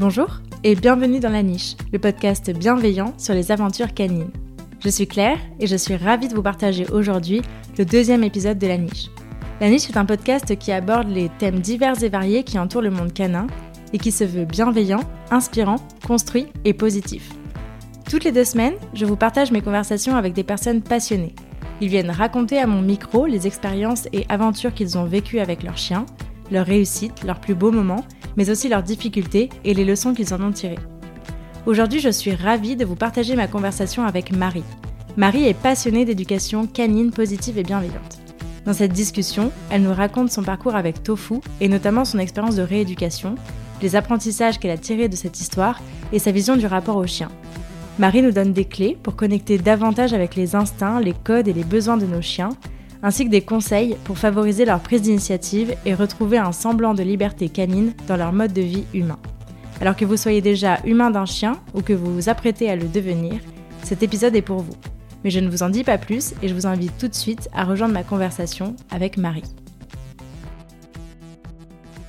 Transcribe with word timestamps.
Bonjour 0.00 0.40
et 0.64 0.76
bienvenue 0.76 1.20
dans 1.20 1.28
La 1.28 1.42
Niche, 1.42 1.76
le 1.92 1.98
podcast 1.98 2.50
bienveillant 2.50 3.12
sur 3.18 3.34
les 3.34 3.52
aventures 3.52 3.92
canines. 3.92 4.30
Je 4.82 4.88
suis 4.88 5.06
Claire 5.06 5.36
et 5.58 5.66
je 5.66 5.76
suis 5.76 5.94
ravie 5.94 6.28
de 6.28 6.34
vous 6.34 6.42
partager 6.42 6.86
aujourd'hui 6.90 7.42
le 7.76 7.84
deuxième 7.84 8.24
épisode 8.24 8.58
de 8.58 8.66
La 8.66 8.78
Niche. 8.78 9.10
La 9.60 9.68
Niche 9.68 9.90
est 9.90 9.98
un 9.98 10.06
podcast 10.06 10.56
qui 10.56 10.72
aborde 10.72 11.10
les 11.10 11.28
thèmes 11.38 11.60
divers 11.60 12.02
et 12.02 12.08
variés 12.08 12.44
qui 12.44 12.58
entourent 12.58 12.80
le 12.80 12.88
monde 12.88 13.12
canin 13.12 13.46
et 13.92 13.98
qui 13.98 14.10
se 14.10 14.24
veut 14.24 14.46
bienveillant, 14.46 15.02
inspirant, 15.30 15.76
construit 16.06 16.46
et 16.64 16.72
positif. 16.72 17.28
Toutes 18.08 18.24
les 18.24 18.32
deux 18.32 18.44
semaines, 18.44 18.76
je 18.94 19.04
vous 19.04 19.16
partage 19.16 19.52
mes 19.52 19.60
conversations 19.60 20.16
avec 20.16 20.32
des 20.32 20.44
personnes 20.44 20.80
passionnées. 20.80 21.34
Ils 21.82 21.90
viennent 21.90 22.10
raconter 22.10 22.58
à 22.58 22.66
mon 22.66 22.80
micro 22.80 23.26
les 23.26 23.46
expériences 23.46 24.08
et 24.14 24.24
aventures 24.30 24.72
qu'ils 24.72 24.96
ont 24.96 25.04
vécues 25.04 25.40
avec 25.40 25.62
leurs 25.62 25.76
chiens, 25.76 26.06
leurs 26.50 26.64
réussites, 26.64 27.22
leurs 27.22 27.38
plus 27.38 27.54
beaux 27.54 27.70
moments, 27.70 28.06
mais 28.36 28.50
aussi 28.50 28.68
leurs 28.68 28.82
difficultés 28.82 29.48
et 29.64 29.74
les 29.74 29.84
leçons 29.84 30.14
qu'ils 30.14 30.34
en 30.34 30.42
ont 30.42 30.52
tirées. 30.52 30.78
Aujourd'hui, 31.66 32.00
je 32.00 32.08
suis 32.08 32.34
ravie 32.34 32.76
de 32.76 32.84
vous 32.84 32.96
partager 32.96 33.36
ma 33.36 33.46
conversation 33.46 34.04
avec 34.04 34.32
Marie. 34.32 34.64
Marie 35.16 35.46
est 35.46 35.54
passionnée 35.54 36.04
d'éducation 36.04 36.66
canine 36.66 37.10
positive 37.10 37.58
et 37.58 37.62
bienveillante. 37.62 38.18
Dans 38.64 38.72
cette 38.72 38.92
discussion, 38.92 39.50
elle 39.70 39.82
nous 39.82 39.94
raconte 39.94 40.30
son 40.30 40.42
parcours 40.42 40.74
avec 40.74 41.02
Tofu 41.02 41.34
et 41.60 41.68
notamment 41.68 42.04
son 42.04 42.18
expérience 42.18 42.56
de 42.56 42.62
rééducation, 42.62 43.34
les 43.82 43.96
apprentissages 43.96 44.58
qu'elle 44.58 44.70
a 44.70 44.78
tirés 44.78 45.08
de 45.08 45.16
cette 45.16 45.40
histoire 45.40 45.80
et 46.12 46.18
sa 46.18 46.30
vision 46.30 46.56
du 46.56 46.66
rapport 46.66 46.96
au 46.96 47.06
chien. 47.06 47.28
Marie 47.98 48.22
nous 48.22 48.32
donne 48.32 48.52
des 48.52 48.64
clés 48.64 48.96
pour 49.02 49.16
connecter 49.16 49.58
davantage 49.58 50.12
avec 50.12 50.34
les 50.34 50.54
instincts, 50.54 51.00
les 51.00 51.12
codes 51.12 51.48
et 51.48 51.52
les 51.52 51.64
besoins 51.64 51.96
de 51.96 52.06
nos 52.06 52.22
chiens, 52.22 52.50
ainsi 53.02 53.24
que 53.24 53.30
des 53.30 53.40
conseils 53.40 53.96
pour 54.04 54.18
favoriser 54.18 54.64
leur 54.64 54.80
prise 54.80 55.02
d'initiative 55.02 55.74
et 55.84 55.94
retrouver 55.94 56.38
un 56.38 56.52
semblant 56.52 56.94
de 56.94 57.02
liberté 57.02 57.48
canine 57.48 57.94
dans 58.06 58.16
leur 58.16 58.32
mode 58.32 58.52
de 58.52 58.62
vie 58.62 58.84
humain. 58.94 59.18
Alors 59.80 59.96
que 59.96 60.04
vous 60.04 60.16
soyez 60.16 60.42
déjà 60.42 60.78
humain 60.84 61.10
d'un 61.10 61.26
chien 61.26 61.58
ou 61.74 61.80
que 61.80 61.92
vous 61.92 62.14
vous 62.14 62.28
apprêtez 62.28 62.68
à 62.68 62.76
le 62.76 62.86
devenir, 62.86 63.40
cet 63.82 64.02
épisode 64.02 64.36
est 64.36 64.42
pour 64.42 64.58
vous. 64.58 64.76
Mais 65.24 65.30
je 65.30 65.40
ne 65.40 65.48
vous 65.48 65.62
en 65.62 65.70
dis 65.70 65.84
pas 65.84 65.98
plus 65.98 66.34
et 66.42 66.48
je 66.48 66.54
vous 66.54 66.66
invite 66.66 66.96
tout 66.98 67.08
de 67.08 67.14
suite 67.14 67.48
à 67.54 67.64
rejoindre 67.64 67.94
ma 67.94 68.02
conversation 68.02 68.76
avec 68.90 69.16
Marie. 69.16 69.44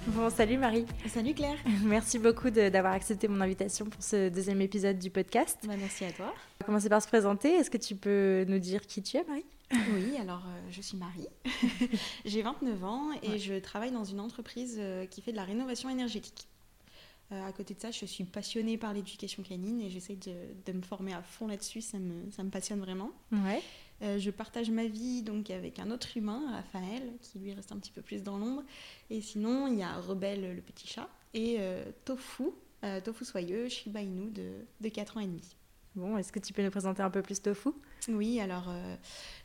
Bon, 0.07 0.29
salut 0.29 0.57
Marie. 0.57 0.85
Salut 1.07 1.33
Claire. 1.33 1.57
Merci 1.85 2.19
beaucoup 2.19 2.49
d'avoir 2.49 2.94
accepté 2.94 3.29
mon 3.29 3.39
invitation 3.39 3.85
pour 3.85 4.03
ce 4.03 4.29
deuxième 4.29 4.59
épisode 4.59 4.99
du 4.99 5.09
podcast. 5.09 5.57
Bah, 5.66 5.73
merci 5.79 6.03
à 6.03 6.11
toi. 6.11 6.25
On 6.27 6.63
va 6.63 6.66
commencer 6.66 6.89
par 6.89 7.01
se 7.01 7.07
présenter? 7.07 7.49
Est-ce 7.49 7.69
que 7.69 7.77
tu 7.77 7.95
peux 7.95 8.45
nous 8.47 8.59
dire 8.59 8.85
qui 8.85 9.01
tu 9.01 9.17
es, 9.17 9.23
Marie? 9.27 9.45
Oui, 9.94 10.17
alors 10.17 10.44
euh, 10.47 10.59
je 10.69 10.81
suis 10.81 10.97
Marie. 10.97 11.27
J'ai 12.25 12.41
29 12.41 12.83
ans 12.83 13.09
et 13.22 13.39
je 13.39 13.53
travaille 13.59 13.91
dans 13.91 14.03
une 14.03 14.19
entreprise 14.19 14.78
euh, 14.80 15.05
qui 15.05 15.22
fait 15.22 15.31
de 15.31 15.38
la 15.38 15.44
rénovation 15.44 15.89
énergétique. 15.89 16.47
Euh, 17.31 17.47
à 17.47 17.52
côté 17.53 17.73
de 17.73 17.80
ça, 17.80 17.91
je 17.91 18.05
suis 18.05 18.25
passionnée 18.25 18.78
par 18.78 18.94
l'éducation 18.94 19.44
canine 19.44 19.80
et 19.81 19.89
j'essaie 19.89 20.16
de, 20.17 20.33
de, 20.66 20.73
me 20.73 20.81
former 20.81 21.13
à 21.13 21.22
fond 21.22 21.47
là-dessus. 21.47 21.81
Ça 21.81 21.97
me, 21.97 22.30
ça 22.31 22.44
me, 22.44 22.50
passionne 22.50 22.80
vraiment. 22.80 23.11
Ouais. 23.31 23.61
Je 24.02 24.31
partage 24.31 24.72
ma 24.72 24.88
vie 24.88 25.22
donc 25.22 25.52
avec 25.52 25.78
un 25.78 25.91
autre 25.91 26.17
humain, 26.17 26.41
Raphaël, 26.52 27.13
qui 27.22 27.38
lui 27.38 27.53
reste 27.53 27.72
un 27.72 27.78
petit 27.78 27.91
peu 27.91 28.02
plus 28.02 28.23
dans 28.23 28.35
l'ombre. 28.35 28.63
Et 29.11 29.22
sinon, 29.22 29.67
il 29.67 29.78
y 29.78 29.83
a 29.83 29.94
Rebelle, 29.97 30.56
le 30.56 30.61
petit 30.61 30.88
chat, 30.88 31.08
et 31.35 31.59
Tofu, 32.03 32.45
Tofu 33.06 33.25
soyeux, 33.25 33.69
Shiba 33.69 34.02
Inu 34.02 34.31
de, 34.31 34.53
de 34.81 34.89
4 34.89 35.17
ans 35.17 35.19
et 35.19 35.28
demi. 35.28 35.56
Bon, 35.95 36.17
est-ce 36.17 36.31
que 36.31 36.39
tu 36.39 36.53
peux 36.53 36.64
nous 36.64 36.72
présenter 36.72 37.03
un 37.03 37.09
peu 37.09 37.22
plus 37.22 37.42
Tofu? 37.42 37.70
Oui, 38.08 38.39
alors 38.39 38.73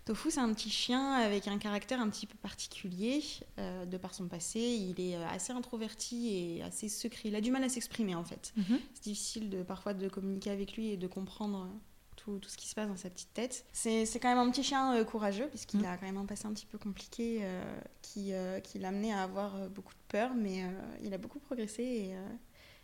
Tofu, 0.05 0.31
c'est 0.31 0.41
un 0.41 0.53
petit 0.55 0.71
chien 0.71 1.13
avec 1.15 1.49
un 1.49 1.59
caractère 1.59 2.01
un 2.01 2.09
petit 2.09 2.27
peu 2.27 2.37
particulier 2.39 3.23
de 3.59 3.97
par 3.97 4.15
son 4.15 4.29
passé. 4.29 4.61
Il 4.61 5.01
est 5.01 5.17
assez 5.17 5.53
introverti 5.53 6.29
et 6.29 6.63
assez 6.63 6.89
secret. 6.89 7.29
Il 7.31 7.35
a 7.35 7.41
du 7.41 7.51
mal 7.51 7.65
à 7.65 7.69
s'exprimer 7.69 8.15
en 8.15 8.25
fait. 8.25 8.53
Mm 8.57 8.63
-hmm. 8.63 8.81
C'est 8.95 9.05
difficile 9.05 9.51
de, 9.51 9.63
parfois 9.65 9.93
de 9.95 10.09
communiquer 10.09 10.51
avec 10.51 10.77
lui 10.77 10.87
et 10.93 10.97
de 10.97 11.09
comprendre 11.09 11.69
tout, 12.17 12.39
tout, 12.39 12.49
ce 12.49 12.57
qui 12.57 12.69
se 12.69 12.75
passe 12.75 12.89
dans 12.89 12.97
sa 12.97 13.11
petite 13.11 13.33
tête. 13.35 13.65
C'est 13.73 14.07
quand 14.21 14.29
même 14.29 14.39
un 14.39 14.51
petit 14.51 14.63
chien 14.63 14.95
euh, 14.95 15.05
courageux, 15.05 15.49
puisqu'il 15.49 15.81
mmh. 15.81 15.85
a 15.85 15.97
quand 15.97 16.07
même 16.07 16.17
un 16.17 16.27
passé 16.27 16.47
un 16.47 16.53
petit 16.53 16.67
peu 16.67 16.79
compliqué 16.79 17.41
euh, 17.43 17.81
qui, 18.03 18.33
euh, 18.33 18.61
qui 18.61 18.79
l'a 18.79 18.89
amené 18.89 19.13
à 19.13 19.23
avoir 19.23 19.57
euh, 19.57 19.69
beaucoup 19.69 19.93
de 19.93 20.09
peur, 20.09 20.35
mais 20.35 20.65
euh, 20.65 20.69
il 21.03 21.13
a 21.15 21.19
beaucoup 21.19 21.39
progressé 21.39 21.83
et 21.83 22.15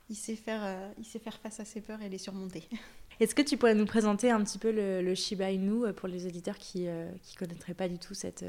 il, 0.08 0.16
sait 0.16 0.36
faire, 0.36 0.92
il 0.98 1.04
sait 1.04 1.18
faire 1.18 1.38
face 1.38 1.58
à 1.60 1.64
ses 1.64 1.80
peurs 1.80 2.02
et 2.02 2.08
les 2.08 2.18
surmonter. 2.18 2.68
Est-ce 3.22 3.34
que 3.34 3.42
tu 3.42 3.56
pourrais 3.56 3.74
nous 3.74 3.86
présenter 3.86 4.30
un 4.30 4.42
petit 4.42 4.58
peu 4.58 4.70
le, 4.72 5.00
le 5.02 5.14
Shiba 5.14 5.50
Inu 5.50 5.92
pour 5.92 6.08
les 6.08 6.26
auditeurs 6.26 6.58
qui 6.58 6.80
ne 6.84 7.38
connaîtraient 7.38 7.74
pas 7.82 7.88
du 7.88 7.98
tout 7.98 8.14
cette, 8.14 8.44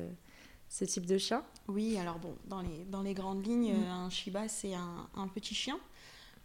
ce 0.68 0.86
type 0.86 1.06
de 1.06 1.18
chien? 1.18 1.44
Oui, 1.68 1.98
alors 1.98 2.18
bon, 2.20 2.36
dans 2.46 2.62
les, 2.62 2.84
dans 2.86 3.04
les 3.04 3.14
grandes 3.14 3.46
lignes, 3.46 3.74
mmh. 3.74 3.92
un 4.04 4.10
Shiba, 4.10 4.48
c'est 4.48 4.74
un, 4.74 5.08
un, 5.16 5.28
petit 5.28 5.56
chien 5.56 5.80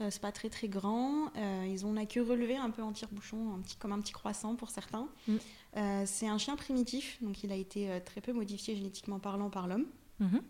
euh, 0.00 0.08
c'est 0.10 0.22
pas 0.22 0.32
très 0.32 0.48
très 0.48 0.68
grand. 0.68 1.32
Euh, 1.36 1.66
ils 1.68 1.84
ont 1.84 1.92
la 1.92 2.06
queue 2.06 2.22
relevée, 2.22 2.56
un 2.56 2.70
peu 2.70 2.82
en 2.82 2.92
tire-bouchon, 2.92 3.54
un 3.54 3.60
petit, 3.60 3.76
comme 3.76 3.92
un 3.92 4.00
petit 4.00 4.12
croissant 4.12 4.54
pour 4.54 4.70
certains. 4.70 5.08
Mm. 5.26 5.36
Euh, 5.76 6.02
c'est 6.06 6.28
un 6.28 6.38
chien 6.38 6.56
primitif, 6.56 7.18
donc 7.22 7.42
il 7.42 7.52
a 7.52 7.56
été 7.56 7.90
euh, 7.90 8.00
très 8.04 8.20
peu 8.20 8.32
modifié 8.32 8.76
génétiquement 8.76 9.18
parlant 9.18 9.50
par 9.50 9.66
l'homme. 9.66 9.86
Mm 10.20 10.26
-hmm. 10.26 10.42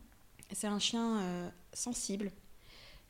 C'est 0.52 0.66
un 0.66 0.78
chien 0.78 1.20
euh, 1.20 1.50
sensible 1.72 2.30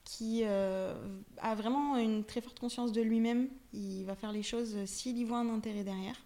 qui 0.08 0.40
euh, 0.44 0.94
a 1.36 1.54
vraiment 1.54 1.98
une 1.98 2.24
très 2.24 2.40
forte 2.40 2.58
conscience 2.58 2.92
de 2.92 3.02
lui-même. 3.02 3.48
Il 3.74 4.04
va 4.04 4.14
faire 4.14 4.32
les 4.32 4.42
choses 4.42 4.74
s'il 4.86 5.18
y 5.18 5.24
voit 5.24 5.38
un 5.38 5.50
intérêt 5.50 5.84
derrière. 5.84 6.16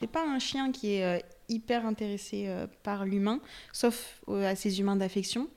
C'est 0.00 0.10
pas 0.10 0.26
un 0.26 0.38
chien 0.38 0.72
qui 0.72 0.92
est 0.92 1.24
hyper 1.48 1.86
intéressé 1.86 2.54
par 2.82 3.06
l'humain, 3.06 3.40
sauf 3.72 4.22
à 4.28 4.54
ses 4.56 4.80
humains 4.80 4.96
d'affection. 4.96 5.48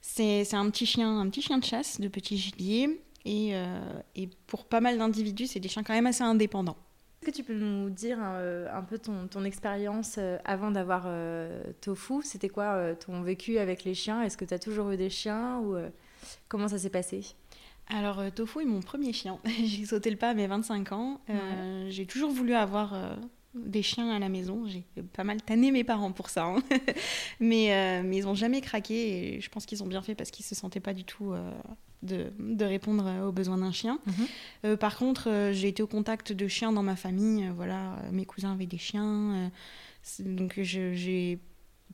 C'est 0.00 0.54
un 0.54 0.70
petit 0.70 0.86
chien, 0.86 1.20
un 1.20 1.28
petit 1.28 1.42
chien 1.42 1.58
de 1.58 1.64
chasse, 1.64 2.00
de 2.00 2.08
petit 2.08 2.38
gibier, 2.38 3.02
et, 3.24 3.50
euh, 3.54 4.00
et 4.14 4.28
pour 4.46 4.64
pas 4.64 4.80
mal 4.80 4.98
d'individus, 4.98 5.46
c'est 5.48 5.60
des 5.60 5.68
chiens 5.68 5.82
quand 5.82 5.94
même 5.94 6.06
assez 6.06 6.22
indépendants. 6.22 6.76
Est-ce 7.20 7.32
que 7.32 7.36
tu 7.36 7.42
peux 7.42 7.54
nous 7.58 7.90
dire 7.90 8.18
euh, 8.20 8.68
un 8.72 8.82
peu 8.82 8.98
ton, 8.98 9.26
ton 9.26 9.44
expérience 9.44 10.16
euh, 10.18 10.38
avant 10.44 10.70
d'avoir 10.70 11.04
euh, 11.06 11.62
Tofu? 11.80 12.22
C'était 12.22 12.50
quoi 12.50 12.74
euh, 12.74 12.94
ton 12.94 13.22
vécu 13.22 13.58
avec 13.58 13.84
les 13.84 13.94
chiens? 13.94 14.22
Est-ce 14.22 14.36
que 14.36 14.44
tu 14.44 14.54
as 14.54 14.58
toujours 14.58 14.90
eu 14.90 14.96
des 14.96 15.10
chiens 15.10 15.58
ou 15.58 15.74
euh, 15.74 15.88
comment 16.48 16.68
ça 16.68 16.78
s'est 16.78 16.90
passé? 16.90 17.22
Alors, 17.88 18.18
euh, 18.18 18.30
Tofu 18.30 18.62
est 18.62 18.66
mon 18.66 18.80
premier 18.80 19.12
chien. 19.12 19.38
j'ai 19.64 19.84
sauté 19.84 20.10
le 20.10 20.16
pas 20.16 20.30
à 20.30 20.34
mes 20.34 20.46
25 20.46 20.92
ans. 20.92 21.20
Ouais. 21.28 21.86
J'ai 21.88 22.06
toujours 22.06 22.30
voulu 22.30 22.54
avoir 22.54 22.94
des 23.54 23.82
chiens 23.82 24.10
à 24.10 24.18
la 24.18 24.28
maison. 24.28 24.66
J'ai 24.66 24.84
pas 25.12 25.24
mal 25.24 25.42
tanné 25.42 25.70
mes 25.70 25.84
parents 25.84 26.12
pour 26.12 26.30
ça. 26.30 26.44
Hein. 26.44 26.62
mais, 27.40 28.02
mais 28.02 28.18
ils 28.18 28.24
n'ont 28.24 28.34
jamais 28.34 28.60
craqué 28.60 29.36
et 29.36 29.40
je 29.40 29.48
pense 29.48 29.66
qu'ils 29.66 29.82
ont 29.82 29.86
bien 29.86 30.02
fait 30.02 30.14
parce 30.14 30.30
qu'ils 30.30 30.44
se 30.44 30.54
sentaient 30.54 30.80
pas 30.80 30.94
du 30.94 31.04
tout 31.04 31.32
de, 32.02 32.32
de, 32.38 32.64
répondre 32.64 33.10
aux 33.26 33.32
besoins 33.32 33.58
d'un 33.58 33.72
chien. 33.72 33.98
Euh, 34.64 34.76
par 34.76 34.96
contre, 34.96 35.28
euh, 35.28 35.52
j'ai 35.52 35.68
été 35.68 35.82
au 35.82 35.86
contact 35.86 36.32
de 36.32 36.48
chiens 36.48 36.72
dans 36.72 36.82
ma 36.82 36.96
famille. 36.96 37.46
Euh, 37.46 37.52
voilà, 37.54 37.96
mes 38.12 38.24
cousins 38.24 38.52
avaient 38.52 38.66
des 38.66 38.78
chiens. 38.78 39.50
donc, 40.20 40.60
je 40.62 40.80
n'ai 40.80 41.38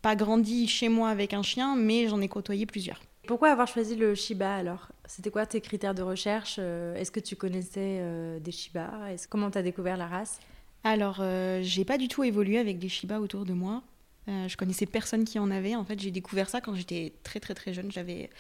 pas 0.01 0.17
grandi 0.17 0.69
chez 0.69 0.89
moi 0.89 1.09
avec 1.09 1.33
un 1.33 1.43
chien, 1.43 1.77
mais 1.77 2.09
j'en 2.09 2.21
ai 2.21 2.29
côtoyé 2.29 2.67
plusieurs. 2.67 3.01
Pourquoi 3.27 3.51
avoir 3.51 3.69
choisi 3.69 3.95
le 3.95 4.15
Shiba 4.15 4.55
alors? 4.55 4.89
C'était 5.07 5.31
quoi 5.31 5.47
tes 5.47 5.61
critères 5.61 5.95
de 5.95 6.03
recherche? 6.03 6.59
Est-ce 6.59 7.11
que 7.11 7.21
tu 7.21 7.37
connaissais 7.37 7.99
euh, 8.01 8.41
des 8.41 8.51
Shiba? 8.51 8.91
Comment 9.31 9.51
tu 9.51 9.59
as 9.59 9.63
découvert 9.63 9.97
la 9.97 10.07
race? 10.07 10.41
Alors, 10.85 11.19
euh, 11.21 11.61
j'ai 11.63 11.85
pas 11.85 11.99
du 11.99 12.09
tout 12.09 12.25
évolué 12.25 12.59
avec 12.59 12.79
des 12.79 12.89
Shiba 12.89 13.21
autour 13.21 13.45
de 13.45 13.53
moi. 13.53 13.83
Euh, 14.29 14.49
je 14.49 14.57
connaissais 14.57 14.87
personne 14.87 15.25
qui 15.25 15.39
en 15.39 15.51
avait. 15.51 15.77
En 15.77 15.85
fait, 15.85 16.01
j'ai 16.01 16.11
découvert 16.11 16.49
ça 16.49 16.61
quand 16.61 16.75
j'étais 16.75 17.13
très 17.23 17.39
très 17.39 17.55
très 17.55 17.73
jeune. 17.73 17.93
J'avais 17.93 18.31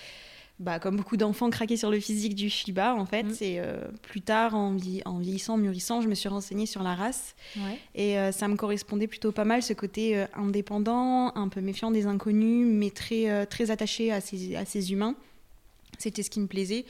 bah, 0.58 0.78
comme 0.78 0.96
beaucoup 0.96 1.16
d'enfants, 1.16 1.50
craqué 1.50 1.76
sur 1.76 1.90
le 1.90 1.98
physique 1.98 2.34
du 2.34 2.48
Shiba, 2.48 2.94
en 2.94 3.06
fait. 3.06 3.24
Mmh. 3.24 3.36
Et 3.40 3.60
euh, 3.60 3.80
plus 4.02 4.20
tard, 4.20 4.54
en, 4.54 4.72
vie, 4.74 5.02
en, 5.04 5.18
vieillissant, 5.18 5.56
mûrissant, 5.56 6.00
je 6.00 6.08
me 6.08 6.14
suis 6.14 6.28
renseignée 6.28 6.66
sur 6.66 6.82
la 6.82 6.94
race. 6.94 7.34
Ouais. 7.56 7.78
Et 7.94 8.18
euh, 8.18 8.32
ça 8.32 8.48
me 8.48 8.56
correspondait 8.56 9.06
plutôt 9.06 9.32
pas 9.32 9.44
mal, 9.44 9.62
ce 9.62 9.72
côté 9.72 10.16
euh, 10.16 10.26
indépendant, 10.34 11.34
un 11.34 11.48
peu 11.48 11.60
méfiant 11.60 11.90
des 11.90 12.06
inconnus, 12.06 12.66
mais 12.68 12.90
très, 12.90 13.46
très 13.46 13.70
attaché 13.70 14.12
à 14.12 14.20
ses, 14.20 14.56
à 14.56 14.64
ses 14.64 14.92
humains. 14.92 15.16
C'était 15.98 16.22
ce 16.22 16.30
qui 16.30 16.40
me 16.40 16.46
plaisait. 16.46 16.84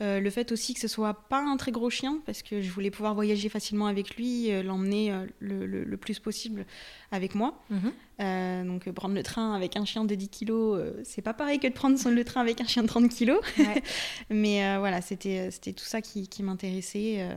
Euh, 0.00 0.20
le 0.20 0.30
fait 0.30 0.52
aussi 0.52 0.74
que 0.74 0.80
ce 0.80 0.86
soit 0.86 1.14
pas 1.28 1.40
un 1.40 1.56
très 1.56 1.72
gros 1.72 1.90
chien, 1.90 2.20
parce 2.24 2.42
que 2.42 2.60
je 2.60 2.70
voulais 2.70 2.90
pouvoir 2.90 3.14
voyager 3.14 3.48
facilement 3.48 3.86
avec 3.86 4.16
lui, 4.16 4.52
euh, 4.52 4.62
l'emmener 4.62 5.12
euh, 5.12 5.26
le, 5.40 5.66
le, 5.66 5.82
le, 5.82 5.96
plus 5.96 6.20
possible 6.20 6.66
avec 7.10 7.34
moi. 7.34 7.60
Mmh. 7.70 7.88
Euh, 8.20 8.64
donc 8.64 8.90
prendre 8.90 9.14
le 9.14 9.22
train 9.22 9.54
avec 9.54 9.76
un 9.76 9.84
chien 9.84 10.04
de 10.04 10.14
10 10.14 10.28
kilos, 10.28 10.80
c'est 11.04 11.22
pas 11.22 11.34
pareil 11.34 11.60
que 11.60 11.68
de 11.68 11.72
prendre 11.72 11.98
son, 11.98 12.10
le 12.10 12.24
train 12.24 12.40
avec 12.40 12.60
un 12.60 12.66
chien 12.66 12.82
de 12.82 12.88
30 12.88 13.08
kilos. 13.08 13.40
Ouais. 13.58 13.82
Mais 14.30 14.78
voilà, 14.78 15.00
c'était 15.00 15.50
tout 15.50 15.84
ça 15.84 16.00
qui, 16.00 16.28
qui 16.28 16.42
m'intéressait. 16.42 17.28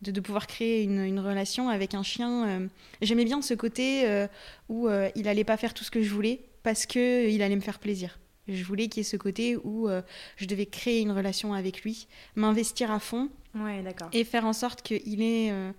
De, 0.00 0.12
de, 0.12 0.20
pouvoir 0.20 0.46
créer 0.46 0.84
une, 0.84 1.00
une, 1.00 1.18
relation 1.18 1.68
avec 1.68 1.92
un 1.94 2.04
chien. 2.04 2.46
Euh, 2.46 2.68
J'aimais 3.02 3.24
bien 3.24 3.42
ce 3.42 3.54
côté 3.54 4.08
euh, 4.08 4.28
où 4.68 4.88
euh, 4.88 5.08
il 5.16 5.26
allait 5.26 5.44
pas 5.44 5.56
faire 5.56 5.74
tout 5.74 5.82
ce 5.82 5.90
que 5.90 6.02
je 6.02 6.10
voulais 6.14 6.40
parce 6.62 6.86
qu'il 6.86 7.42
allait 7.42 7.56
me 7.56 7.60
faire 7.60 7.78
plaisir. 7.78 8.18
Je 8.48 8.64
voulais 8.64 8.88
qu'il 8.88 8.98
y 8.98 9.02
ait 9.02 9.04
ce 9.04 9.16
côté 9.16 9.56
où 9.56 9.88
euh, 9.88 10.02
je 10.36 10.46
devais 10.46 10.66
créer 10.66 11.00
une 11.00 11.10
relation 11.10 11.52
avec 11.52 11.82
lui, 11.82 12.06
m'investir 12.34 12.90
à 12.90 12.98
fond 12.98 13.28
ouais, 13.54 13.84
et 14.12 14.24
faire 14.24 14.46
en 14.46 14.54
sorte 14.54 14.82
qu'il 14.82 15.22
ait, 15.22 15.50
euh, 15.50 15.70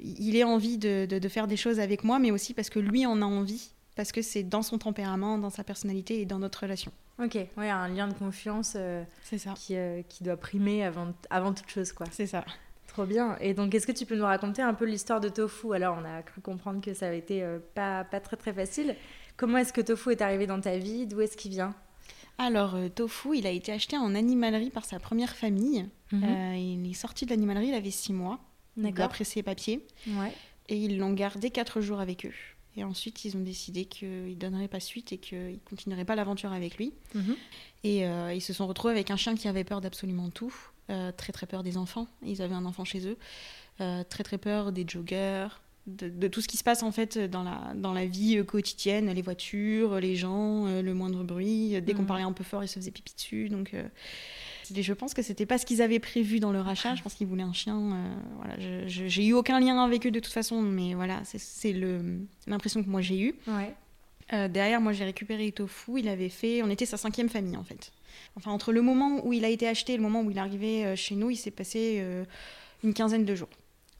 il 0.00 0.34
ait 0.34 0.44
envie 0.44 0.78
de, 0.78 1.06
de, 1.08 1.18
de, 1.18 1.28
faire 1.28 1.46
des 1.46 1.56
choses 1.56 1.78
avec 1.78 2.02
moi, 2.02 2.18
mais 2.18 2.30
aussi 2.30 2.54
parce 2.54 2.70
que 2.70 2.80
lui 2.80 3.06
en 3.06 3.22
a 3.22 3.24
envie. 3.24 3.70
Parce 3.98 4.12
que 4.12 4.22
c'est 4.22 4.44
dans 4.44 4.62
son 4.62 4.78
tempérament, 4.78 5.38
dans 5.38 5.50
sa 5.50 5.64
personnalité 5.64 6.20
et 6.20 6.24
dans 6.24 6.38
notre 6.38 6.60
relation. 6.60 6.92
Ok, 7.20 7.34
ouais, 7.34 7.68
un 7.68 7.88
lien 7.88 8.06
de 8.06 8.14
confiance 8.14 8.74
euh, 8.76 9.02
c'est 9.24 9.38
ça. 9.38 9.54
Qui, 9.54 9.74
euh, 9.74 10.02
qui, 10.08 10.22
doit 10.22 10.36
primer 10.36 10.84
avant, 10.84 11.12
avant 11.30 11.52
toute 11.52 11.68
chose, 11.68 11.90
quoi. 11.90 12.06
C'est 12.12 12.28
ça. 12.28 12.44
Trop 12.86 13.06
bien. 13.06 13.36
Et 13.40 13.54
donc, 13.54 13.74
est-ce 13.74 13.88
que 13.88 13.92
tu 13.92 14.06
peux 14.06 14.14
nous 14.14 14.24
raconter 14.24 14.62
un 14.62 14.72
peu 14.72 14.84
l'histoire 14.84 15.18
de 15.18 15.28
Tofu? 15.28 15.74
Alors, 15.74 15.98
on 16.00 16.04
a 16.04 16.22
cru 16.22 16.40
comprendre 16.40 16.80
que 16.80 16.94
ça 16.94 17.08
avait 17.08 17.18
été 17.18 17.42
euh, 17.42 17.58
pas, 17.74 18.04
pas 18.04 18.20
très 18.20 18.36
très 18.36 18.52
facile. 18.52 18.94
Comment 19.36 19.58
est-ce 19.58 19.72
que 19.72 19.80
Tofu 19.80 20.12
est 20.12 20.22
arrivé 20.22 20.46
dans 20.46 20.60
ta 20.60 20.78
vie? 20.78 21.08
D'où 21.08 21.20
est-ce 21.20 21.36
qu'il 21.36 21.50
vient? 21.50 21.74
Alors, 22.38 22.76
Tofu, 22.94 23.36
il 23.36 23.48
a 23.48 23.50
été 23.50 23.72
acheté 23.72 23.98
en 23.98 24.14
animalerie 24.14 24.70
par 24.70 24.84
sa 24.84 25.00
première 25.00 25.34
famille. 25.34 25.88
Mhm. 26.12 26.54
il 26.54 26.88
est 26.88 26.94
sorti 26.94 27.24
de 27.24 27.30
l'animalerie, 27.30 27.70
il 27.70 27.74
avait 27.74 27.90
six 27.90 28.12
mois, 28.12 28.38
d'après 28.76 29.24
ses 29.24 29.42
papiers. 29.42 29.84
Ouais. 30.06 30.32
Et 30.68 30.76
ils 30.76 30.98
l'ont 30.98 31.14
gardé 31.14 31.50
quatre 31.50 31.80
jours 31.80 31.98
avec 31.98 32.26
eux. 32.26 32.34
Et 32.76 32.84
ensuite, 32.84 33.24
ils 33.24 33.36
ont 33.36 33.40
décidé 33.40 33.86
qu'ils 33.86 34.30
ne 34.30 34.34
donneraient 34.34 34.68
pas 34.68 34.80
suite 34.80 35.12
et 35.12 35.18
qu'ils 35.18 35.52
ne 35.52 35.56
continueraient 35.68 36.04
pas 36.04 36.14
l'aventure 36.14 36.52
avec 36.52 36.76
lui. 36.76 36.92
Mhm. 37.14 37.36
Et 37.84 38.06
euh, 38.06 38.32
ils 38.32 38.40
se 38.40 38.52
sont 38.52 38.66
retrouvés 38.66 38.92
avec 38.92 39.10
un 39.10 39.16
chien 39.16 39.34
qui 39.34 39.48
avait 39.48 39.64
peur 39.64 39.80
d'absolument 39.80 40.30
tout. 40.30 40.54
Euh, 40.90 41.12
très 41.12 41.32
très 41.32 41.46
peur 41.46 41.62
des 41.62 41.76
enfants. 41.76 42.06
Ils 42.22 42.40
avaient 42.40 42.54
un 42.54 42.64
enfant 42.64 42.84
chez 42.84 43.06
eux. 43.06 43.18
Euh, 43.80 44.04
très 44.08 44.24
très 44.24 44.38
peur 44.38 44.72
des 44.72 44.84
joggers, 44.88 45.48
de, 45.86 46.28
tout 46.28 46.40
ce 46.40 46.48
qui 46.48 46.56
se 46.56 46.64
passe 46.64 46.82
en 46.82 46.92
fait 46.92 47.18
dans 47.18 47.42
la, 47.42 47.72
dans 47.74 47.92
la 47.92 48.06
vie 48.06 48.44
quotidienne, 48.44 49.10
les 49.10 49.22
voitures, 49.22 50.00
les 50.00 50.16
gens, 50.16 50.66
le 50.66 50.94
moindre 50.94 51.24
bruit. 51.24 51.80
Dès 51.82 51.94
qu'on 51.94 52.02
mhm. 52.02 52.08
parlait 52.08 52.22
un 52.24 52.32
peu 52.32 52.44
fort, 52.44 52.64
ils 52.64 52.68
se 52.68 52.74
faisaient 52.74 52.90
pipi 52.90 53.14
dessus. 53.14 53.48
Donc 53.48 53.74
je 54.74 54.92
pense 54.92 55.14
que 55.14 55.22
c'était 55.22 55.46
pas 55.46 55.58
ce 55.58 55.66
qu'ils 55.66 55.82
avaient 55.82 55.98
prévu 55.98 56.40
dans 56.40 56.52
le 56.52 56.60
rachat. 56.60 56.94
Je 56.94 57.02
pense 57.02 57.14
qu'ils 57.14 57.26
voulaient 57.26 57.42
un 57.42 57.52
chien. 57.52 57.76
Euh, 57.76 58.14
voilà, 58.36 58.54
j'ai 58.86 59.26
eu 59.26 59.32
aucun 59.32 59.60
lien 59.60 59.82
avec 59.82 60.06
eux 60.06 60.10
de 60.10 60.20
toute 60.20 60.32
façon, 60.32 60.60
mais 60.62 60.94
voilà, 60.94 61.22
c'est 61.24 61.74
l'impression 62.46 62.82
que 62.82 62.88
moi 62.88 63.00
j'ai 63.00 63.18
eue. 63.20 63.34
Euh, 64.34 64.46
derrière, 64.46 64.80
moi 64.80 64.92
j'ai 64.92 65.04
récupéré 65.04 65.50
Tofu. 65.52 66.00
Il 66.00 66.08
avait 66.08 66.28
fait, 66.28 66.62
on 66.62 66.68
était 66.68 66.86
sa 66.86 66.96
cinquième 66.96 67.28
famille 67.28 67.56
en 67.56 67.64
fait. 67.64 67.92
Enfin, 68.36 68.50
entre 68.50 68.72
le 68.72 68.82
moment 68.82 69.24
où 69.24 69.32
il 69.32 69.44
a 69.44 69.48
été 69.48 69.66
acheté 69.66 69.94
et 69.94 69.96
le 69.96 70.02
moment 70.02 70.22
où 70.22 70.30
il 70.30 70.36
est 70.36 70.40
arrivé 70.40 70.84
euh, 70.84 70.96
chez 70.96 71.14
nous, 71.14 71.30
il 71.30 71.36
s'est 71.36 71.50
passé 71.50 72.04
une 72.84 72.94
quinzaine 72.94 73.24
de 73.24 73.34
jours. 73.34 73.48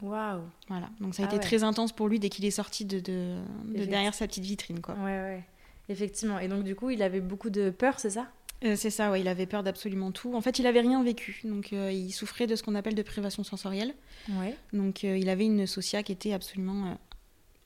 Waouh! 0.01 0.43
Voilà, 0.69 0.91
donc 1.01 1.15
ça 1.15 1.25
a 1.25 1.27
ah 1.27 1.35
été 1.35 1.41
très 1.41 1.65
intense 1.65 1.93
pour 1.93 2.09
lui 2.09 2.21
dès 2.21 2.29
qu'il 2.29 2.45
est 2.45 2.53
sorti 2.53 2.85
de, 2.85 3.01
de, 3.01 3.37
de 3.65 3.85
derrière 3.85 4.15
sa 4.15 4.29
petite 4.29 4.45
vitrine, 4.45 4.81
quoi. 4.81 4.95
Ouais, 4.95 5.21
ouais. 5.21 5.45
Effectivement. 5.89 6.39
Et 6.39 6.49
donc, 6.49 6.65
du 6.65 6.75
coup, 6.75 6.91
il 6.91 7.03
avait 7.03 7.21
beaucoup 7.21 7.51
de 7.51 7.71
peur, 7.71 7.99
c'est 7.99 8.11
ça? 8.11 8.29
Euh, 8.65 8.75
c'est 8.77 8.91
ça, 8.91 9.11
ouais, 9.11 9.21
il 9.21 9.29
avait 9.29 9.47
peur 9.47 9.63
d'absolument 9.63 10.11
tout. 10.11 10.35
En 10.35 10.41
fait, 10.41 10.59
il 10.59 10.67
avait 10.67 10.81
rien 10.81 11.03
vécu, 11.03 11.41
donc 11.45 11.73
euh, 11.73 11.93
il 11.93 12.13
souffrait 12.13 12.47
de 12.47 12.57
ce 12.57 12.63
qu'on 12.63 12.75
appelle 12.75 12.95
de 12.95 13.03
privation 13.03 13.45
sensorielle. 13.45 13.95
Ouais. 14.31 14.55
Donc 14.73 15.05
euh, 15.05 15.17
il 15.17 15.29
avait 15.29 15.47
une 15.47 15.67
socia 15.67 16.03
qui 16.03 16.13
était 16.13 16.33
absolument 16.33 16.99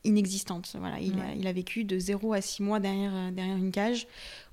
inexistante. 0.04 0.74
Voilà, 0.78 0.98
il, 0.98 1.18
a, 1.20 1.32
il, 1.34 1.46
a, 1.46 1.52
vécu 1.52 1.84
de 1.84 1.96
0 1.96 2.32
à 2.32 2.40
6 2.40 2.64
mois 2.64 2.80
derrière, 2.80 3.30
derrière 3.30 3.56
une 3.56 3.70
cage 3.70 4.08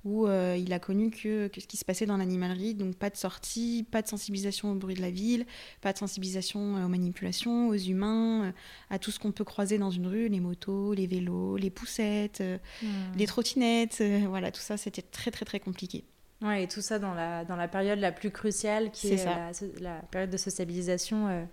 où 0.05 0.27
il 0.27 0.71
a 0.71 0.79
connu 0.79 1.09
que, 1.09 1.47
que, 1.47 1.59
ce 1.59 1.65
qui 1.65 1.75
se 1.75 1.83
passait 1.83 2.05
dans 2.05 2.17
l'animalerie. 2.17 2.75
Donc 2.75 2.95
pas 2.95 3.09
de 3.09 3.17
sortie, 3.17 3.83
pas 3.89 4.03
de 4.03 4.07
sensibilisation 4.07 4.71
au 4.71 4.75
bruit 4.75 4.93
de 4.93 5.01
la 5.01 5.09
ville, 5.09 5.47
pas 5.81 5.91
de 5.91 5.97
sensibilisation 5.97 6.85
aux 6.85 6.87
manipulations, 6.87 7.69
aux 7.69 7.75
humains, 7.75 8.53
à 8.91 8.99
tout 8.99 9.09
ce 9.09 9.17
qu'on 9.17 9.31
peut 9.31 9.43
croiser 9.43 9.79
dans 9.79 9.89
une 9.89 10.05
rue, 10.05 10.29
les 10.29 10.39
motos, 10.39 10.93
les 10.93 11.07
vélos, 11.07 11.57
les 11.57 11.71
poussettes, 11.71 12.43
hmm. 12.83 12.87
les 13.17 13.25
trottinettes. 13.25 14.03
voilà, 14.27 14.51
tout 14.51 14.61
ça, 14.61 14.77
c'était 14.77 15.01
très 15.01 15.31
très 15.31 15.45
très 15.45 15.59
compliqué. 15.59 16.05
Ouais, 16.41 16.63
et 16.63 16.67
tout 16.67 16.81
ça 16.81 16.99
dans 16.99 17.13
la, 17.13 17.43
dans 17.43 17.55
la 17.55 17.67
période 17.67 17.99
la 17.99 18.11
plus 18.11 18.31
cruciale, 18.31 18.91
qui 18.91 19.09
est, 19.09 19.25
la, 19.25 19.51
la, 19.81 20.01
période 20.03 20.29
de 20.29 20.37
sociabilisation 20.37 21.27
euh, 21.27 21.43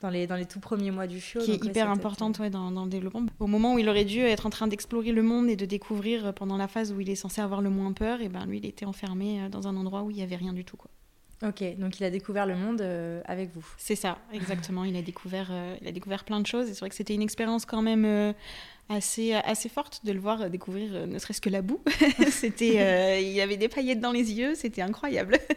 dans, 0.00 0.10
les, 0.10 0.26
dans 0.26 0.34
les 0.34 0.46
tout 0.46 0.58
premiers 0.58 0.90
mois 0.90 1.06
du 1.06 1.20
show. 1.20 1.38
Qui 1.40 1.52
est 1.52 1.64
hyper 1.64 1.88
importante 1.88 2.40
ouais, 2.40 2.50
dans, 2.50 2.72
dans, 2.72 2.84
le 2.84 2.90
développement. 2.90 3.26
Au 3.38 3.46
moment 3.46 3.74
où 3.74 3.78
il 3.78 3.88
aurait 3.88 4.04
dû 4.04 4.20
être 4.20 4.46
en 4.46 4.50
train 4.50 4.66
d'explorer 4.66 5.12
le 5.12 5.22
monde 5.22 5.48
et 5.48 5.54
de 5.54 5.64
découvrir 5.64 6.26
euh, 6.26 6.32
pendant 6.32 6.56
la 6.56 6.66
phase 6.66 6.92
où 6.92 7.00
il 7.00 7.08
est 7.08 7.14
censé 7.14 7.40
avoir 7.40 7.62
le 7.62 7.70
moins 7.70 7.92
peur, 7.92 8.20
et 8.20 8.28
ben 8.28 8.46
lui, 8.46 8.58
il 8.58 8.66
était 8.66 8.86
enfermé 8.86 9.42
euh, 9.42 9.48
dans 9.48 9.68
un 9.68 9.76
endroit 9.76 10.02
où 10.02 10.10
il 10.10 10.16
n'y 10.16 10.22
avait 10.22 10.36
rien 10.36 10.52
du 10.52 10.64
tout. 10.64 10.76
Quoi. 10.76 10.90
Ok, 11.46 11.62
donc 11.78 12.00
il 12.00 12.04
a 12.04 12.10
découvert 12.10 12.46
le 12.46 12.56
monde 12.56 12.80
avec 13.26 13.50
vous. 13.54 13.64
C'est 13.76 13.94
ça, 13.94 14.18
exactement. 14.32 14.84
il, 14.84 14.96
a 14.96 15.02
découvert, 15.02 15.52
il 15.82 15.86
a 15.86 15.92
découvert 15.92 16.24
plein 16.24 16.40
de 16.40 16.46
choses. 16.46 16.66
Et 16.66 16.72
c'est 16.72 16.80
vrai 16.80 16.88
que 16.88 16.94
c'était 16.94 17.14
une 17.14 17.20
expérience 17.20 17.66
quand 17.66 17.82
même 17.82 18.32
assez, 18.88 19.32
assez 19.34 19.68
forte 19.68 20.04
de 20.04 20.12
le 20.12 20.20
voir 20.20 20.48
découvrir 20.50 20.90
euh, 20.92 21.06
ne 21.06 21.18
serait-ce 21.18 21.40
que 21.40 21.50
la 21.50 21.62
boue. 21.62 21.80
c'était, 22.30 22.80
euh, 22.80 23.20
il 23.20 23.32
y 23.32 23.40
avait 23.40 23.56
des 23.56 23.68
paillettes 23.68 24.00
dans 24.00 24.12
les 24.12 24.32
yeux, 24.32 24.54
c'était 24.54 24.82
incroyable. 24.82 25.38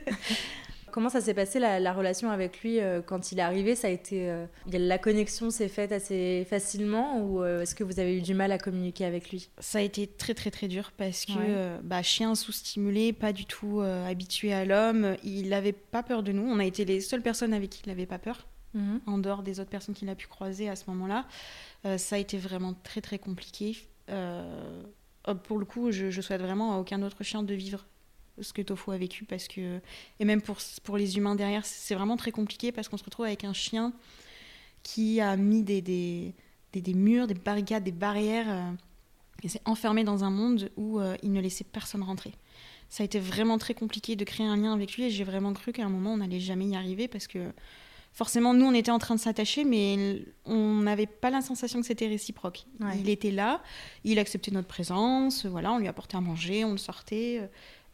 Comment 0.91 1.09
ça 1.09 1.21
s'est 1.21 1.35
passé 1.35 1.59
la, 1.59 1.93
relation 1.93 2.31
avec 2.31 2.61
lui 2.61 2.79
euh, 2.79 2.99
quand 3.05 3.31
il 3.31 3.37
est 3.37 3.43
arrivé? 3.43 3.75
Ça 3.75 3.87
a 3.87 3.91
été 3.91 4.33
la 4.71 4.97
connexion 4.97 5.51
s'est 5.51 5.67
faite 5.67 5.91
assez 5.91 6.47
facilement 6.49 7.21
ou 7.21 7.45
est-ce 7.45 7.75
que 7.75 7.83
vous 7.83 7.99
avez 7.99 8.17
eu 8.17 8.21
du 8.21 8.33
mal 8.33 8.51
à 8.51 8.57
communiquer 8.57 9.05
avec 9.05 9.29
lui? 9.29 9.49
Ça 9.59 9.77
a 9.77 9.81
été 9.81 10.07
très 10.07 10.33
très 10.33 10.49
très 10.49 10.67
dur 10.67 10.91
parce 10.97 11.25
que 11.25 11.79
bah, 11.83 12.01
chien 12.01 12.33
sous-stimulé, 12.33 13.13
pas 13.13 13.33
du 13.33 13.45
tout 13.45 13.81
habitué 13.81 14.51
à 14.51 14.65
l'homme, 14.65 15.15
il 15.23 15.49
n'avait 15.49 15.73
pas 15.73 16.01
peur 16.01 16.23
de 16.23 16.31
nous. 16.31 16.41
On 16.41 16.57
a 16.57 16.65
été 16.65 16.85
les 16.85 17.01
seules 17.01 17.21
personnes 17.21 17.53
avec 17.53 17.69
qui 17.69 17.83
il 17.85 17.89
n'avait 17.89 18.07
pas 18.07 18.17
peur. 18.17 18.48
Mhm. 18.73 19.01
en 19.07 19.17
dehors 19.17 19.41
des 19.41 19.59
autres 19.59 19.69
personnes 19.69 19.95
qu'il 19.95 20.09
a 20.09 20.15
pu 20.15 20.27
croiser 20.27 20.69
à 20.69 20.75
ce 20.75 20.83
moment-là. 20.91 21.25
Euh, 21.85 21.97
ça 21.97 22.15
a 22.15 22.19
été 22.19 22.37
vraiment 22.37 22.75
très 22.83 23.01
très 23.01 23.17
compliqué. 23.17 23.77
Euh, 24.09 24.83
pour 25.43 25.57
le 25.57 25.65
coup, 25.65 25.91
je, 25.91 26.21
souhaite 26.21 26.41
vraiment 26.41 26.75
à 26.75 26.77
aucun 26.77 27.01
autre 27.01 27.23
chien 27.23 27.43
de 27.43 27.53
vivre 27.53 27.85
ce 28.39 28.53
que 28.53 28.61
Tofu 28.61 28.91
a 28.91 28.97
vécu 28.97 29.25
parce 29.25 29.47
que 29.47 29.79
et 30.19 30.25
même 30.25 30.41
pour, 30.41 30.57
pour 30.83 30.97
les 30.97 31.17
humains 31.17 31.35
derrière, 31.35 31.65
c'est 31.65 31.95
vraiment 31.95 32.15
très 32.15 32.31
compliqué 32.31 32.71
parce 32.71 32.87
qu'on 32.87 32.97
se 32.97 33.03
retrouve 33.03 33.25
avec 33.25 33.43
un 33.43 33.53
chien 33.53 33.91
qui 34.81 35.19
a 35.19 35.35
mis 35.35 35.63
des, 35.63 35.81
des, 35.81 36.33
des, 36.73 36.93
murs, 36.93 37.27
des 37.27 37.33
barricades, 37.33 37.83
des 37.83 37.91
barrières 37.91 38.49
euh, 38.49 38.71
et 39.43 39.49
s'est 39.49 39.61
enfermé 39.65 40.03
dans 40.03 40.23
un 40.23 40.29
monde 40.29 40.69
où 40.77 40.99
il 41.23 41.31
ne 41.31 41.41
laissait 41.41 41.63
personne 41.63 42.03
rentrer. 42.03 42.33
Ça 42.87 43.03
a 43.03 43.05
été 43.05 43.19
vraiment 43.19 43.57
très 43.57 43.73
compliqué 43.73 44.15
de 44.15 44.23
créer 44.23 44.47
un 44.47 44.57
lien 44.57 44.73
avec 44.73 44.95
lui 44.95 45.03
et 45.03 45.09
j'ai 45.09 45.23
vraiment 45.23 45.53
cru 45.53 45.71
qu'à 45.71 45.85
un 45.85 45.89
moment 45.89 46.13
on 46.13 46.17
n'allait 46.17 46.39
jamais 46.39 46.65
y 46.65 46.75
arriver 46.75 47.07
parce 47.07 47.27
que 47.27 47.51
forcément, 48.13 48.53
nous, 48.53 48.65
on 48.65 48.73
était 48.73 48.91
en 48.91 48.99
train 48.99 49.15
de 49.15 49.19
s'attacher, 49.19 49.63
mais 49.63 50.25
on 50.45 50.81
n'avait 50.81 51.05
pas 51.05 51.29
la 51.29 51.41
sensation 51.41 51.79
que 51.79 51.87
c'était 51.87 52.07
réciproque. 52.07 52.65
Il 52.97 53.09
était 53.09 53.31
là, 53.31 53.61
il 54.03 54.19
acceptait 54.19 54.51
notre 54.51 54.67
présence, 54.67 55.45
voilà, 55.45 55.71
on 55.71 55.77
lui 55.77 55.87
apportait 55.87 56.17
à 56.17 56.21
manger, 56.21 56.65
on 56.65 56.71
le 56.71 56.77
sortait, 56.77 57.39
euh, 57.39 57.47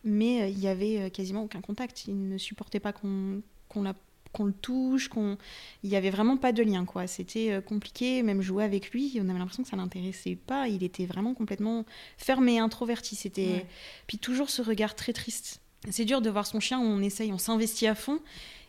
mais 0.04 0.42
euh, 0.42 0.48
il 0.48 0.60
y 0.60 0.68
avait 0.68 1.00
euh, 1.00 1.10
quasiment 1.10 1.44
aucun 1.44 1.62
contact. 1.62 2.06
Il 2.08 2.30
ne 2.30 2.38
supportait 2.38 2.80
pas 2.80 2.94
qu'on 2.94 3.42
le 3.84 4.54
touche, 4.54 5.10
qu'on 5.10 5.38
il 5.84 5.90
y 5.90 5.96
avait 5.96 6.10
vraiment 6.10 6.38
pas 6.38 6.52
de 6.52 6.64
lien 6.64 6.86
quoi. 6.86 7.08
C'était 7.08 7.62
compliqué, 7.66 8.24
même 8.24 8.42
jouer 8.42 8.64
avec 8.64 8.92
lui, 8.92 9.18
on 9.22 9.30
avait 9.30 9.40
l'impression 9.40 9.64
que 9.64 9.70
ça 9.70 9.78
l'intéressait 9.78 10.36
pas. 10.36 10.68
Il 10.68 10.84
était 10.84 11.06
vraiment 11.06 11.34
complètement 11.34 11.86
fermé, 12.18 12.60
introverti. 12.60 13.16
C'était 13.16 13.66
puis 14.08 14.18
toujours 14.18 14.50
ce 14.50 14.62
regard 14.62 14.96
très 14.96 15.14
triste. 15.14 15.62
C'est 15.90 16.06
dur 16.06 16.22
de 16.22 16.30
voir 16.30 16.48
son 16.48 16.60
chien, 16.60 16.80
on 16.80 17.02
essaye, 17.02 17.32
on 17.32 17.38
s'investit 17.38 17.88
à 17.88 17.96
fond, 17.96 18.20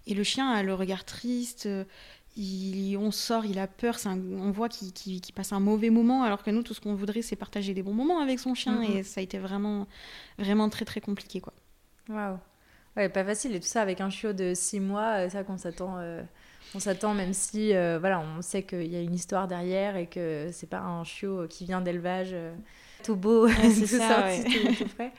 et 0.06 0.14
le 0.14 0.22
chien 0.22 0.50
a 0.50 0.62
le 0.62 0.74
regard 0.74 1.04
triste, 1.04 1.66
euh, 1.66 1.84
il, 2.36 2.96
on 2.98 3.10
sort, 3.10 3.44
il 3.44 3.58
a 3.58 3.66
peur, 3.66 3.96
on 4.06 4.50
voit 4.50 4.68
qu'il 4.68 5.20
passe 5.34 5.52
un 5.52 5.60
mauvais 5.60 5.90
moment, 5.90 6.22
alors 6.22 6.42
que 6.42 6.50
nous, 6.50 6.62
tout 6.62 6.74
ce 6.74 6.80
qu'on 6.80 6.94
voudrait, 6.94 7.22
c'est 7.22 7.36
partager 7.36 7.74
des 7.74 7.82
bons 7.82 7.94
moments 7.94 8.20
avec 8.20 8.38
son 8.38 8.54
chien, 8.54 8.82
et 8.82 9.02
ça 9.02 9.20
a 9.20 9.22
été 9.22 9.38
vraiment, 9.38 9.86
vraiment 10.38 10.68
très, 10.68 10.84
très 10.84 11.00
compliqué, 11.00 11.40
quoi. 11.40 11.54
Waouh. 12.08 12.38
Ouais, 12.96 13.08
pas 13.08 13.24
facile, 13.24 13.54
et 13.54 13.60
tout 13.60 13.66
ça 13.66 13.82
avec 13.82 14.00
un 14.00 14.10
chiot 14.10 14.32
de 14.32 14.52
6 14.54 14.80
mois, 14.80 15.20
c'est 15.20 15.30
ça 15.30 15.44
qu'on 15.44 15.58
s'attend... 15.58 15.96
Euh, 15.98 16.22
on 16.74 16.80
s'attend 16.80 17.14
même 17.14 17.32
si 17.32 17.70
voilà 17.70 18.20
on 18.20 18.42
sait 18.42 18.64
qu'il 18.64 18.92
y 18.92 18.96
a 18.96 19.00
une 19.00 19.14
histoire 19.14 19.46
derrière 19.46 19.94
et 19.94 20.06
que 20.08 20.48
c'est 20.50 20.68
pas 20.68 20.80
un 20.80 21.04
chiot 21.04 21.46
qui 21.48 21.64
vient 21.64 21.80
d'élevage 21.80 22.34
tout 23.04 23.14
beau 23.14 23.46
c'est 23.72 23.86
ça, 23.86 24.30
tout, 24.44 24.74
tout, 24.74 24.88
frais 24.88 25.12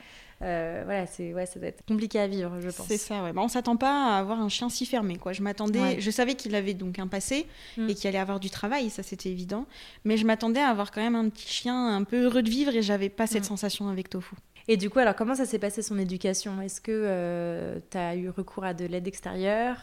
euh, 0.44 0.84
voilà, 0.86 1.08
c'est 1.08 1.34
ouais, 1.34 1.46
ça 1.48 1.60
doit 1.60 1.70
être 1.70 1.84
compliqué 1.86 2.20
à 2.20 2.28
vivre, 2.28 2.60
je 2.60 2.70
pense. 2.70 2.88
C'est 2.88 2.98
ça, 2.98 3.24
ouais. 3.24 3.34
Bah, 3.34 3.42
on 3.44 3.48
s'attend 3.48 3.76
pas 3.76 4.14
à 4.14 4.20
avoir 4.20 4.40
un 4.40 4.50
chien 4.50 4.70
si 4.70 4.86
fermé, 4.86 5.18
quoi. 5.18 5.34
Je 5.34 5.42
m'attendais, 5.42 6.00
je 6.00 6.12
savais 6.12 6.36
qu'il 6.36 6.54
avait 6.54 6.76
donc 6.76 7.00
un 7.00 7.08
passé 7.08 7.48
mm. 7.78 7.90
et 7.90 7.96
qu'il 7.96 8.08
allait 8.08 8.20
avoir 8.20 8.40
du 8.40 8.50
travail, 8.50 8.90
ça 8.90 9.02
c'était 9.02 9.30
évident. 9.30 9.66
Mais 10.06 10.18
je 10.18 10.26
m'attendais 10.26 10.60
à 10.60 10.68
avoir 10.68 10.92
quand 10.92 11.02
même 11.02 11.16
un 11.16 11.30
petit 11.30 11.48
chien 11.48 11.96
un 11.96 12.04
peu 12.04 12.26
heureux 12.26 12.44
de 12.44 12.50
vivre 12.50 12.76
et 12.76 12.82
j'avais 12.82 13.10
pas 13.10 13.26
cette 13.26 13.44
mm. 13.44 13.48
sensation 13.48 13.90
avec 13.90 14.10
Tofu. 14.10 14.36
Et 14.68 14.78
du 14.78 14.90
coup, 14.90 15.00
alors 15.00 15.16
comment 15.16 15.36
ça 15.36 15.46
s'est 15.46 15.60
passé 15.60 15.82
son 15.82 15.98
éducation? 15.98 16.62
Est-ce 16.62 16.82
que 16.82 16.92
euh, 16.92 17.80
tu 17.90 17.98
as 17.98 18.16
eu 18.16 18.30
recours 18.30 18.66
à 18.66 18.74
de 18.74 18.86
l'aide 18.86 19.08
extérieure? 19.08 19.78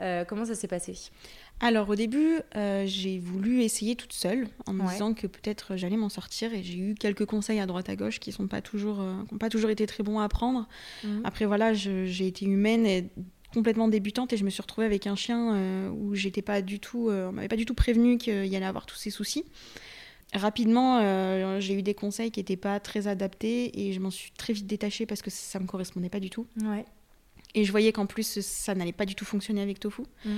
Euh, 0.00 0.24
Comment 0.26 0.44
ça 0.44 0.54
s'est 0.54 0.68
passé? 0.68 0.94
Alors 1.62 1.88
au 1.88 1.94
début, 1.94 2.40
euh, 2.56 2.82
j'ai 2.86 3.20
voulu 3.20 3.62
essayer 3.62 3.94
toute 3.94 4.12
seule 4.12 4.48
en 4.66 4.72
me 4.72 4.86
disant 4.90 5.14
que 5.14 5.28
peut-être 5.28 5.76
j'allais 5.76 5.96
m'en 5.96 6.08
sortir 6.08 6.52
et 6.52 6.64
j'ai 6.64 6.76
eu 6.76 6.94
quelques 6.96 7.24
conseils 7.24 7.60
à 7.60 7.66
droite 7.66 7.88
à 7.88 7.94
gauche 7.94 8.18
qui 8.18 8.32
sont 8.32 8.48
pas 8.48 8.60
toujours, 8.60 9.00
euh, 9.00 9.14
pas 9.38 9.48
toujours 9.48 9.70
été 9.70 9.86
très 9.86 10.02
bons 10.02 10.18
à 10.18 10.28
prendre. 10.28 10.66
Mhm. 11.04 11.22
Après 11.24 11.46
voilà, 11.46 11.72
j'ai 11.72 12.26
été 12.26 12.46
humaine 12.46 12.84
et 12.84 13.08
complètement 13.54 13.86
débutante 13.86 14.32
et 14.32 14.36
je 14.36 14.44
me 14.44 14.50
suis 14.50 14.60
retrouvée 14.60 14.86
avec 14.86 15.06
un 15.06 15.14
chien 15.14 15.54
euh, 15.54 15.90
où 15.90 16.16
j'étais 16.16 16.42
pas 16.42 16.62
du 16.62 16.80
tout, 16.80 17.10
on 17.10 17.30
m'avait 17.30 17.48
pas 17.48 17.56
du 17.56 17.64
tout 17.64 17.74
prévenu 17.74 18.18
qu'il 18.18 18.32
allait 18.32 18.66
avoir 18.66 18.84
tous 18.84 18.96
ces 18.96 19.10
soucis. 19.10 19.44
Rapidement, 20.34 21.60
j'ai 21.60 21.74
eu 21.74 21.82
des 21.82 21.94
conseils 21.94 22.32
qui 22.32 22.40
n'étaient 22.40 22.56
pas 22.56 22.80
très 22.80 23.06
adaptés 23.06 23.86
et 23.86 23.92
je 23.92 24.00
m'en 24.00 24.10
suis 24.10 24.32
très 24.32 24.52
vite 24.52 24.66
détachée 24.66 25.06
parce 25.06 25.22
que 25.22 25.30
ça 25.30 25.60
me 25.60 25.66
correspondait 25.66 26.08
pas 26.08 26.20
du 26.20 26.30
tout. 26.30 26.46
Ouais. 26.60 26.84
Et 27.54 27.64
je 27.64 27.70
voyais 27.70 27.92
qu'en 27.92 28.06
plus, 28.06 28.40
ça 28.40 28.74
n'allait 28.74 28.92
pas 28.92 29.04
du 29.04 29.14
tout 29.14 29.24
fonctionner 29.24 29.60
avec 29.60 29.78
tofu. 29.78 30.02
Mm. 30.24 30.30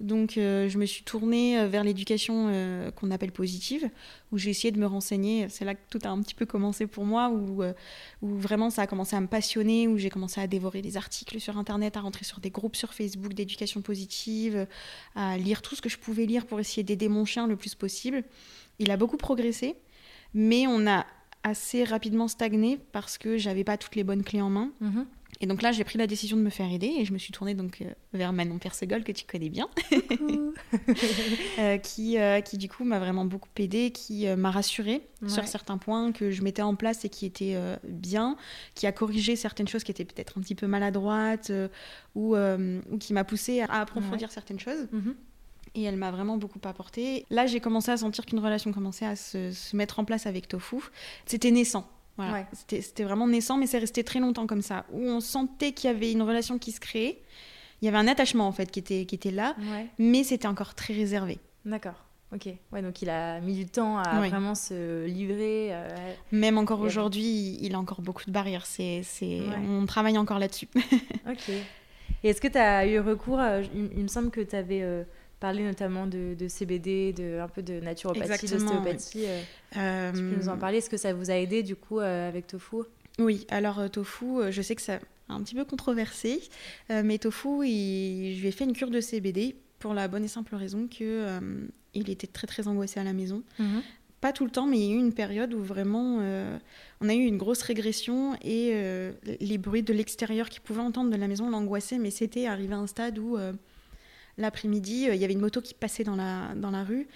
Donc, 0.00 0.36
euh, 0.36 0.68
je 0.68 0.78
me 0.78 0.86
suis 0.86 1.04
tournée 1.04 1.58
euh, 1.58 1.68
vers 1.68 1.84
l'éducation 1.84 2.48
euh, 2.48 2.90
qu'on 2.90 3.10
appelle 3.12 3.30
positive, 3.30 3.88
où 4.32 4.38
j'ai 4.38 4.50
essayé 4.50 4.72
de 4.72 4.78
me 4.78 4.86
renseigner. 4.86 5.48
C'est 5.48 5.64
là 5.64 5.74
que 5.74 5.80
tout 5.90 6.00
a 6.04 6.08
un 6.08 6.20
petit 6.20 6.34
peu 6.34 6.44
commencé 6.44 6.86
pour 6.86 7.04
moi, 7.04 7.30
où, 7.30 7.62
où 8.22 8.36
vraiment 8.36 8.68
ça 8.70 8.82
a 8.82 8.86
commencé 8.86 9.14
à 9.14 9.20
me 9.20 9.28
passionner, 9.28 9.86
où 9.86 9.98
j'ai 9.98 10.10
commencé 10.10 10.40
à 10.40 10.46
dévorer 10.46 10.82
des 10.82 10.96
articles 10.96 11.38
sur 11.40 11.56
Internet, 11.56 11.96
à 11.96 12.00
rentrer 12.00 12.24
sur 12.24 12.40
des 12.40 12.50
groupes 12.50 12.74
sur 12.76 12.94
Facebook 12.94 13.34
d'éducation 13.34 13.80
positive, 13.80 14.66
à 15.14 15.38
lire 15.38 15.62
tout 15.62 15.76
ce 15.76 15.82
que 15.82 15.88
je 15.88 15.98
pouvais 15.98 16.26
lire 16.26 16.46
pour 16.46 16.58
essayer 16.58 16.82
d'aider 16.82 17.08
mon 17.08 17.24
chien 17.24 17.46
le 17.46 17.56
plus 17.56 17.74
possible. 17.74 18.24
Il 18.80 18.90
a 18.90 18.96
beaucoup 18.96 19.18
progressé, 19.18 19.76
mais 20.34 20.66
on 20.66 20.86
a 20.88 21.06
assez 21.44 21.84
rapidement 21.84 22.28
stagné 22.28 22.78
parce 22.92 23.18
que 23.18 23.36
j'avais 23.36 23.64
pas 23.64 23.76
toutes 23.76 23.96
les 23.96 24.04
bonnes 24.04 24.24
clés 24.24 24.42
en 24.42 24.50
main. 24.50 24.70
Mhm. 24.80 25.06
Et 25.42 25.46
donc 25.46 25.60
là, 25.60 25.72
j'ai 25.72 25.82
pris 25.82 25.98
la 25.98 26.06
décision 26.06 26.36
de 26.36 26.42
me 26.42 26.50
faire 26.50 26.72
aider 26.72 26.86
et 26.86 27.04
je 27.04 27.12
me 27.12 27.18
suis 27.18 27.32
tournée 27.32 27.54
donc 27.54 27.82
euh, 27.82 27.86
vers 28.12 28.32
Manon 28.32 28.58
Persegol, 28.58 29.02
que 29.02 29.10
tu 29.10 29.24
connais 29.26 29.48
bien, 29.48 29.68
euh, 31.58 31.78
qui, 31.78 32.16
euh, 32.16 32.40
qui 32.40 32.58
du 32.58 32.68
coup 32.68 32.84
m'a 32.84 33.00
vraiment 33.00 33.24
beaucoup 33.24 33.48
aidée, 33.56 33.90
qui 33.90 34.28
m'a 34.28 34.52
rassurée 34.52 35.02
sur 35.26 35.46
certains 35.46 35.78
points 35.78 36.12
que 36.12 36.30
je 36.30 36.42
mettais 36.42 36.62
en 36.62 36.76
place 36.76 37.04
et 37.04 37.08
qui 37.08 37.26
étaient 37.26 37.56
bien, 37.84 38.36
qui 38.74 38.86
a 38.86 38.92
corrigé 38.92 39.36
certaines 39.36 39.68
choses 39.68 39.84
qui 39.84 39.90
étaient 39.90 40.04
peut-être 40.04 40.38
un 40.38 40.40
petit 40.40 40.54
peu 40.54 40.66
maladroites 40.66 41.52
ou, 42.14 42.36
ou 42.36 42.98
qui 42.98 43.12
m'a 43.12 43.24
poussée 43.24 43.60
à 43.60 43.80
approfondir 43.80 44.30
certaines 44.30 44.60
choses. 44.60 44.88
Mhm. 44.92 45.14
Et 45.74 45.82
elle 45.84 45.96
m'a 45.96 46.10
vraiment 46.10 46.36
beaucoup 46.36 46.60
apporté. 46.64 47.24
Là, 47.30 47.46
j'ai 47.46 47.60
commencé 47.60 47.90
à 47.90 47.96
sentir 47.96 48.26
qu'une 48.26 48.40
relation 48.40 48.72
commençait 48.72 49.06
à 49.06 49.16
se, 49.16 49.52
se 49.52 49.76
mettre 49.76 50.00
en 50.00 50.04
place 50.04 50.26
avec 50.26 50.48
Tofu. 50.48 50.76
C'était 51.24 51.50
naissant. 51.50 51.88
Voilà. 52.16 52.46
C'était 52.68 53.04
vraiment 53.04 53.26
naissant, 53.26 53.56
mais 53.56 53.66
c'est 53.66 53.78
resté 53.78 54.04
très 54.04 54.20
longtemps 54.20 54.46
comme 54.46 54.62
ça, 54.62 54.84
où 54.92 55.00
on 55.00 55.20
sentait 55.20 55.72
qu'il 55.72 55.90
y 55.90 55.92
avait 55.92 56.12
une 56.12 56.22
relation 56.22 56.58
qui 56.58 56.72
se 56.72 56.80
créait. 56.80 57.22
Il 57.80 57.86
y 57.86 57.88
avait 57.88 57.98
un 57.98 58.06
attachement 58.06 58.46
en 58.46 58.52
fait 58.52 58.70
qui 58.70 58.78
était, 58.78 59.06
qui 59.06 59.14
était 59.14 59.30
là, 59.30 59.56
mais 59.98 60.22
c'était 60.24 60.48
encore 60.48 60.74
très 60.74 60.94
réservé. 60.94 61.38
D'accord. 61.64 62.04
Ok. 62.34 62.48
Ouais, 62.72 62.80
donc 62.80 63.02
il 63.02 63.10
a 63.10 63.40
mis 63.40 63.54
du 63.54 63.66
temps 63.66 63.98
à 63.98 64.26
vraiment 64.26 64.54
se 64.54 65.04
livrer. 65.04 65.68
Euh, 65.72 65.88
Même 66.32 66.56
encore 66.56 66.80
aujourd'hui, 66.80 67.58
il 67.60 67.74
a 67.74 67.78
encore 67.78 68.00
beaucoup 68.00 68.24
de 68.24 68.30
barrières. 68.30 68.64
C'est, 68.64 69.02
On 69.68 69.84
travaille 69.84 70.16
encore 70.16 70.38
là-dessus. 70.38 70.68
ok. 71.28 71.50
Et 72.24 72.28
est-ce 72.28 72.40
que 72.40 72.48
tu 72.48 72.58
as 72.58 72.86
eu 72.86 73.00
recours 73.00 73.40
il, 73.74 74.02
me 74.02 74.08
semble 74.08 74.30
que 74.30 74.40
tu 74.40 74.56
avais 74.56 74.82
euh, 74.82 75.02
parler 75.42 75.64
notamment 75.64 76.06
de, 76.06 76.36
CBD, 76.46 77.12
de, 77.12 77.40
un 77.40 77.48
peu 77.48 77.62
de 77.62 77.80
naturopathie, 77.80 78.46
d'ostéopathie. 78.46 79.24
Euh, 79.76 80.12
tu 80.12 80.18
peux 80.18 80.36
nous 80.36 80.48
en 80.48 80.54
euh, 80.54 80.56
parler 80.56 80.78
Est-ce 80.78 80.88
que 80.88 80.96
ça 80.96 81.12
vous 81.12 81.32
a 81.32 81.34
aidé 81.34 81.64
du 81.64 81.74
coup 81.74 81.98
euh, 81.98 82.28
avec 82.28 82.46
Tofu? 82.46 82.76
Oui, 83.18 83.44
alors 83.50 83.90
Tofu, 83.90 84.50
je 84.50 84.62
sais 84.62 84.76
que 84.76 84.82
ça 84.82 85.00
a 85.28 85.34
un 85.34 85.42
petit 85.42 85.56
peu 85.56 85.64
controversé, 85.64 86.40
mais 86.88 87.18
Tofu, 87.18 87.48
je 87.48 88.40
lui 88.40 88.46
ai 88.46 88.52
fait 88.52 88.64
une 88.64 88.72
cure 88.72 88.90
de 88.90 89.00
CBD 89.00 89.56
pour 89.80 89.94
la 89.94 90.06
bonne 90.06 90.24
et 90.24 90.28
simple 90.28 90.54
raison 90.54 90.86
que 90.86 91.26
il 91.94 92.08
était 92.08 92.28
très 92.28 92.46
très 92.46 92.68
angoissé 92.68 93.00
à 93.00 93.04
la 93.04 93.12
maison. 93.12 93.42
Mhm. 93.58 93.82
Pas 94.20 94.32
tout 94.32 94.44
le 94.44 94.50
temps, 94.52 94.66
mais 94.66 94.78
il 94.78 94.84
y 94.84 94.92
a 94.92 94.94
eu 94.94 95.00
une 95.00 95.12
période 95.12 95.52
où 95.52 95.60
vraiment 95.60 96.18
on 97.00 97.08
a 97.08 97.14
eu 97.14 97.24
une 97.24 97.36
grosse 97.36 97.62
régression 97.62 98.36
et 98.42 98.72
les 99.40 99.58
bruits 99.58 99.82
de 99.82 99.92
l'extérieur 99.92 100.48
qu'il 100.48 100.62
pouvait 100.62 100.80
entendre 100.80 101.10
de 101.10 101.16
la 101.16 101.26
maison 101.26 101.50
l'angoissaient, 101.50 101.98
mais 101.98 102.10
c'était 102.10 102.46
arrivé 102.46 102.74
à 102.74 102.78
un 102.78 102.86
stade 102.86 103.18
où 103.18 103.36
L'après-midi, 104.38 105.08
euh, 105.08 105.14
il 105.14 105.20
y 105.20 105.24
avait 105.24 105.32
une 105.32 105.40
moto 105.40 105.60
qui 105.60 105.74
passait 105.74 106.04
dans 106.04 106.16
la, 106.16 106.54
dans 106.54 106.70
la 106.70 106.84
rue. 106.84 107.08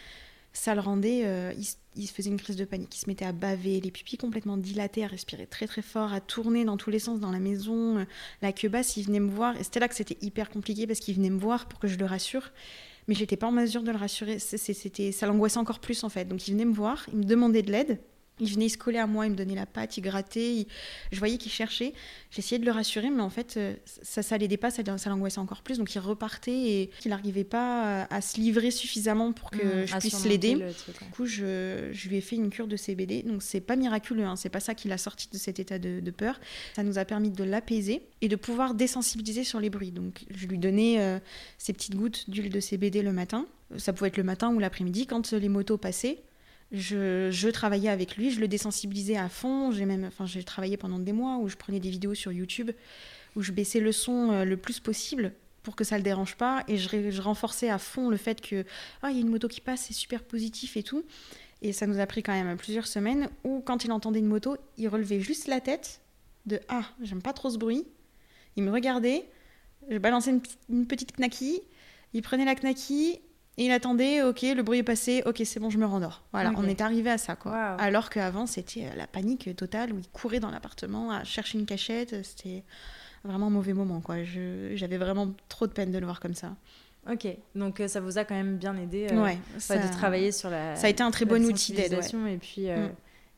Ça 0.53 0.75
le 0.75 0.81
rendait, 0.81 1.23
euh, 1.25 1.53
il, 1.97 2.07
se 2.07 2.13
faisait 2.13 2.31
une 2.31 2.41
crise 2.41 2.57
de 2.57 2.65
panique. 2.65 2.97
Il 2.97 2.99
se 2.99 3.09
mettait 3.09 3.27
à 3.27 3.33
baver, 3.33 3.79
les 3.81 3.91
pupilles 3.91 4.19
complètement 4.19 4.57
dilatées, 4.57 5.05
à 5.05 5.07
respirer 5.07 5.47
très 5.47 5.67
très 5.67 5.83
fort, 5.83 6.15
à 6.15 6.21
tourner 6.21 6.65
dans 6.65 6.79
tous 6.79 6.89
les 6.89 6.99
sens 6.99 7.21
dans 7.21 7.31
la 7.31 7.41
maison. 7.41 7.99
Euh, 7.99 8.05
la 8.41 8.53
queue 8.53 8.71
basse, 8.71 8.97
il 8.97 9.05
venait 9.05 9.21
me 9.21 9.31
voir. 9.31 9.57
Et 9.59 9.65
c'était 9.65 9.81
là 9.81 9.89
que 9.89 9.95
c'était 9.95 10.17
hyper 10.23 10.49
compliqué 10.49 10.87
parce 10.87 11.01
qu'il 11.01 11.15
venait 11.15 11.31
me 11.31 11.39
voir 11.39 11.69
pour 11.69 11.79
que 11.79 11.89
je 11.89 11.99
le 11.99 12.07
rassure. 12.07 12.53
Mais 13.07 13.15
j'étais 13.15 13.37
pas 13.37 13.47
en 13.47 13.53
mesure 13.53 13.83
de 13.83 13.91
le 13.91 13.99
rassurer. 13.99 14.39
C'était, 14.39 15.13
ça 15.13 15.27
l'angoissait 15.27 15.59
encore 15.59 15.79
plus 15.81 16.05
en 16.05 16.09
fait. 16.09 16.25
Donc 16.25 16.49
il 16.49 16.53
venait 16.53 16.65
me 16.65 16.75
voir, 16.75 17.05
il 17.13 17.19
me 17.19 17.25
demandait 17.25 17.63
de 17.63 17.71
l'aide. 17.71 17.99
Il 18.39 18.53
venait 18.53 18.69
se 18.69 18.77
coller 18.77 18.99
à 18.99 19.07
moi, 19.07 19.27
il 19.27 19.33
me 19.33 19.37
donnait 19.37 19.55
la 19.55 19.65
patte, 19.65 19.97
il 19.97 20.03
grattait. 20.03 20.67
Je 21.11 21.19
voyais 21.19 21.39
qu'il 21.39 21.51
cherchait. 21.51 21.95
J'essayais 22.31 22.59
de 22.59 22.67
le 22.67 22.71
rassurer, 22.71 23.09
mais 23.09 23.23
en 23.23 23.31
fait, 23.31 23.57
euh, 23.57 23.75
ça, 24.03 24.23
ça 24.23 24.37
l'aidait 24.37 24.59
pas, 24.59 24.71
ça, 24.71 24.83
ça 24.99 25.11
l'angoissait 25.11 25.39
encore 25.39 25.63
plus. 25.63 25.79
Donc 25.79 25.95
il 25.95 25.99
repartait 26.01 26.53
et 26.53 26.91
il 27.05 27.09
n'arrivait 27.09 27.45
pas 27.45 28.05
à, 28.11 28.21
se 28.21 28.39
livrer 28.39 28.71
suffisamment 28.71 29.33
pour 29.33 29.51
que 29.51 29.85
mmh, 29.85 29.87
je 29.87 29.97
puisse 29.97 30.25
l'aider. 30.27 30.55
Du 30.55 31.11
coup, 31.13 31.25
je, 31.25 31.91
lui 32.09 32.17
ai 32.17 32.21
fait 32.21 32.37
une 32.37 32.51
cure 32.51 32.67
de 32.67 32.77
CBD. 32.77 33.23
Donc 33.23 33.43
c'est 33.43 33.61
pas 33.61 33.77
miraculeux, 33.77 34.25
hein. 34.25 34.37
c'est 34.37 34.51
pas 34.51 34.61
ça 34.61 34.75
qui 34.75 34.89
l'a 34.89 34.99
sorti 34.99 35.29
de 35.33 35.39
cet 35.39 35.59
état 35.59 35.79
de, 35.79 36.11
peur. 36.11 36.39
Ça 36.75 36.83
nous 36.83 36.99
a 36.99 37.05
permis 37.05 37.31
de 37.31 37.45
l'apaiser 37.45 38.03
et 38.21 38.29
de 38.29 38.37
pouvoir 38.37 38.75
désensibiliser 38.75 39.45
sur 39.45 39.61
les 39.61 39.71
bruits. 39.71 39.93
Donc 39.93 40.25
je 40.35 40.47
lui 40.47 40.59
donnais 40.59 41.01
euh, 41.01 41.19
ces 41.59 41.73
petites 41.73 41.97
gouttes 41.97 42.29
d'huile 42.29 42.53
de 42.53 42.61
CBD 42.61 43.01
le 43.01 43.13
matin. 43.13 43.47
Ça 43.79 43.93
pouvait 43.93 44.09
être 44.09 44.17
le 44.17 44.25
matin 44.25 44.53
ou 44.55 44.59
l'après-midi 44.59 45.07
quand 45.07 45.33
les 45.33 45.49
motos 45.49 45.79
passaient. 45.79 46.23
Je, 46.73 47.51
travaillais 47.51 47.89
avec 47.89 48.17
lui, 48.17 48.31
je 48.31 48.41
le 48.41 48.49
désensibilisais 48.49 49.17
à 49.17 49.29
fond. 49.29 49.71
J'ai 49.71 49.87
même, 49.87 50.05
enfin, 50.05 50.27
j'ai 50.27 50.43
travaillé 50.43 50.77
pendant 50.77 50.99
des 50.99 51.13
mois 51.13 51.39
où 51.39 51.49
je 51.49 51.57
prenais 51.57 51.81
des 51.81 51.91
vidéos 51.91 52.15
sur 52.15 52.33
YouTube 52.33 52.71
où 53.37 53.43
je 53.43 53.53
baissais 53.53 53.81
le 53.81 53.93
son 53.93 54.33
euh, 54.33 54.45
le 54.45 54.57
plus 54.57 54.81
possible 54.81 55.33
pour 55.63 55.77
que 55.77 55.85
ça 55.85 55.97
le 55.97 56.03
dérange 56.03 56.37
pas 56.37 56.65
et 56.69 56.77
je, 56.77 57.21
renforçais 57.21 57.69
à 57.69 57.79
fond 57.79 58.09
le 58.09 58.17
fait 58.17 58.41
que 58.41 58.65
ah 59.03 59.11
il 59.11 59.17
y 59.17 59.19
a 59.19 59.21
une 59.21 59.29
moto 59.29 59.47
qui 59.47 59.61
passe, 59.61 59.83
c'est 59.83 59.95
super 59.95 60.23
positif 60.23 60.77
et 60.77 60.83
tout. 60.83 61.05
Et 61.63 61.73
ça 61.73 61.87
nous 61.87 61.99
a 61.99 62.07
pris 62.07 62.23
quand 62.23 62.33
même 62.33 62.57
plusieurs 62.57 62.87
semaines 62.87 63.29
où 63.45 63.61
quand 63.61 63.85
il 63.85 63.93
entendait 63.93 64.21
une 64.21 64.27
moto, 64.27 64.57
il 64.77 64.89
relevait 64.89 65.21
juste 65.21 65.49
la 65.49 65.61
tête 65.61 66.01
de 66.47 66.61
ah 66.69 66.85
j'aime 67.03 67.23
pas 67.23 67.33
trop 67.33 67.51
ce 67.51 67.59
bruit. 67.59 67.85
Il 68.57 68.63
me 68.63 68.71
regardait, 68.71 69.29
je 69.91 69.99
balançais 69.99 70.31
une, 70.31 70.41
une 70.71 70.87
petite 70.87 71.19
knacky, 71.19 71.61
il 72.15 72.23
prenait 72.23 72.45
la 72.45 72.55
knacky 72.55 73.21
et 73.59 73.65
il 73.65 73.71
attendait, 73.71 74.23
ok, 74.23 74.43
le 74.43 74.63
bruit 74.63 74.81
est 74.81 74.83
passé, 74.83 75.23
ok, 75.25 75.41
c'est 75.45 75.59
bon, 75.61 75.71
je 75.71 75.79
me 75.79 75.87
rendors. 75.87 76.23
Voilà, 76.33 76.53
on 76.57 76.65
est 76.65 76.83
arrivé 76.83 77.11
à 77.11 77.17
ça, 77.17 77.37
quoi. 77.37 77.55
Alors 77.79 78.11
qu'avant, 78.11 78.47
c'était 78.47 78.85
euh, 78.85 78.97
la 78.97 79.07
panique 79.07 79.57
totale 79.57 79.95
où 79.95 79.99
il 79.99 80.09
courait 80.09 80.41
dans 80.41 80.51
l'appartement 80.51 81.11
à 81.11 81.25
chercher 81.25 81.59
une 81.59 81.65
cachette. 81.65 82.23
C'était 82.23 82.65
vraiment 83.25 83.47
un 83.47 83.51
mauvais 83.51 83.73
moment, 83.73 84.01
quoi. 84.01 84.17
J'avais 84.75 84.99
vraiment 84.99 85.33
trop 85.49 85.67
de 85.67 85.73
peine 85.73 85.91
de 85.91 85.99
le 85.99 86.05
voir 86.05 86.21
comme 86.21 86.35
ça. 86.35 86.55
Ok, 87.11 87.29
donc 87.55 87.81
euh, 87.81 87.89
ça 87.89 88.01
vous 88.01 88.19
a 88.19 88.25
quand 88.25 88.35
même 88.35 88.57
bien 88.57 88.77
aidé 88.77 89.07
euh, 89.11 89.23
ouais, 89.23 89.39
ça... 89.59 89.79
de 89.79 89.91
travailler 89.91 90.33
sur 90.33 90.51
la. 90.51 90.77
Ça 90.77 90.89
a 90.89 90.91
été 90.91 91.03
un 91.03 91.11
très 91.11 91.25
bon 91.25 91.43
outil 91.45 91.73
d'aide. 91.73 91.99
Et 92.29 92.37
puis. 92.37 92.69
Mm. 92.69 92.91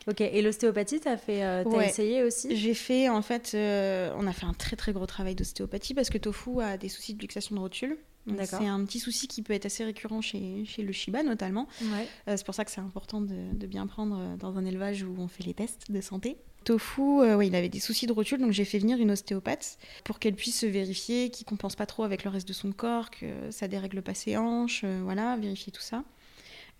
Ok, 0.08 0.22
et 0.22 0.40
l'ostéopathie, 0.40 1.00
tu 1.00 1.08
as, 1.08 1.18
fait, 1.18 1.42
as 1.42 1.64
essayé 1.84 2.22
aussi? 2.22 2.56
J'ai 2.56 2.72
fait, 2.72 3.10
en 3.10 3.20
fait, 3.20 3.50
on 3.54 4.26
a 4.26 4.32
fait 4.32 4.46
un 4.46 4.54
très 4.54 4.74
très 4.74 4.92
gros 4.92 5.06
travail 5.06 5.34
d'ostéopathie 5.34 5.92
parce 5.92 6.08
que 6.08 6.18
Tofu 6.18 6.62
a 6.62 6.76
des 6.76 6.88
soucis 6.88 7.14
de 7.14 7.20
luxation 7.20 7.54
de 7.54 7.60
rotule. 7.60 7.98
C'est 8.44 8.66
un 8.66 8.84
petit 8.84 8.98
souci 8.98 9.28
qui 9.28 9.42
peut 9.42 9.52
être 9.52 9.66
assez 9.66 9.84
récurrent 9.84 10.20
chez, 10.20 10.64
chez 10.64 10.82
le 10.82 10.92
Shiba 10.92 11.22
notamment. 11.22 11.68
Euh, 11.82 12.36
c'est 12.36 12.44
pour 12.44 12.54
ça 12.54 12.64
que 12.64 12.70
c'est 12.70 12.80
important 12.80 13.20
de, 13.20 13.54
de, 13.54 13.66
bien 13.66 13.86
prendre 13.86 14.18
euh, 14.18 14.36
dans 14.36 14.56
un 14.58 14.64
élevage 14.64 15.02
où 15.02 15.14
on 15.18 15.28
fait 15.28 15.44
les 15.44 15.54
tests 15.54 15.90
de 15.90 16.00
santé. 16.00 16.36
Tofu, 16.64 17.20
euh, 17.20 17.44
il 17.44 17.54
avait 17.54 17.68
des 17.68 17.80
soucis 17.80 18.06
de 18.06 18.12
rotule, 18.12 18.40
donc 18.40 18.52
j'ai 18.52 18.64
fait 18.64 18.78
venir 18.78 18.98
une 18.98 19.10
ostéopathe 19.10 19.78
pour 20.04 20.18
qu'elle 20.18 20.34
puisse 20.34 20.64
vérifier 20.64 21.30
qu'il 21.30 21.46
compense 21.46 21.76
pas 21.76 21.86
trop 21.86 22.04
avec 22.04 22.24
le 22.24 22.30
reste 22.30 22.48
de 22.48 22.52
son 22.52 22.72
corps, 22.72 23.10
que 23.10 23.26
ça 23.50 23.68
dérègle 23.68 24.02
pas 24.02 24.14
ses 24.14 24.36
hanches, 24.36 24.84
voilà, 24.84 25.36
vérifier 25.36 25.72
tout 25.72 25.82
ça. 25.82 26.04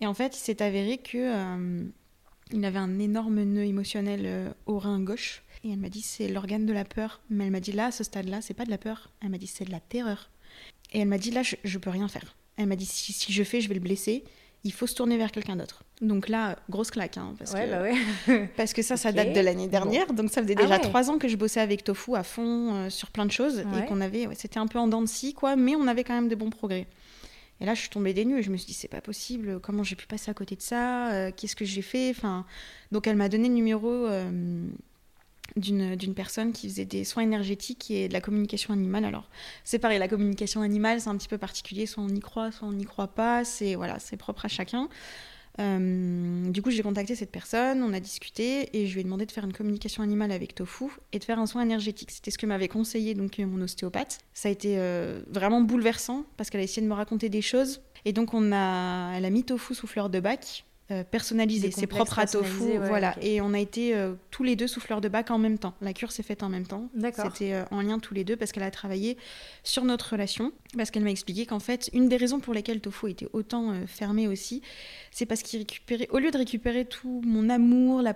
Et 0.01 0.07
en 0.07 0.13
fait, 0.13 0.35
il 0.35 0.39
s'est 0.39 0.61
avéré 0.61 0.97
que 0.97 1.89
il 2.51 2.65
avait 2.65 2.79
un 2.79 2.99
énorme 2.99 3.43
nœud 3.43 3.65
émotionnel 3.65 4.53
au 4.65 4.79
rein 4.79 4.99
gauche. 4.99 5.43
Et 5.63 5.71
elle 5.71 5.79
m'a 5.79 5.89
dit 5.89 6.01
c'est 6.01 6.27
l'organe 6.27 6.65
de 6.65 6.73
la 6.73 6.85
peur. 6.85 7.21
Mais 7.29 7.45
elle 7.45 7.51
m'a 7.51 7.59
dit 7.59 7.71
là, 7.71 7.87
à 7.87 7.91
ce 7.91 8.03
stade-là, 8.03 8.41
c'est 8.41 8.53
pas 8.53 8.65
de 8.65 8.69
la 8.69 8.77
peur. 8.77 9.09
Elle 9.21 9.29
m'a 9.29 9.37
dit 9.37 9.47
c'est 9.47 9.65
de 9.65 9.71
la 9.71 9.79
terreur. 9.79 10.29
Et 10.91 10.99
elle 11.01 11.07
m'a 11.07 11.17
dit 11.17 11.31
là, 11.31 11.43
je, 11.43 11.55
je, 11.63 11.77
peux 11.77 11.89
rien 11.89 12.07
faire. 12.07 12.35
Elle 12.57 12.67
m'a 12.67 12.75
dit 12.75 12.85
si, 12.85 13.13
si, 13.13 13.31
je 13.31 13.43
fais, 13.43 13.61
je 13.61 13.67
vais 13.67 13.75
le 13.75 13.79
blesser. 13.79 14.23
Il 14.65 14.73
faut 14.73 14.87
se 14.87 14.95
tourner 14.95 15.17
vers 15.17 15.31
quelqu'un 15.31 15.55
d'autre. 15.55 15.83
Donc 16.01 16.27
là, 16.27 16.57
grosse 16.69 16.91
claque. 16.91 17.17
Hein, 17.17 17.33
parce, 17.37 17.53
que, 17.53 17.69
bah 17.69 17.81
ouais. 17.81 18.49
parce 18.57 18.73
que 18.73 18.81
ça, 18.81 18.97
ça 18.97 19.13
date 19.13 19.33
de 19.33 19.39
l'année 19.39 19.69
dernière. 19.69 20.11
Donc 20.11 20.31
ça 20.31 20.41
faisait 20.41 20.55
déjà 20.55 20.75
ah 20.75 20.79
trois 20.79 21.09
ans 21.09 21.17
que 21.17 21.29
je 21.29 21.37
bossais 21.37 21.61
avec 21.61 21.83
Tofu 21.83 22.15
à 22.15 22.23
fond 22.23 22.73
euh, 22.73 22.89
sur 22.89 23.09
plein 23.11 23.25
de 23.25 23.31
choses. 23.31 23.59
Et 23.59 23.85
qu'on 23.85 24.01
avait, 24.01 24.27
c'était 24.35 24.59
un 24.59 24.67
peu 24.67 24.79
en 24.79 24.87
dents 24.87 25.01
de 25.01 25.07
scie, 25.07 25.33
quoi. 25.33 25.55
Mais 25.55 25.75
on 25.75 25.87
avait 25.87 26.03
quand 26.03 26.15
même 26.15 26.27
de 26.27 26.35
bons 26.35 26.49
progrès. 26.49 26.87
Et 27.61 27.65
là, 27.65 27.73
je 27.73 27.81
suis 27.81 27.89
tombée 27.89 28.13
des 28.13 28.25
nues 28.25 28.39
et 28.39 28.43
je 28.43 28.51
me 28.51 28.57
suis 28.57 28.67
dit, 28.67 28.73
c'est 28.73 28.87
pas 28.87 29.01
possible. 29.01 29.59
Comment 29.59 29.83
j'ai 29.83 29.95
pu 29.95 30.07
passer 30.07 30.31
à 30.31 30.33
côté 30.33 30.55
de 30.55 30.61
ça? 30.61 31.11
Euh, 31.11 31.31
Qu'est-ce 31.35 31.55
que 31.55 31.65
j'ai 31.65 31.81
fait? 31.81 32.09
Enfin, 32.11 32.45
Donc 32.91 33.07
elle 33.07 33.17
m'a 33.17 33.29
donné 33.29 33.49
le 33.49 33.53
numéro. 33.53 33.89
Euh, 33.89 34.69
d'une 35.55 36.13
personne 36.13 36.51
qui 36.51 36.69
faisait 36.69 36.85
des 36.85 37.03
soins 37.03 37.23
énergétiques 37.23 37.91
et 37.91 38.07
de 38.07 38.13
la 38.13 38.21
communication 38.21 38.73
animale. 38.73 39.05
Alors, 39.05 39.29
c'est 39.63 39.79
pareil, 39.79 39.99
la 39.99 40.07
communication 40.07 40.61
animale, 40.61 41.01
c'est 41.01 41.09
un 41.09 41.17
petit 41.17 41.27
peu 41.27 41.37
particulier, 41.37 41.85
soit 41.85 42.03
on 42.03 42.09
y 42.09 42.19
croit, 42.19 42.51
soit 42.51 42.67
on 42.67 42.73
n'y 42.73 42.85
croit 42.85 43.07
pas, 43.07 43.43
c'est 43.45 43.75
voilà, 43.75 43.99
c'est 43.99 44.17
propre 44.17 44.45
à 44.45 44.47
chacun. 44.47 44.89
Euh, 45.59 46.49
du 46.49 46.61
coup, 46.61 46.71
j'ai 46.71 46.83
contacté 46.83 47.15
cette 47.15 47.31
personne, 47.31 47.83
on 47.83 47.93
a 47.93 47.99
discuté 47.99 48.69
et 48.77 48.87
je 48.87 48.93
lui 48.93 49.01
ai 49.01 49.03
demandé 49.03 49.25
de 49.25 49.31
faire 49.31 49.43
une 49.43 49.53
communication 49.53 50.03
animale 50.03 50.31
avec 50.31 50.55
Tofu 50.55 50.85
et 51.11 51.19
de 51.19 51.23
faire 51.23 51.39
un 51.39 51.45
soin 51.45 51.61
énergétique. 51.63 52.11
C'était 52.11 52.31
ce 52.31 52.37
que 52.37 52.45
m'avait 52.45 52.69
conseillé 52.69 53.13
donc 53.13 53.37
mon 53.39 53.61
ostéopathe. 53.61 54.19
Ça 54.33 54.47
a 54.47 54.51
été 54.51 54.75
euh, 54.77 55.21
vraiment 55.27 55.61
bouleversant 55.61 56.25
parce 56.37 56.49
qu'elle 56.49 56.61
a 56.61 56.63
essayé 56.63 56.81
de 56.81 56.89
me 56.89 56.95
raconter 56.95 57.29
des 57.29 57.41
choses 57.41 57.81
et 58.05 58.13
donc 58.13 58.33
on 58.33 58.51
a, 58.53 59.13
elle 59.17 59.25
a 59.25 59.29
mis 59.29 59.43
Tofu 59.43 59.75
sous 59.75 59.87
fleur 59.87 60.09
de 60.09 60.19
bac 60.19 60.65
euh, 60.91 61.03
personnalisé, 61.03 61.69
c'est 61.69 61.85
propre 61.85 62.17
à 62.17 62.25
Tofu, 62.25 62.77
voilà. 62.77 63.15
Et 63.21 63.41
on 63.41 63.53
a 63.53 63.59
été 63.59 63.95
euh, 63.95 64.13
tous 64.31 64.43
les 64.43 64.55
deux 64.55 64.65
souffleurs 64.65 65.01
de 65.01 65.07
bac 65.07 65.29
en 65.29 65.37
même 65.37 65.59
temps. 65.59 65.75
La 65.81 65.93
cure 65.93 66.11
s'est 66.11 66.23
faite 66.23 66.41
en 66.41 66.49
même 66.49 66.65
temps. 66.65 66.89
C'était 67.13 67.53
euh, 67.53 67.63
en 67.69 67.81
lien 67.81 67.99
tous 67.99 68.15
les 68.15 68.23
deux 68.23 68.35
parce 68.35 68.51
qu'elle 68.51 68.63
a 68.63 68.71
travaillé 68.71 69.15
sur 69.63 69.83
notre 69.83 70.13
relation, 70.13 70.51
parce 70.75 70.89
qu'elle 70.89 71.03
m'a 71.03 71.11
expliqué 71.11 71.45
qu'en 71.45 71.59
fait, 71.59 71.91
une 71.93 72.09
des 72.09 72.17
raisons 72.17 72.39
pour 72.39 72.55
lesquelles 72.55 72.81
Tofu 72.81 73.11
était 73.11 73.27
autant 73.33 73.73
fermé 73.85 74.27
aussi, 74.27 74.63
c'est 75.11 75.27
parce 75.27 75.43
qu'il 75.43 75.59
récupérait, 75.59 76.07
au 76.09 76.17
lieu 76.17 76.31
de 76.31 76.37
récupérer 76.37 76.85
tout 76.85 77.21
mon 77.23 77.49
amour, 77.49 78.01
la, 78.01 78.15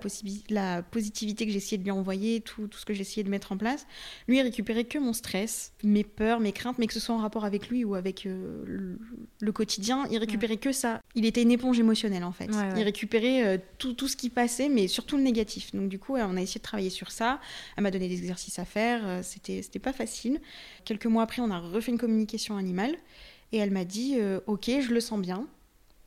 la 0.49 0.81
positivité 0.81 1.45
que 1.45 1.51
j'essayais 1.51 1.77
de 1.77 1.83
lui 1.83 1.91
envoyer, 1.91 2.41
tout, 2.41 2.67
tout 2.67 2.79
ce 2.79 2.85
que 2.85 2.93
j'essayais 2.95 3.23
de 3.23 3.29
mettre 3.29 3.51
en 3.51 3.57
place, 3.57 3.85
lui 4.27 4.39
il 4.39 4.41
récupérait 4.41 4.85
que 4.85 4.97
mon 4.97 5.13
stress, 5.13 5.73
mes 5.83 6.03
peurs, 6.03 6.39
mes 6.39 6.53
craintes, 6.53 6.79
mais 6.79 6.87
que 6.87 6.93
ce 6.93 6.99
soit 6.99 7.13
en 7.13 7.19
rapport 7.19 7.45
avec 7.45 7.69
lui 7.69 7.83
ou 7.85 7.93
avec 7.93 8.23
le, 8.25 9.51
quotidien, 9.51 10.07
il 10.09 10.17
récupérait 10.17 10.57
que 10.57 10.71
ça. 10.71 10.99
Il 11.13 11.25
était 11.25 11.43
une 11.43 11.51
éponge 11.51 11.79
émotionnelle 11.79 12.23
en 12.23 12.31
fait. 12.31 12.49
Il 12.75 12.83
récupérait 12.83 13.45
euh, 13.45 13.57
tout, 13.77 13.93
tout, 13.93 14.07
ce 14.07 14.15
qui 14.15 14.29
passait, 14.29 14.69
mais 14.69 14.87
surtout 14.87 15.17
le 15.17 15.23
négatif. 15.23 15.73
Donc 15.73 15.89
du 15.89 15.99
coup, 15.99 16.15
on 16.15 16.37
a 16.37 16.41
essayé 16.41 16.59
de 16.59 16.63
travailler 16.63 16.89
sur 16.89 17.11
ça. 17.11 17.39
Elle 17.77 17.83
m'a 17.83 17.91
donné 17.91 18.07
des 18.07 18.17
exercices 18.17 18.59
à 18.59 18.65
faire. 18.65 19.01
Euh, 19.05 19.19
c'était, 19.23 19.61
c'était 19.61 19.79
pas 19.79 19.93
facile. 19.93 20.39
Quelques 20.85 21.05
mois 21.05 21.23
après, 21.23 21.41
on 21.41 21.51
a 21.51 21.59
refait 21.59 21.91
une 21.91 21.97
communication 21.97 22.57
animale. 22.57 22.95
Et 23.51 23.57
elle 23.57 23.71
m'a 23.71 23.85
dit, 23.85 24.15
euh, 24.19 24.39
ok, 24.47 24.71
je 24.81 24.93
le 24.93 24.99
sens 24.99 25.19
bien. 25.19 25.47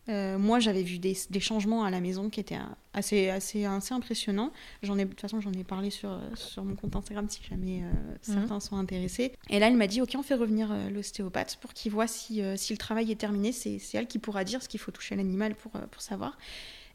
Moi, 0.08 0.60
j'avais 0.60 0.82
vu 0.82 0.98
des, 0.98 1.16
des, 1.30 1.40
changements 1.40 1.84
à 1.84 1.90
la 1.90 2.00
maison 2.00 2.30
qui 2.30 2.40
étaient 2.40 2.58
assez, 2.92 3.28
assez, 3.28 3.64
assez 3.64 3.92
impressionnants. 3.92 4.52
J'en 4.82 4.98
ai, 4.98 5.04
de 5.04 5.10
toute 5.10 5.20
façon, 5.20 5.40
j'en 5.40 5.52
ai 5.52 5.64
parlé 5.64 5.90
sur, 5.90 6.18
sur 6.34 6.64
mon 6.64 6.76
compte 6.76 6.94
Instagram 6.94 7.26
si 7.28 7.40
jamais 7.48 7.80
mhm. 7.80 8.18
certains 8.20 8.60
sont 8.60 8.76
intéressés. 8.76 9.32
Et 9.50 9.58
là, 9.58 9.68
elle 9.68 9.76
m'a 9.76 9.86
dit, 9.86 10.00
ok, 10.00 10.14
on 10.16 10.22
fait 10.22 10.34
revenir 10.34 10.72
l'ostéopathe 10.92 11.56
pour 11.60 11.72
qu'il 11.72 11.92
voit 11.92 12.06
si, 12.06 12.42
si 12.56 12.72
le 12.72 12.78
travail 12.78 13.10
est 13.10 13.16
terminé. 13.16 13.52
C'est, 13.52 13.78
c'est 13.78 13.98
elle 13.98 14.06
qui 14.06 14.18
pourra 14.18 14.44
dire 14.44 14.62
ce 14.62 14.68
qu'il 14.68 14.80
faut 14.80 14.92
toucher 14.92 15.14
à 15.14 15.18
l'animal 15.18 15.54
pour, 15.54 15.72
pour 15.72 16.02
savoir. 16.02 16.36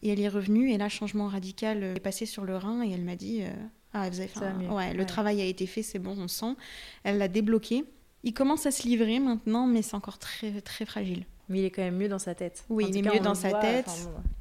Et 0.04 0.10
elle 0.10 0.20
est 0.20 0.30
revenue 0.30 0.72
et 0.72 0.78
là, 0.78 0.90
changement 0.90 1.28
radical 1.28 1.84
euh, 1.84 1.96
est 1.96 2.00
passé 2.00 2.26
sur 2.26 2.44
le 2.44 2.58
rein 2.58 2.84
et 2.84 2.92
elle 2.92 3.04
m'a 3.04 3.16
dit 3.16 3.42
euh, 3.42 3.52
Ah, 3.94 4.10
vous 4.10 4.20
avez 4.20 4.28
fait 4.28 4.40
ouais, 4.70 4.94
le 4.94 5.06
travail 5.06 5.42
a 5.42 5.46
été 5.46 5.68
fait, 5.68 5.84
c'est 5.84 6.00
bon, 6.00 6.16
on 6.18 6.28
sent. 6.28 6.56
Elle 7.04 7.18
l'a 7.18 7.28
débloqué. 7.28 7.86
Il 8.24 8.34
commence 8.34 8.66
à 8.66 8.72
se 8.72 8.84
livrer 8.84 9.20
maintenant, 9.20 9.68
mais 9.68 9.82
c'est 9.82 9.96
encore 9.96 10.20
très, 10.20 10.62
très 10.62 10.86
fragile. 10.86 11.26
Mais 11.50 11.60
il 11.60 11.66
est 11.66 11.72
quand 11.72 11.82
même 11.82 11.98
mieux 11.98 12.08
dans 12.08 12.20
sa 12.20 12.34
tête. 12.34 12.64
Oui, 12.70 12.86
il 12.88 12.98
est 12.98 13.02
mieux 13.02 13.20
dans 13.20 13.36
sa 13.36 13.52
tête. 13.52 13.88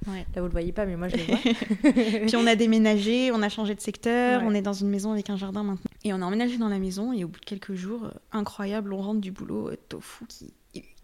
Là, 0.07 0.13
vous 0.37 0.45
le 0.45 0.53
voyez 0.53 0.71
pas, 0.71 0.87
mais 0.87 0.97
moi, 0.97 1.09
je 1.09 1.17
le 1.17 1.23
vois. 2.21 2.27
Puis 2.27 2.37
on 2.37 2.47
a 2.47 2.55
déménagé, 2.55 3.33
on 3.33 3.43
a 3.43 3.49
changé 3.49 3.75
de 3.75 3.81
secteur, 3.81 4.43
on 4.45 4.55
est 4.55 4.63
dans 4.63 4.73
une 4.75 4.89
maison 4.89 5.11
avec 5.11 5.29
un 5.29 5.37
jardin 5.37 5.65
maintenant. 5.65 5.91
Et 6.05 6.13
on 6.13 6.23
a 6.23 6.25
emménagé 6.25 6.57
dans 6.57 6.69
la 6.69 6.79
maison 6.79 7.13
et 7.13 7.25
au 7.25 7.29
bout 7.29 7.41
de 7.41 7.45
quelques 7.45 7.75
jours, 7.75 8.05
euh, 8.05 8.11
incroyable, 8.33 8.93
on 8.93 9.03
rentre 9.03 9.21
du 9.21 9.33
boulot, 9.33 9.71
Tofu 9.89 10.25
qui 10.29 10.53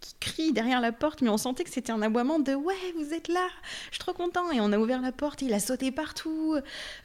qui 0.06 0.14
crie 0.20 0.52
derrière 0.52 0.80
la 0.80 0.92
porte, 0.92 1.22
mais 1.22 1.28
on 1.28 1.36
sentait 1.36 1.64
que 1.64 1.70
c'était 1.70 1.92
un 1.92 2.02
aboiement 2.02 2.38
de 2.38 2.54
ouais, 2.54 2.74
vous 2.96 3.12
êtes 3.12 3.28
là, 3.28 3.46
je 3.86 3.96
suis 3.96 3.98
trop 3.98 4.12
content. 4.12 4.50
Et 4.52 4.60
on 4.60 4.72
a 4.72 4.78
ouvert 4.78 5.00
la 5.00 5.12
porte, 5.12 5.42
il 5.42 5.52
a 5.52 5.60
sauté 5.60 5.90
partout, 5.90 6.56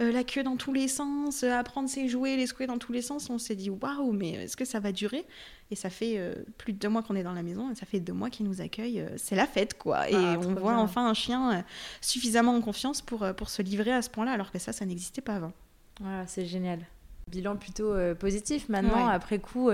euh, 0.02 0.12
la 0.12 0.24
queue 0.24 0.44
dans 0.44 0.56
tous 0.56 0.74
les 0.74 0.88
sens, 0.88 1.44
euh, 1.44 1.52
à 1.52 1.64
prendre 1.64 1.90
ses 1.90 2.08
jouets, 2.08 2.36
les 2.36 2.48
secouer 2.48 2.68
dans 2.68 2.78
tous 2.78 2.92
les 2.92 3.02
sens. 3.02 3.30
On 3.30 3.38
s'est 3.38 3.56
dit 3.56 3.70
waouh, 3.70 4.12
mais 4.12 4.32
est-ce 4.32 4.58
que 4.58 4.66
ça 4.66 4.80
va 4.80 4.92
durer? 4.92 5.26
Et 5.72 5.76
ça 5.76 5.90
fait 5.90 6.16
euh, 6.18 6.36
plus 6.58 6.74
de 6.74 6.78
deux 6.78 6.90
mois 6.90 7.02
qu'on 7.02 7.16
est 7.16 7.24
dans 7.24 7.34
la 7.34 7.44
maison, 7.44 7.72
et 7.72 7.76
ça 7.76 7.86
fait 7.86 8.00
deux 8.00 8.14
mois 8.14 8.30
qu'il 8.30 8.46
nous 8.46 8.62
accueille. 8.62 9.04
c'est 9.18 9.36
la 9.36 9.48
fête, 9.48 9.78
quoi. 9.78 10.10
Et 10.10 10.16
ah, 10.16 10.38
on 10.40 10.54
voit 10.54 10.76
enfin 10.76 11.08
un 11.08 11.14
chien 11.14 11.64
suffisamment 12.02 12.56
en 12.56 12.62
confiance 12.62 13.02
pour, 13.02 13.26
pour 13.36 13.50
se 13.50 13.62
livrer 13.62 13.92
à 13.92 14.02
ce 14.02 14.10
point-là, 14.10 14.34
alors 14.34 14.52
que 14.52 14.60
ça, 14.60 14.74
ça 14.74 14.86
n'existait 14.86 15.22
pas 15.22 15.36
avant. 15.36 15.54
Voilà, 16.00 16.28
c'est 16.28 16.46
génial. 16.46 16.80
Bilan 17.28 17.56
plutôt 17.56 17.94
positif 18.20 18.68
maintenant, 18.68 19.08
après 19.08 19.40
coup 19.40 19.70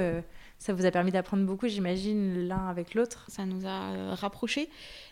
ça 0.59 0.73
vous 0.73 0.85
a 0.85 0.91
permis 0.91 1.11
d'apprendre 1.11 1.45
beaucoup, 1.45 1.67
j'imagine, 1.67 2.47
l'un 2.47 2.67
avec 2.67 2.93
l'autre. 2.93 3.25
Ça 3.29 3.45
nous 3.45 3.65
a 3.65 3.91
euh, 3.91 4.13
rapprochés, 4.13 4.69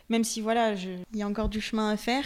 même 0.09 0.23
si 0.23 0.41
voilà, 0.41 0.73
il 0.73 1.03
y 1.13 1.21
a 1.21 1.27
encore 1.27 1.49
du 1.49 1.61
chemin 1.61 1.89
à 1.89 1.97
faire. 1.97 2.23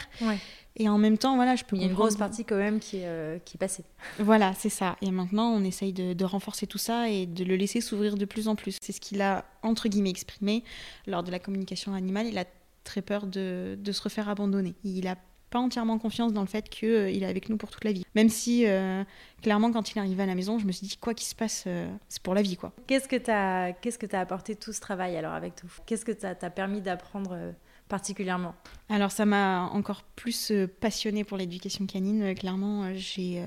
Et 0.76 0.88
en 0.88 0.98
même 0.98 1.18
temps, 1.18 1.36
voilà, 1.36 1.56
je 1.56 1.66
peux. 1.66 1.76
Il 1.76 1.82
y 1.82 1.86
a 1.86 1.88
une 1.88 1.94
grosse 1.94 2.16
partie 2.16 2.46
quand 2.46 2.56
même 2.56 2.80
qui 2.80 2.98
est, 2.98 3.08
euh, 3.08 3.38
qui 3.44 3.58
est 3.58 3.60
passée. 3.60 3.84
Voilà, 4.20 4.54
c'est 4.54 4.70
ça. 4.70 4.96
Et 5.02 5.12
maintenant, 5.12 5.52
on 5.52 5.64
essaye 5.64 5.92
de, 5.94 6.24
renforcer 6.24 6.68
tout 6.68 6.78
ça 6.78 7.10
et 7.10 7.26
de 7.26 7.44
le 7.44 7.56
laisser 7.56 7.82
s'ouvrir 7.82 8.16
de 8.16 8.26
plus 8.26 8.48
en 8.48 8.56
plus. 8.56 8.78
C'est 8.82 8.94
ce 8.94 9.02
qu'il 9.02 9.22
a, 9.22 9.46
entre 9.64 9.90
guillemets, 9.90 10.12
exprimé 10.12 10.64
lors 11.08 11.24
de 11.24 11.32
la 11.32 11.40
communication 11.40 11.94
animale. 11.94 12.28
Il 12.28 12.38
a 12.38 12.46
très 12.84 13.02
peur 13.02 13.28
de, 13.28 13.78
de 13.78 13.92
se 13.92 14.02
refaire 14.02 14.30
abandonner. 14.30 14.76
Il 14.84 15.08
a 15.08 15.16
pas 15.50 15.60
entièrement 15.60 15.98
confiance 15.98 16.34
dans 16.34 16.42
le 16.42 16.48
fait 16.48 16.70
qu'il 16.70 16.90
euh, 16.90 17.12
est 17.12 17.26
avec 17.26 17.50
nous 17.50 17.58
pour 17.58 17.70
toute 17.70 17.84
la 17.84 17.92
vie. 17.92 18.06
Même 18.16 18.30
si, 18.30 18.66
euh, 18.68 19.04
clairement, 19.42 19.72
quand 19.72 19.92
il 19.92 19.98
est 19.98 20.02
arrivé 20.02 20.24
à 20.24 20.26
la 20.26 20.36
maison, 20.36 20.60
je 20.60 20.66
me 20.66 20.72
suis 20.72 20.88
dit, 20.88 20.98
quoi 20.98 21.14
qu'il 21.14 21.28
se 21.28 21.36
passe, 21.36 21.64
euh, 21.68 21.90
c'est 22.08 22.22
pour 22.22 22.36
la 22.36 22.42
vie. 22.42 22.56
quoi. 22.56 22.74
Qu'est-ce 22.88 23.08
que 23.08 23.18
que 23.18 24.16
as 24.16 24.20
apporté 24.20 24.56
tout 24.56 24.74
ce 24.74 24.80
travail 24.80 25.18
alors 25.18 25.34
avec 25.34 25.56
tout? 25.56 25.72
Qu'est-ce 25.86 26.06
que 26.06 26.12
t'as 26.12 26.36
as 26.42 26.50
permis 26.50 26.82
d'apprendre 26.82 27.54
particulièrement? 27.88 28.56
Alors 28.92 29.12
ça 29.12 29.26
m'a 29.26 29.70
encore 29.72 30.02
plus 30.02 30.50
euh, 30.50 30.68
passionnée 30.68 31.24
pour 31.24 31.38
l'éducation 31.38 31.86
canine. 31.86 32.24
Euh, 32.24 32.34
clairement, 32.34 32.86
euh, 32.86 33.46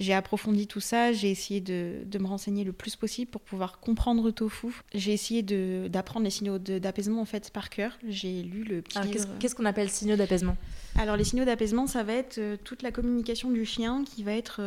j'ai 0.00 0.14
approfondi 0.14 0.66
tout 0.66 0.80
ça. 0.80 1.12
J'ai 1.12 1.30
essayé 1.30 1.60
de, 1.60 1.98
de, 2.06 2.18
me 2.18 2.26
renseigner 2.26 2.64
le 2.64 2.72
plus 2.72 2.96
possible 2.96 3.30
pour 3.30 3.42
pouvoir 3.42 3.78
comprendre 3.78 4.30
Tofu. 4.30 4.68
J'ai 4.94 5.12
essayé 5.12 5.42
d'apprendre 5.42 6.24
les 6.24 6.30
signaux 6.30 6.58
d'apaisement 6.58 7.20
en 7.20 7.26
fait 7.26 7.50
par 7.50 7.68
cœur. 7.68 7.98
J'ai 8.08 8.42
lu 8.42 8.64
le 8.64 8.80
petit 8.80 8.98
Qu'est-ce 9.38 9.54
qu'on 9.54 9.66
appelle 9.66 9.90
signaux 9.90 10.16
d'apaisement? 10.16 10.56
Alors 10.98 11.16
les 11.16 11.24
signaux 11.24 11.44
d'apaisement, 11.44 11.86
ça 11.86 12.02
va 12.02 12.14
être 12.14 12.40
toute 12.64 12.82
la 12.82 12.90
communication 12.90 13.50
du 13.50 13.64
chien 13.66 14.04
qui 14.04 14.22
va 14.22 14.32
être 14.32 14.60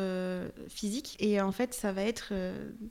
physique. 0.70 1.16
Et 1.20 1.42
en 1.42 1.52
fait, 1.52 1.74
ça 1.74 1.92
va 1.92 2.04
être 2.04 2.34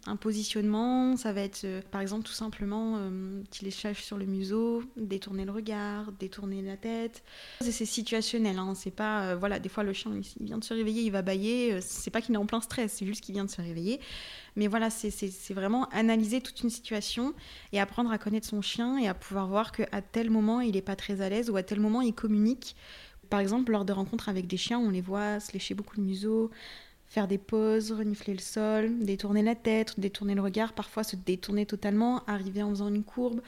un 0.07 0.17
positionnement. 0.17 1.17
Ça 1.17 1.33
va 1.33 1.43
être 1.43 1.67
par 1.91 2.01
exemple 2.01 2.25
tout 2.25 2.33
simplement 2.33 2.99
petit 3.45 3.65
léchage 3.65 4.03
sur 4.03 4.19
le 4.19 4.27
museau, 4.27 4.83
détourner 4.97 5.45
le 5.45 5.53
regard, 5.53 6.13
détourner 6.13 6.63
la 6.63 6.77
tête. 6.77 7.12
C'est 7.61 7.85
situationnel, 7.85 8.59
hein. 8.59 8.75
c'est 8.75 8.91
pas, 8.91 9.23
euh, 9.23 9.37
voilà, 9.37 9.59
des 9.59 9.69
fois 9.69 9.85
le 9.85 9.93
chien, 9.93 10.13
il, 10.15 10.47
vient 10.47 10.59
de 10.59 10.65
se 10.65 10.75
réveiller, 10.75 11.03
il 11.03 11.11
va 11.11 11.23
bailler, 11.23 11.75
euh, 11.75 11.79
c'est 11.81 12.11
pas 12.11 12.21
qu'il 12.21 12.35
est 12.35 12.39
en 12.39 12.47
plein 12.47 12.61
stress, 12.61 12.95
c'est 12.99 13.07
juste 13.07 13.23
qu'il 13.23 13.35
vient 13.35 13.45
de 13.45 13.51
se 13.51 13.61
réveiller. 13.61 14.01
Mais 14.57 14.67
voilà, 14.67 14.91
c'est 14.91 15.55
vraiment 15.55 15.89
analyser 15.91 16.41
toute 16.41 16.61
une 16.61 16.71
situation 16.71 17.35
et 17.73 17.81
apprendre 17.81 18.11
à 18.13 18.19
connaître 18.19 18.47
son 18.47 18.61
chien 18.61 18.99
et 18.99 19.09
à 19.09 19.15
pouvoir 19.15 19.47
voir 19.47 19.73
qu'à 19.73 20.03
tel 20.03 20.31
moment, 20.31 20.61
il 20.61 20.73
n'est 20.73 20.83
pas 20.83 20.97
très 20.97 21.21
à 21.21 21.29
l'aise 21.29 21.49
ou 21.49 21.57
à 21.57 21.63
tel 21.63 21.81
moment, 21.81 22.03
il 22.03 22.13
communique. 22.13 22.77
Par 23.31 23.41
exemple, 23.41 23.73
lors 23.73 23.87
de 23.87 23.93
rencontres 23.93 24.29
avec 24.29 24.47
des 24.47 24.59
chiens, 24.59 24.79
on 24.79 24.91
les 24.91 25.01
voit 25.01 25.41
se 25.41 25.53
lécher 25.53 25.75
beaucoup 25.75 25.97
le 25.97 26.03
museau, 26.03 26.51
faire 27.13 27.29
des 27.29 27.39
pauses, 27.39 27.93
renifler 27.93 28.33
le 28.33 28.41
sol, 28.41 28.99
détourner 29.01 29.43
la 29.43 29.55
tête, 29.55 29.99
détourner 30.01 30.35
le 30.35 30.41
regard, 30.41 30.73
parfois 30.73 31.05
se 31.05 31.17
détourner 31.17 31.67
totalement, 31.67 32.25
arriver 32.27 32.63
en 32.63 32.71
faisant 32.71 32.89
une 32.89 33.05
courbe. 33.05 33.43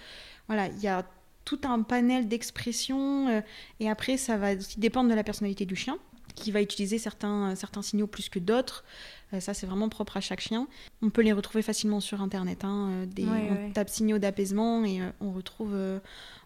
Voilà, 0.49 0.69
il 0.69 0.81
y 0.81 0.89
a 0.89 1.07
tout 1.45 1.61
un 1.65 1.83
panel 1.83 2.29
d'expressions. 2.29 3.29
Euh, 3.29 3.41
et 3.81 3.89
après, 3.89 4.17
ça 4.17 4.37
va 4.37 4.55
aussi 4.55 4.81
dépendre 4.81 5.11
de 5.11 5.15
la 5.15 5.25
personnalité 5.25 5.67
du 5.67 5.77
chien, 5.77 5.99
qui 6.35 6.51
va 6.51 6.63
utiliser 6.63 6.99
certains, 6.99 7.55
certains 7.55 7.83
signaux 7.83 8.07
plus 8.07 8.29
que 8.29 8.39
d'autres. 8.39 8.85
Euh, 9.35 9.41
ça, 9.41 9.55
c'est 9.55 9.67
vraiment 9.67 9.89
propre 9.89 10.17
à 10.17 10.21
chaque 10.21 10.41
chien. 10.41 10.67
On 11.03 11.11
peut 11.11 11.23
les 11.23 11.33
retrouver 11.33 11.63
facilement 11.63 12.01
sur 12.01 12.23
Internet. 12.23 12.65
Hein, 12.65 12.91
euh, 12.91 13.07
des, 13.07 13.25
on 13.25 13.71
tape 13.73 13.89
signaux 13.89 14.19
d'apaisement 14.19 14.85
et 14.85 15.01
on 15.21 15.33
retrouve 15.33 15.75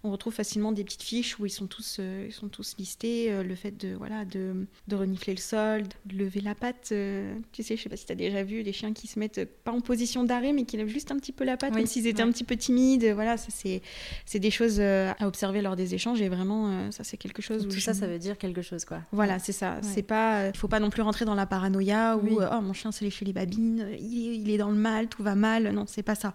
on 0.05 0.11
retrouve 0.11 0.33
facilement 0.33 0.73
des 0.73 0.85
petites 0.85 1.03
fiches 1.03 1.39
où 1.39 1.47
ils 1.47 1.51
sont 1.51 1.67
tous, 1.67 1.97
euh, 1.99 2.27
ils 2.29 2.33
sont 2.33 2.49
tous 2.49 2.77
listés. 2.79 3.33
Euh, 3.33 3.43
le 3.43 3.55
fait 3.55 3.73
de, 3.73 3.95
voilà, 3.95 4.25
de, 4.25 4.67
de, 4.87 4.97
renifler 4.97 5.35
le 5.35 5.41
sol, 5.41 5.83
de 6.07 6.17
lever 6.17 6.41
la 6.41 6.55
patte. 6.55 6.91
Euh, 6.93 7.35
tu 7.53 7.63
sais, 7.63 7.77
je 7.77 7.83
sais 7.83 7.89
pas 7.89 7.97
si 7.97 8.07
tu 8.07 8.13
as 8.13 8.17
déjà 8.17 8.43
vu 8.43 8.63
des 8.63 8.73
chiens 8.73 8.93
qui 8.93 9.07
se 9.07 9.19
mettent 9.19 9.45
pas 9.65 9.73
en 9.73 9.81
position 9.81 10.25
d'arrêt, 10.25 10.53
mais 10.53 10.65
qui 10.65 10.77
lèvent 10.77 10.89
juste 10.89 11.11
un 11.11 11.17
petit 11.17 11.33
peu 11.33 11.45
la 11.45 11.57
patte, 11.57 11.75
comme 11.75 11.87
s'ils 11.87 12.07
étaient 12.07 12.23
un 12.23 12.31
petit 12.31 12.45
peu 12.45 12.57
timides. 12.57 13.07
Voilà, 13.15 13.37
ça, 13.37 13.49
c'est, 13.51 13.83
c'est 14.25 14.39
des 14.39 14.51
choses 14.51 14.81
à 14.81 15.27
observer 15.27 15.63
lors 15.63 15.77
des 15.77 15.95
échanges. 15.95 16.21
Et 16.21 16.29
vraiment, 16.29 16.91
ça, 16.91 17.05
c'est 17.05 17.17
quelque 17.17 17.43
chose 17.43 17.67
où. 17.67 17.69
Tout 17.69 17.81
ça, 17.81 17.95
ça 17.95 18.07
veut 18.07 18.19
dire 18.19 18.39
quelque 18.39 18.63
chose, 18.63 18.85
quoi. 18.85 19.01
Voilà, 19.13 19.39
c'est 19.39 19.53
ça. 19.53 19.79
C'est 19.83 20.03
pas, 20.03 20.49
il 20.49 20.57
faut 20.57 20.69
pas 20.69 20.81
non 20.81 20.91
plus 20.91 21.03
rentrer 21.03 21.25
dans 21.25 21.35
la 21.35 21.47
paranoïa 21.47 22.17
où, 22.17 22.41
oh, 22.41 22.61
mon 22.61 22.73
chien 22.79 22.93
s'est 22.93 23.05
léché 23.05 23.25
les 23.25 23.33
babines, 23.33 23.87
il 23.99 24.29
est, 24.29 24.37
il 24.37 24.51
est, 24.51 24.59
dans 24.59 24.71
le 24.71 24.77
mal, 24.77 25.09
tout 25.09 25.23
va 25.23 25.35
mal. 25.35 25.71
Non, 25.73 25.85
c'est 25.87 26.03
pas 26.03 26.15
ça. 26.15 26.35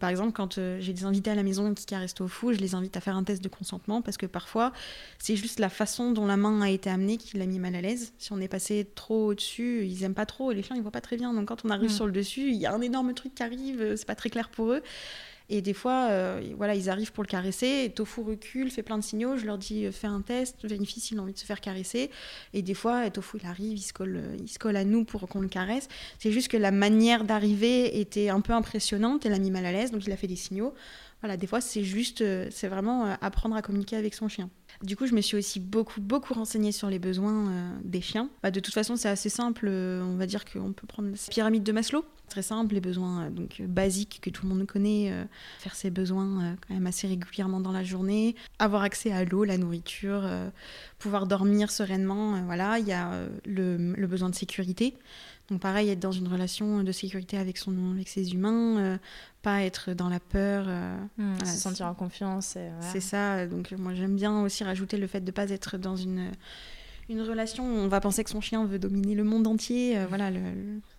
par 0.00 0.10
exemple, 0.10 0.32
quand 0.32 0.54
j'ai 0.78 0.92
des 0.92 1.04
invités 1.04 1.30
à 1.30 1.34
la 1.34 1.42
maison 1.42 1.74
qui 1.74 1.86
caressent 1.86 2.20
au 2.20 2.28
fou, 2.28 2.52
je 2.52 2.58
les 2.58 2.74
invite 2.74 2.96
à 2.96 3.00
faire 3.00 3.16
un 3.16 3.24
test 3.24 3.42
de 3.42 3.48
consentement 3.48 4.02
parce 4.02 4.16
que 4.16 4.26
parfois, 4.26 4.72
c'est 5.18 5.36
juste 5.36 5.60
la 5.60 5.68
façon 5.68 6.12
dont 6.12 6.26
la 6.26 6.36
main 6.36 6.60
a 6.60 6.70
été 6.70 6.90
amenée 6.90 7.16
qui 7.16 7.36
l'a 7.36 7.46
mis 7.46 7.58
mal 7.58 7.74
à 7.74 7.80
l'aise. 7.80 8.12
Si 8.18 8.32
on 8.32 8.40
est 8.40 8.48
passé 8.48 8.88
trop 8.94 9.28
au-dessus, 9.28 9.84
ils 9.84 10.04
aiment 10.04 10.14
pas 10.14 10.26
trop, 10.26 10.52
les 10.52 10.62
chiens 10.62 10.76
ils 10.76 10.82
voient 10.82 10.90
pas 10.90 11.00
très 11.00 11.16
bien. 11.16 11.32
Donc 11.34 11.48
quand 11.48 11.64
on 11.64 11.70
arrive 11.70 11.90
mm. 11.90 11.94
sur 11.94 12.06
le 12.06 12.12
dessus, 12.12 12.48
il 12.50 12.56
y 12.56 12.66
a 12.66 12.74
un 12.74 12.80
énorme 12.80 13.14
truc 13.14 13.34
qui 13.34 13.42
arrive, 13.42 13.80
euh, 13.80 13.96
c'est 13.96 14.06
pas 14.06 14.14
très 14.14 14.30
clair 14.30 14.48
pour 14.48 14.72
eux. 14.72 14.82
Et 15.50 15.62
des 15.62 15.72
fois, 15.72 16.08
euh, 16.10 16.42
voilà, 16.56 16.74
ils 16.74 16.90
arrivent 16.90 17.12
pour 17.12 17.22
le 17.22 17.28
caresser, 17.28 17.84
et 17.84 17.90
Tofu 17.90 18.20
recule, 18.20 18.70
fait 18.70 18.82
plein 18.82 18.98
de 18.98 19.02
signaux, 19.02 19.38
je 19.38 19.46
leur 19.46 19.56
dis 19.56 19.86
euh, 19.86 19.92
fais 19.92 20.06
un 20.06 20.20
test, 20.20 20.56
vérifie 20.64 21.00
s'il 21.00 21.18
a 21.18 21.22
envie 21.22 21.32
de 21.32 21.38
se 21.38 21.46
faire 21.46 21.60
caresser. 21.60 22.10
Et 22.52 22.60
des 22.60 22.74
fois, 22.74 23.08
Tofu 23.10 23.38
il 23.42 23.46
arrive, 23.46 23.78
il 23.78 23.82
se 23.82 23.92
colle, 23.92 24.22
il 24.38 24.48
se 24.48 24.58
colle 24.58 24.76
à 24.76 24.84
nous 24.84 25.04
pour 25.04 25.26
qu'on 25.26 25.40
le 25.40 25.48
caresse. 25.48 25.88
C'est 26.18 26.32
juste 26.32 26.48
que 26.48 26.58
la 26.58 26.70
manière 26.70 27.24
d'arriver 27.24 27.98
était 28.00 28.28
un 28.28 28.40
peu 28.40 28.52
impressionnante, 28.52 29.24
elle 29.24 29.32
a 29.32 29.38
mis 29.38 29.50
mal 29.50 29.64
à 29.64 29.72
l'aise, 29.72 29.90
donc 29.90 30.06
il 30.06 30.12
a 30.12 30.16
fait 30.16 30.26
des 30.26 30.36
signaux 30.36 30.74
voilà, 31.20 31.36
des 31.36 31.48
fois, 31.48 31.60
c'est 31.60 31.82
juste, 31.82 32.20
euh, 32.20 32.46
c'est 32.50 32.68
vraiment 32.68 33.06
euh, 33.06 33.14
apprendre 33.20 33.56
à 33.56 33.62
communiquer 33.62 33.96
avec 33.96 34.14
son 34.14 34.28
chien. 34.28 34.50
Du 34.82 34.96
coup, 34.96 35.06
je 35.06 35.14
me 35.14 35.20
suis 35.20 35.36
aussi 35.36 35.58
beaucoup, 35.58 36.00
beaucoup 36.00 36.32
renseignée 36.32 36.70
sur 36.70 36.88
les 36.88 37.00
besoins 37.00 37.48
euh, 37.48 37.70
des 37.82 38.00
chiens. 38.00 38.30
Bah, 38.42 38.52
de 38.52 38.60
toute 38.60 38.74
façon, 38.74 38.94
c'est 38.94 39.08
assez 39.08 39.28
simple. 39.28 39.68
On 39.68 40.16
va 40.16 40.26
dire 40.26 40.44
qu'on 40.44 40.72
peut 40.72 40.86
prendre 40.86 41.10
la 41.10 41.16
pyramide 41.28 41.64
de 41.64 41.72
Maslow. 41.72 42.04
Très 42.28 42.42
simple, 42.42 42.74
les 42.74 42.82
besoins 42.82 43.30
donc 43.30 43.62
basiques 43.62 44.20
que 44.22 44.28
tout 44.28 44.46
le 44.46 44.54
monde 44.54 44.66
connaît, 44.66 45.10
faire 45.60 45.74
ses 45.74 45.88
besoins 45.88 46.56
quand 46.60 46.74
même 46.74 46.86
assez 46.86 47.06
régulièrement 47.06 47.58
dans 47.58 47.72
la 47.72 47.82
journée, 47.82 48.36
avoir 48.58 48.82
accès 48.82 49.10
à 49.10 49.24
l'eau, 49.24 49.44
la 49.44 49.56
nourriture, 49.56 50.28
pouvoir 50.98 51.26
dormir 51.26 51.70
sereinement. 51.70 52.42
voilà, 52.44 52.80
il 52.80 52.86
y 52.86 52.92
a 52.92 53.26
le, 53.46 54.06
besoin 54.06 54.28
de 54.28 54.34
sécurité. 54.34 54.92
Donc 55.50 55.60
pareil, 55.60 55.88
être 55.88 56.00
dans 56.00 56.12
une 56.12 56.28
relation 56.28 56.82
de 56.82 56.92
sécurité 56.92 57.38
avec, 57.38 57.56
son, 57.56 57.92
avec 57.92 58.08
ses 58.08 58.32
humains, 58.32 58.78
euh, 58.78 58.98
pas 59.40 59.62
être 59.62 59.92
dans 59.92 60.08
la 60.08 60.20
peur. 60.20 60.66
Euh, 60.68 60.96
mmh, 61.16 61.44
se 61.44 61.56
sentir 61.58 61.86
en 61.86 61.94
confiance. 61.94 62.58
C'est 62.80 63.00
ça. 63.00 63.46
Donc 63.46 63.72
moi 63.72 63.94
j'aime 63.94 64.16
bien 64.16 64.42
aussi 64.42 64.62
rajouter 64.64 64.98
le 64.98 65.06
fait 65.06 65.20
de 65.20 65.26
ne 65.26 65.30
pas 65.30 65.48
être 65.48 65.78
dans 65.78 65.96
une, 65.96 66.30
une 67.08 67.22
relation 67.22 67.64
où 67.64 67.78
on 67.78 67.88
va 67.88 68.00
penser 68.00 68.24
que 68.24 68.30
son 68.30 68.42
chien 68.42 68.66
veut 68.66 68.78
dominer 68.78 69.14
le 69.14 69.24
monde 69.24 69.46
entier. 69.46 69.96
Euh, 69.96 70.06
voilà, 70.06 70.30
le, 70.30 70.40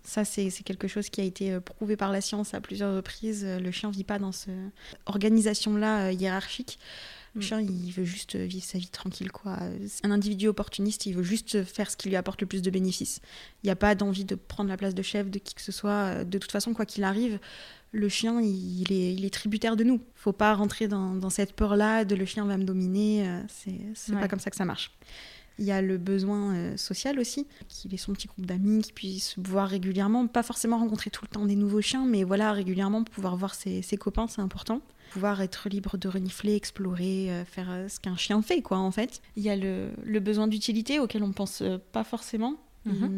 ça 0.02 0.24
c'est 0.24 0.50
quelque 0.64 0.88
chose 0.88 1.10
qui 1.10 1.20
a 1.20 1.24
été 1.24 1.60
prouvé 1.60 1.96
par 1.96 2.10
la 2.10 2.20
science 2.20 2.52
à 2.52 2.60
plusieurs 2.60 2.96
reprises. 2.96 3.46
Le 3.46 3.70
chien 3.70 3.90
vit 3.90 4.04
pas 4.04 4.18
dans 4.18 4.32
cette 4.32 4.54
organisation-là 5.06 6.10
hiérarchique. 6.10 6.80
Le 7.34 7.40
mm. 7.40 7.42
chien, 7.42 7.60
il 7.60 7.92
veut 7.92 8.04
juste 8.04 8.36
vivre 8.36 8.64
sa 8.64 8.78
vie 8.78 8.88
tranquille, 8.88 9.30
quoi. 9.30 9.58
Un 10.02 10.10
individu 10.10 10.48
opportuniste, 10.48 11.06
il 11.06 11.14
veut 11.14 11.22
juste 11.22 11.62
faire 11.64 11.90
ce 11.90 11.96
qui 11.96 12.08
lui 12.08 12.16
apporte 12.16 12.40
le 12.40 12.46
plus 12.46 12.62
de 12.62 12.70
bénéfices. 12.70 13.20
Il 13.62 13.66
n'y 13.66 13.70
a 13.70 13.76
pas 13.76 13.94
d'envie 13.94 14.24
de 14.24 14.34
prendre 14.34 14.68
la 14.68 14.76
place 14.76 14.94
de 14.94 15.02
chef 15.02 15.30
de 15.30 15.38
qui 15.38 15.54
que 15.54 15.62
ce 15.62 15.72
soit. 15.72 16.24
De 16.24 16.38
toute 16.38 16.52
façon, 16.52 16.74
quoi 16.74 16.86
qu'il 16.86 17.04
arrive, 17.04 17.38
le 17.92 18.08
chien, 18.08 18.40
il 18.40 18.92
est, 18.92 19.14
il 19.14 19.24
est, 19.24 19.30
tributaire 19.30 19.76
de 19.76 19.84
nous. 19.84 20.00
Faut 20.14 20.32
pas 20.32 20.54
rentrer 20.54 20.88
dans, 20.88 21.30
cette 21.30 21.54
peur-là 21.54 22.04
de 22.04 22.14
le 22.14 22.24
chien 22.24 22.44
va 22.44 22.56
me 22.56 22.64
dominer. 22.64 23.28
Euh, 23.28 23.40
c'est 23.94 24.14
pas 24.14 24.28
comme 24.28 24.40
ça 24.40 24.50
que 24.50 24.56
ça 24.56 24.64
marche. 24.64 24.92
Il 25.58 25.66
y 25.66 25.72
a 25.72 25.82
le 25.82 25.98
besoin 25.98 26.54
euh, 26.54 26.76
social 26.76 27.18
aussi, 27.18 27.46
qu'il 27.68 27.92
ait 27.92 27.98
son 27.98 28.14
petit 28.14 28.28
groupe 28.28 28.46
d'amis, 28.46 28.82
qu'il 28.82 28.94
puisse 28.94 29.34
voir 29.38 29.68
régulièrement, 29.68 30.26
pas 30.26 30.42
forcément 30.42 30.78
rencontrer 30.78 31.10
tout 31.10 31.24
le 31.24 31.28
temps 31.28 31.44
des 31.44 31.56
nouveaux 31.56 31.82
chiens, 31.82 32.06
mais 32.06 32.24
voilà, 32.24 32.52
régulièrement 32.52 33.04
pouvoir 33.04 33.36
voir 33.36 33.54
ses, 33.54 33.82
ses 33.82 33.98
copains, 33.98 34.26
c'est 34.26 34.40
important 34.40 34.80
pouvoir 35.10 35.42
être 35.42 35.68
libre 35.68 35.98
de 35.98 36.08
renifler, 36.08 36.54
explorer, 36.54 37.30
euh, 37.30 37.44
faire 37.44 37.68
euh, 37.70 37.88
ce 37.88 38.00
qu'un 38.00 38.16
chien 38.16 38.40
fait, 38.42 38.62
quoi, 38.62 38.78
en 38.78 38.90
fait. 38.90 39.20
Il 39.36 39.42
y 39.42 39.50
a 39.50 39.56
le, 39.56 39.90
le 40.04 40.20
besoin 40.20 40.48
d'utilité 40.48 40.98
auquel 40.98 41.22
on 41.22 41.32
pense 41.32 41.62
euh, 41.62 41.78
pas 41.92 42.04
forcément. 42.04 42.56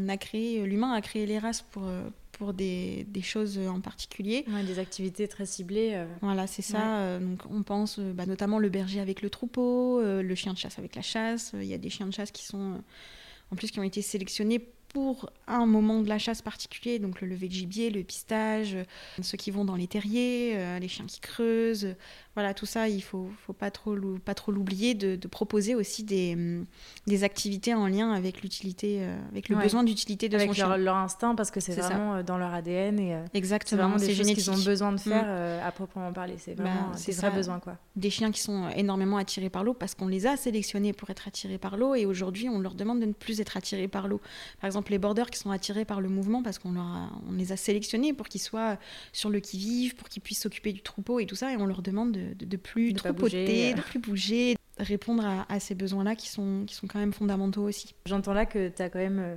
A 0.09 0.17
créé, 0.17 0.67
l'humain 0.67 0.93
a 0.93 1.01
créé 1.01 1.25
les 1.25 1.39
races 1.39 1.63
pour, 1.63 1.85
pour 2.33 2.53
des, 2.53 3.07
des 3.09 3.23
choses 3.23 3.59
en 3.59 3.81
particulier. 3.81 4.45
des 4.67 4.81
activités 4.81 5.29
très 5.29 5.47
ciblées. 5.47 6.05
Voilà, 6.21 6.49
c'est 6.49 6.63
ça. 6.63 7.21
donc 7.21 7.43
on 7.49 7.63
pense 7.63 8.01
bah, 8.01 8.27
notamment 8.27 8.59
le 8.59 8.69
berger 8.69 8.99
avec 8.99 9.23
le 9.23 9.31
troupeau, 9.31 10.03
le 10.03 10.35
chien 10.35 10.53
de 10.53 10.59
chasse 10.59 10.81
avec 10.81 10.97
la 10.97 11.03
chasse. 11.03 11.53
Il 11.55 11.67
y 11.67 11.75
a 11.75 11.79
des 11.79 11.91
chiens 11.91 12.07
de 12.09 12.13
chasse 12.13 12.33
qui 12.33 12.45
sont, 12.45 12.83
en 13.53 13.57
plus, 13.57 13.71
qui 13.71 13.79
ont 13.79 13.85
été 13.85 14.03
sélectionnés 14.03 14.59
pour 14.93 15.31
un 15.47 15.65
moment 15.67 16.03
de 16.03 16.09
la 16.09 16.19
chasse 16.19 16.43
particulier, 16.43 16.99
donc 16.99 17.21
le 17.21 17.29
lever 17.29 17.49
de 17.49 17.53
gibier, 17.53 17.91
le 17.91 18.03
pistage, 18.03 18.77
ceux 19.23 19.39
qui 19.39 19.51
vont 19.51 19.65
dans 19.65 19.75
les 19.75 19.87
terriers, 19.87 20.53
euh, 20.55 20.79
les 20.79 20.89
chiens 20.89 21.07
qui 21.07 21.21
creusent, 21.21 21.95
voilà, 22.35 22.53
tout 22.53 22.67
ça, 22.67 22.89
il 22.89 23.03
faut, 23.03 23.29
faut 23.47 23.53
pas 23.53 23.71
trop, 23.71 23.97
pas 24.25 24.35
trop 24.35 24.53
l'oublier 24.53 24.95
de, 24.95 25.17
proposer 25.29 25.75
aussi 25.75 26.03
des, 26.03 26.37
mm, 26.37 26.67
des, 27.07 27.25
activités 27.25 27.75
en 27.75 27.87
lien 27.87 28.13
avec 28.13 28.43
l'utilité, 28.43 28.99
euh, 29.01 29.17
avec 29.31 29.49
le 29.49 29.57
besoin 29.57 29.83
d'utilité 29.83 30.29
de 30.29 30.37
avec 30.37 30.55
son 30.55 30.61
leur, 30.61 30.69
chien. 30.75 30.77
leur 30.77 30.97
instinct, 30.97 31.35
parce 31.35 31.51
que 31.51 31.61
c'est 31.61 31.75
vraiment 31.75 32.17
euh, 32.17 32.23
dans 32.23 32.37
leur 32.37 32.53
ADN 32.53 32.99
et 32.99 33.17
Exactement, 33.35 33.71
c'est 33.71 33.77
vraiment 33.77 33.97
des 33.97 34.15
choses 34.15 34.35
qu'ils 34.35 34.51
ont 34.51 34.65
besoin 34.65 34.93
de 34.93 35.01
faire 35.01 35.25
mm. 35.25 35.67
à 35.67 35.73
proprement 35.73 36.13
parler. 36.13 36.35
C'est 36.39 36.55
bah, 36.55 36.65
vraiment 36.65 36.91
des 36.91 37.13
vrais 37.13 37.31
besoins, 37.31 37.61
quoi. 37.61 37.79
Des 37.97 38.11
chiens 38.11 38.31
qui 38.31 38.41
sont 38.41 38.69
énormément 38.71 39.17
attirés 39.17 39.51
par 39.51 39.65
l'eau 39.65 39.75
parce 39.75 39.95
qu'on 39.95 40.09
les 40.09 40.27
a 40.27 40.37
sélectionnés 40.37 40.93
pour 40.93 41.09
être 41.11 41.29
attirés 41.29 41.59
par 41.59 41.77
l'eau 41.77 41.95
et 41.95 42.05
aujourd'hui 42.05 42.49
on 42.49 42.61
leur 42.61 42.75
demande 42.75 43.01
de 43.01 43.07
ne 43.07 43.13
plus 43.13 43.41
être 43.41 43.57
attirés 43.57 43.89
par 43.89 44.09
l'eau. 44.09 44.21
Par 44.61 44.67
exemple, 44.67 44.82
les 44.91 44.99
borders 44.99 45.31
qui 45.31 45.39
sont 45.39 45.51
attirés 45.51 45.85
par 45.85 46.01
le 46.01 46.09
mouvement 46.09 46.43
parce 46.43 46.59
qu'on 46.59 46.77
on 46.77 47.33
les 47.33 47.53
a 47.53 47.57
sélectionnés 47.57 48.13
pour 48.13 48.29
qu'ils 48.29 48.41
soient 48.41 48.79
sur 49.13 49.31
le 49.31 49.41
qui-vive, 49.41 49.95
pour 49.95 50.09
qu'ils 50.09 50.23
puissent 50.23 50.43
s'occuper 50.43 50.73
du 50.73 50.83
troupeau 50.83 51.21
et 51.21 51.27
tout 51.27 51.37
ça 51.37 51.53
et 51.53 51.57
on 51.57 51.67
leur 51.67 51.83
demande 51.83 52.13
de 52.13 52.33
de, 52.45 52.57
plus 52.57 52.93
trop 52.95 53.13
poter, 53.13 53.75
de 53.75 53.81
plus 53.81 53.99
bouger, 53.99 54.57
répondre 54.79 55.25
à, 55.49 55.61
ces 55.61 55.75
besoins-là 55.75 56.17
qui 56.17 56.29
sont, 56.29 56.65
qui 56.67 56.75
sont 56.75 56.87
quand 56.87 56.99
même 56.99 57.13
fondamentaux 57.13 57.63
aussi. 57.63 57.95
J'entends 58.07 58.33
là 58.33 58.47
que 58.47 58.69
tu 58.69 58.83
as 58.83 58.89
quand 58.89 58.99
même 58.99 59.19
euh, 59.19 59.37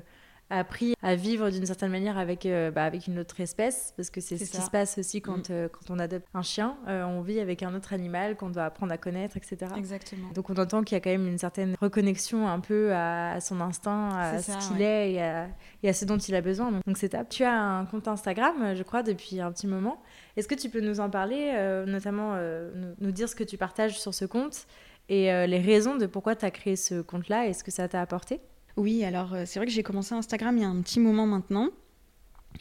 appris 0.49 0.93
à 1.01 1.15
vivre 1.15 1.49
d'une 1.49 1.65
certaine 1.65 1.91
manière 1.91 2.17
avec, 2.17 2.45
euh, 2.45 2.71
bah, 2.71 2.83
avec 2.83 3.07
une 3.07 3.19
autre 3.19 3.39
espèce, 3.41 3.93
parce 3.97 4.09
que 4.09 4.21
c'est 4.21 4.37
ce 4.37 4.51
qui 4.51 4.61
se 4.61 4.69
passe 4.69 4.97
aussi 4.97 5.21
quand, 5.21 5.49
mm. 5.49 5.53
euh, 5.53 5.67
quand 5.69 5.93
on 5.93 5.99
adopte 5.99 6.27
un 6.33 6.41
chien. 6.41 6.77
on 6.87 7.21
vit 7.21 7.39
avec 7.39 7.63
un 7.63 7.73
autre 7.73 7.93
animal 7.93 8.35
qu'on 8.35 8.49
doit 8.49 8.65
apprendre 8.65 8.91
à 8.91 8.97
connaître, 8.97 9.37
etc. 9.37 9.71
Exactement. 9.77 10.29
Donc 10.33 10.49
on 10.49 10.55
entend 10.55 10.83
qu'il 10.83 10.95
y 10.95 10.97
a 10.97 11.01
quand 11.01 11.09
même 11.09 11.27
une 11.27 11.37
certaine 11.37 11.75
reconnexion 11.81 12.47
un 12.47 12.59
peu 12.59 12.93
à, 12.93 13.39
son 13.41 13.61
instinct, 13.61 14.09
à 14.17 14.41
ce 14.41 14.67
qu'il 14.67 14.81
est 14.81 15.13
et 15.13 15.21
à, 15.21 15.47
et 15.83 15.89
à, 15.89 15.93
ce 15.93 16.05
dont 16.05 16.17
il 16.17 16.35
a 16.35 16.41
besoin. 16.41 16.71
Donc 16.85 16.97
c'est 16.97 17.09
top. 17.09 17.29
Tu 17.29 17.43
as 17.43 17.59
un 17.59 17.85
compte 17.85 18.07
Instagram, 18.07 18.75
je 18.75 18.83
crois, 18.83 19.03
depuis 19.03 19.41
un 19.41 19.51
petit 19.51 19.67
moment. 19.67 20.01
Est-ce 20.37 20.47
que 20.47 20.55
tu 20.55 20.69
peux 20.69 20.81
nous 20.81 20.99
en 20.99 21.09
parler, 21.09 21.53
euh, 21.55 21.85
notamment 21.85 22.33
euh, 22.35 22.93
nous, 22.99 23.11
dire 23.11 23.29
ce 23.29 23.35
que 23.35 23.43
tu 23.43 23.57
partages 23.57 23.99
sur 23.99 24.13
ce 24.13 24.25
compte 24.25 24.67
et 25.07 25.31
euh, 25.31 25.45
les 25.45 25.59
raisons 25.59 25.95
de 25.95 26.05
pourquoi 26.05 26.35
tu 26.35 26.45
as 26.45 26.51
créé 26.51 26.75
ce 26.75 27.01
compte-là 27.01 27.47
et 27.47 27.53
ce 27.53 27.63
que 27.63 27.71
ça 27.71 27.87
t'a 27.87 28.01
apporté? 28.01 28.41
Oui, 28.77 29.03
alors 29.03 29.35
c'est 29.45 29.59
vrai 29.59 29.65
que 29.65 29.71
j'ai 29.71 29.83
commencé 29.83 30.13
Instagram 30.13 30.57
il 30.57 30.61
y 30.61 30.65
a 30.65 30.69
un 30.69 30.81
petit 30.81 30.99
moment 30.99 31.25
maintenant. 31.25 31.69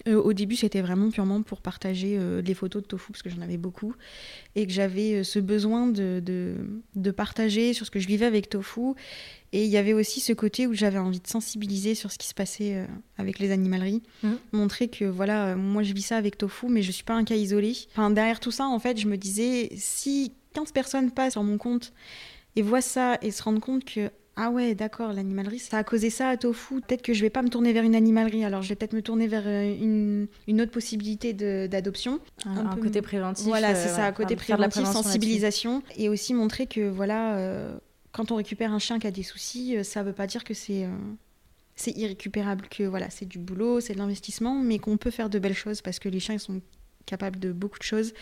au 0.06 0.32
début, 0.32 0.56
c'était 0.56 0.80
vraiment 0.80 1.10
purement 1.10 1.42
pour 1.42 1.60
partager 1.60 2.18
des 2.42 2.54
photos 2.54 2.82
de 2.82 2.86
tofu, 2.86 3.12
parce 3.12 3.22
que 3.22 3.30
j'en 3.30 3.40
avais 3.40 3.56
beaucoup, 3.56 3.94
et 4.54 4.66
que 4.66 4.72
j'avais 4.72 5.24
ce 5.24 5.38
besoin 5.38 5.86
de, 5.86 6.20
de, 6.24 6.54
de, 6.94 7.10
partager 7.10 7.74
sur 7.74 7.86
ce 7.86 7.90
que 7.90 7.98
je 7.98 8.06
vivais 8.06 8.26
avec 8.26 8.48
tofu, 8.48 8.94
et 9.54 9.62
il 9.64 9.70
y 9.70 9.76
avait 9.76 9.92
aussi 9.92 10.18
ce 10.18 10.32
côté 10.32 10.66
où 10.66 10.74
j'avais 10.74 10.98
envie 10.98 11.20
de 11.20 11.28
sensibiliser 11.28 11.94
sur 11.94 12.10
ce 12.10 12.18
qui 12.18 12.26
se 12.26 12.34
passait 12.34 12.74
euh, 12.74 12.86
avec 13.18 13.38
les 13.38 13.52
animaleries. 13.52 14.02
Mmh. 14.24 14.32
Montrer 14.50 14.88
que 14.88 15.04
voilà, 15.04 15.50
euh, 15.50 15.56
moi 15.56 15.84
je 15.84 15.94
vis 15.94 16.02
ça 16.02 16.16
avec 16.16 16.36
Tofu, 16.36 16.66
mais 16.68 16.82
je 16.82 16.90
suis 16.90 17.04
pas 17.04 17.14
un 17.14 17.22
cas 17.22 17.36
isolé. 17.36 17.72
Enfin, 17.92 18.10
derrière 18.10 18.40
tout 18.40 18.50
ça, 18.50 18.66
en 18.66 18.80
fait, 18.80 18.98
je 18.98 19.06
me 19.06 19.16
disais, 19.16 19.70
si 19.76 20.32
15 20.54 20.72
personnes 20.72 21.12
passent 21.12 21.34
sur 21.34 21.44
mon 21.44 21.56
compte 21.56 21.92
et 22.56 22.62
voient 22.62 22.80
ça 22.80 23.16
et 23.22 23.30
se 23.30 23.44
rendent 23.44 23.60
compte 23.60 23.84
que 23.84 24.10
ah 24.36 24.50
ouais, 24.50 24.74
d'accord, 24.74 25.12
l'animalerie, 25.12 25.58
ça 25.58 25.78
a 25.78 25.84
causé 25.84 26.10
ça 26.10 26.28
à 26.28 26.36
Tofu. 26.36 26.80
Peut-être 26.80 27.02
que 27.02 27.14
je 27.14 27.20
vais 27.20 27.30
pas 27.30 27.42
me 27.42 27.48
tourner 27.48 27.72
vers 27.72 27.84
une 27.84 27.94
animalerie, 27.94 28.44
alors 28.44 28.62
je 28.62 28.68
vais 28.68 28.74
peut-être 28.74 28.92
me 28.92 29.02
tourner 29.02 29.28
vers 29.28 29.44
euh, 29.46 29.62
une, 29.62 30.26
une 30.48 30.60
autre 30.60 30.72
possibilité 30.72 31.32
d'adoption. 31.68 32.20
Un, 32.44 32.76
côté 32.76 33.00
préventif. 33.00 33.46
Voilà, 33.46 33.74
c'est 33.74 33.88
ça, 33.88 34.06
un 34.06 34.12
côté 34.12 34.36
préventif, 34.36 34.84
sensibilisation. 34.84 35.82
Et 35.96 36.08
aussi 36.08 36.34
montrer 36.34 36.66
que, 36.66 36.88
voilà, 36.88 37.38
quand 38.14 38.30
on 38.30 38.36
récupère 38.36 38.72
un 38.72 38.78
chien 38.78 38.98
qui 38.98 39.06
a 39.06 39.10
des 39.10 39.22
soucis, 39.22 39.76
euh, 39.76 39.82
ça 39.82 40.00
ne 40.00 40.06
veut 40.06 40.12
pas 40.12 40.26
dire 40.26 40.44
que 40.44 40.54
c'est 40.54 40.84
euh, 40.84 40.96
c'est 41.76 41.90
irrécupérable, 41.90 42.68
que 42.68 42.84
voilà, 42.84 43.10
c'est 43.10 43.26
du 43.26 43.38
boulot, 43.38 43.80
c'est 43.80 43.94
de 43.94 43.98
l'investissement, 43.98 44.54
mais 44.54 44.78
qu'on 44.78 44.96
peut 44.96 45.10
faire 45.10 45.28
de 45.28 45.40
belles 45.40 45.54
choses 45.54 45.82
parce 45.82 45.98
que 45.98 46.08
les 46.08 46.20
chiens 46.20 46.36
ils 46.36 46.40
sont 46.40 46.62
capables 47.06 47.38
de 47.38 47.52
beaucoup 47.52 47.78
de 47.78 47.84
choses. 47.84 48.12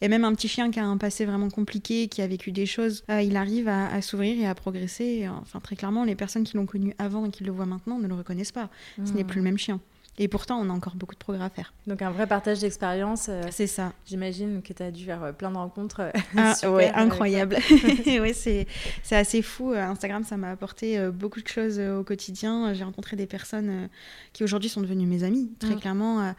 Et 0.00 0.08
même 0.08 0.24
un 0.24 0.34
petit 0.34 0.48
chien 0.48 0.70
qui 0.70 0.80
a 0.80 0.84
un 0.84 0.96
passé 0.96 1.24
vraiment 1.24 1.50
compliqué, 1.50 2.08
qui 2.08 2.22
a 2.22 2.26
vécu 2.26 2.52
des 2.52 2.66
choses, 2.66 3.04
euh, 3.10 3.22
il 3.22 3.36
arrive 3.36 3.68
à, 3.68 4.00
s'ouvrir 4.02 4.38
et 4.38 4.46
à 4.46 4.54
progresser. 4.54 5.28
Enfin, 5.28 5.60
très 5.60 5.76
clairement, 5.76 6.04
les 6.04 6.14
personnes 6.14 6.44
qui 6.44 6.56
l'ont 6.56 6.66
connu 6.66 6.94
avant 6.98 7.26
et 7.26 7.30
qui 7.30 7.44
le 7.44 7.52
voient 7.52 7.66
maintenant 7.66 7.98
ne 7.98 8.06
le 8.06 8.14
reconnaissent 8.14 8.52
pas. 8.52 8.70
Ce 8.96 9.12
n'est 9.12 9.24
mmh. 9.24 9.26
plus 9.26 9.38
le 9.38 9.44
même 9.44 9.58
chien. 9.58 9.80
Et 10.18 10.26
pourtant, 10.26 10.60
on 10.60 10.68
a 10.68 10.72
encore 10.72 10.96
beaucoup 10.96 11.14
de 11.14 11.20
progrès 11.20 11.44
à 11.44 11.48
faire. 11.48 11.72
Donc 11.86 12.02
un 12.02 12.10
vrai 12.10 12.26
partage 12.26 12.58
d'expérience. 12.60 13.26
Euh, 13.28 13.42
c'est 13.50 13.68
ça. 13.68 13.92
J'imagine 14.04 14.62
que 14.62 14.72
tu 14.72 14.82
as 14.82 14.90
dû 14.90 15.04
faire 15.04 15.22
euh, 15.22 15.32
plein 15.32 15.50
de 15.50 15.56
rencontres. 15.56 16.00
Euh, 16.00 16.10
ah, 16.36 16.70
ouais, 16.70 16.90
incroyable. 16.92 17.56
oui, 18.06 18.34
c'est 18.34 18.66
assez 19.12 19.42
fou. 19.42 19.72
Instagram, 19.72 20.24
ça 20.24 20.36
m'a 20.36 20.50
apporté 20.50 20.98
beaucoup 21.10 21.40
de 21.40 21.48
choses 21.48 21.78
au 21.78 22.02
quotidien. 22.02 22.74
J'ai 22.74 22.84
rencontré 22.84 23.16
des 23.16 23.26
personnes 23.26 23.88
qui 24.32 24.42
aujourd'hui 24.42 24.68
sont 24.68 24.80
devenues 24.80 25.06
mes 25.06 25.22
amies, 25.22 25.50
très 25.60 25.76
mm. 25.76 25.80
clairement 25.80 26.34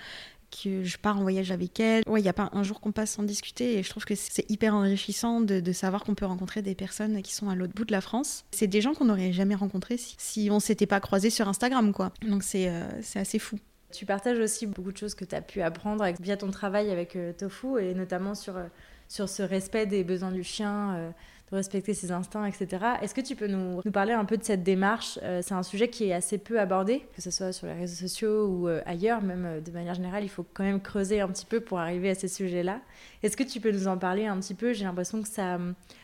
que 0.49 0.83
je 0.83 0.97
pars 0.97 1.17
en 1.17 1.21
voyage 1.21 1.51
avec 1.51 1.79
elles. 1.79 2.03
Ouais, 2.07 2.19
il 2.19 2.23
n'y 2.23 2.29
a 2.29 2.33
pas 2.33 2.49
un 2.53 2.63
jour 2.63 2.81
qu'on 2.81 2.91
passe 2.91 3.11
sans 3.11 3.23
discuter 3.23 3.77
et 3.77 3.83
je 3.83 3.89
trouve 3.89 4.05
que 4.05 4.15
c'est 4.15 4.49
hyper 4.49 4.73
enrichissant 4.75 5.41
de, 5.41 5.71
savoir 5.71 6.03
qu'on 6.03 6.15
peut 6.15 6.25
rencontrer 6.25 6.61
des 6.61 6.75
personnes 6.75 7.21
qui 7.21 7.33
sont 7.33 7.49
à 7.49 7.55
l'autre 7.55 7.73
bout 7.73 7.85
de 7.85 7.91
la 7.91 8.01
France. 8.01 8.45
C'est 8.51 8.67
des 8.67 8.81
gens 8.81 8.93
qu'on 8.93 9.05
n'aurait 9.05 9.31
jamais 9.31 9.55
rencontrés 9.55 9.97
si, 9.97 10.15
si 10.17 10.49
on 10.51 10.59
s'était 10.59 10.87
pas 10.87 10.99
croisés 10.99 11.29
sur 11.29 11.47
Instagram, 11.47 11.93
quoi. 11.93 12.11
Donc 12.27 12.43
c'est 12.43 12.71
c'est 13.01 13.19
assez 13.19 13.39
fou. 13.39 13.57
Tu 13.91 14.05
partages 14.05 14.39
aussi 14.39 14.67
beaucoup 14.67 14.91
de 14.91 14.97
choses 14.97 15.15
que 15.15 15.25
tu 15.25 15.35
as 15.35 15.41
pu 15.41 15.61
apprendre 15.61 16.05
via 16.19 16.37
ton 16.37 16.51
travail 16.51 16.91
avec 16.91 17.15
euh, 17.15 17.33
Tofu 17.33 17.79
et 17.79 17.95
notamment 17.95 18.35
sur, 18.35 18.55
euh, 18.55 18.65
sur 19.07 19.27
ce 19.27 19.41
respect 19.41 19.87
des 19.87 20.03
besoins 20.03 20.31
du 20.31 20.43
chien, 20.43 20.95
euh, 20.95 21.11
de 21.51 21.55
respecter 21.55 21.93
ses 21.93 22.11
instincts, 22.11 22.45
etc. 22.45 22.67
Est-ce 23.01 23.13
que 23.13 23.21
tu 23.21 23.35
peux 23.35 23.47
nous, 23.47 23.81
parler 23.91 24.13
un 24.13 24.25
peu 24.25 24.37
de 24.37 24.43
cette 24.43 24.63
démarche 24.63 25.19
C'est 25.41 25.53
un 25.53 25.63
sujet 25.63 25.89
qui 25.89 26.05
est 26.05 26.13
assez 26.13 26.37
peu 26.37 26.59
abordé, 26.59 27.05
que 27.15 27.21
ce 27.21 27.31
soit 27.31 27.51
sur 27.51 27.67
les 27.67 27.73
réseaux 27.73 28.07
sociaux 28.07 28.47
ou 28.47 28.67
ailleurs, 28.85 29.21
même 29.21 29.61
de 29.63 29.71
manière 29.71 29.95
générale, 29.95 30.23
il 30.23 30.29
faut 30.29 30.45
quand 30.53 30.63
même 30.63 30.81
creuser 30.81 31.21
un 31.21 31.27
petit 31.27 31.45
peu 31.45 31.59
pour 31.59 31.79
arriver 31.79 32.09
à 32.11 32.15
ces 32.15 32.27
sujets-là. 32.27 32.81
Est-ce 33.23 33.35
que 33.35 33.43
tu 33.43 33.59
peux 33.59 33.71
nous 33.71 33.87
en 33.87 33.97
parler 33.97 34.25
un 34.25 34.37
petit 34.37 34.53
peu? 34.53 34.73
J'ai 34.73 34.85
l'impression 34.85 35.21
que 35.21 35.27
ça, 35.27 35.57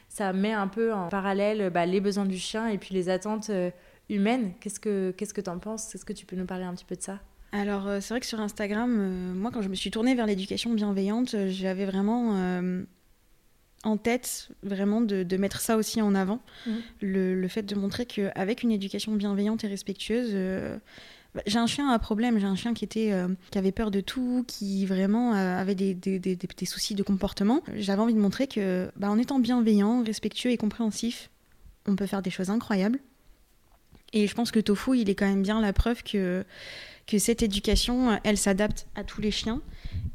ça 0.10 0.34
met 0.34 0.54
un 0.54 0.68
peu 0.68 0.94
en 0.94 1.10
parallèle 1.10 1.70
bah, 1.70 1.86
les 1.86 2.02
besoins 2.02 2.26
du 2.26 2.38
chien 2.38 2.68
et 2.68 2.78
puis 2.78 2.96
les 2.96 3.10
attentes 3.10 3.52
humaines. 4.10 4.54
Qu'est-ce 4.60 4.80
que 4.80 5.42
tu 5.42 5.50
en 5.50 5.60
penses? 5.60 5.94
Est-ce 5.94 6.06
que 6.06 6.14
tu 6.14 6.26
peux 6.26 6.36
nous 6.36 6.46
parler 6.46 6.66
un 6.66 6.74
petit 6.74 6.86
peu 6.86 6.96
de 6.96 7.02
ça? 7.02 7.20
Alors, 7.52 7.88
euh, 7.88 8.00
c'est 8.02 8.14
vrai 8.14 8.20
que 8.20 8.26
sur 8.26 8.42
Instagram, 8.42 8.98
euh, 9.00 9.34
moi, 9.34 9.50
quand 9.50 9.62
je 9.62 9.70
me 9.70 9.76
suis 9.76 9.90
tournée 9.90 10.14
vers 10.14 10.26
l'éducation 10.26 10.74
bienveillante, 10.74 11.36
euh, 11.36 11.48
j'avais 11.50 11.86
vraiment 11.86 12.34
en 13.86 13.98
tête 13.98 14.50
vraiment 14.64 15.00
de, 15.02 15.38
mettre 15.38 15.62
ça 15.62 15.78
aussi 15.78 16.02
en 16.02 16.16
avant, 16.16 16.42
mmh. 16.66 16.72
le, 17.02 17.48
fait 17.48 17.64
de 17.64 17.76
montrer 17.76 18.06
qu'avec 18.06 18.64
une 18.64 18.72
éducation 18.72 19.14
bienveillante 19.14 19.64
et 19.64 19.68
respectueuse, 19.68 20.32
euh, 20.34 20.78
bah, 21.36 21.42
j'ai 21.46 21.60
un 21.60 21.68
chien 21.68 21.90
à 21.90 22.00
problème, 22.00 22.40
j'ai 22.40 22.48
un 22.48 22.56
chien 22.56 22.74
qui, 22.74 22.84
était, 22.84 23.12
euh, 23.12 23.28
qui 23.52 23.58
avait 23.58 23.72
peur 23.72 23.92
de 23.92 24.02
tout, 24.02 24.44
qui 24.48 24.86
vraiment 24.86 25.36
euh, 25.36 25.60
avait 25.60 25.76
des, 25.76 25.94
des, 25.94 26.18
des, 26.18 26.36
des, 26.36 26.66
soucis 26.66 26.96
de 26.96 27.04
comportement. 27.04 27.62
J'avais 27.76 28.02
envie 28.02 28.14
de 28.14 28.20
montrer 28.20 28.48
que 28.48 28.90
bah, 28.96 29.10
en 29.10 29.20
étant 29.20 29.40
bienveillant, 29.40 30.04
respectueux 30.04 30.52
et 30.52 30.58
compréhensif, 30.58 31.30
on 31.88 31.96
peut 31.96 32.08
faire 32.08 32.22
des 32.22 32.32
choses 32.32 32.50
incroyables. 32.50 33.00
Et 34.14 34.28
je 34.28 34.34
pense 34.34 34.52
que 34.52 34.60
Tofu, 34.60 34.98
il 34.98 35.10
est 35.10 35.16
quand 35.16 35.28
même 35.28 35.44
bien 35.44 35.60
la 35.60 35.74
preuve 35.74 36.02
que, 36.04 36.46
que 37.06 37.20
cette 37.20 37.44
éducation, 37.44 38.18
elle 38.24 38.38
s'adapte 38.38 38.88
à 38.96 39.04
tous 39.04 39.20
les 39.20 39.32
chiens 39.32 39.62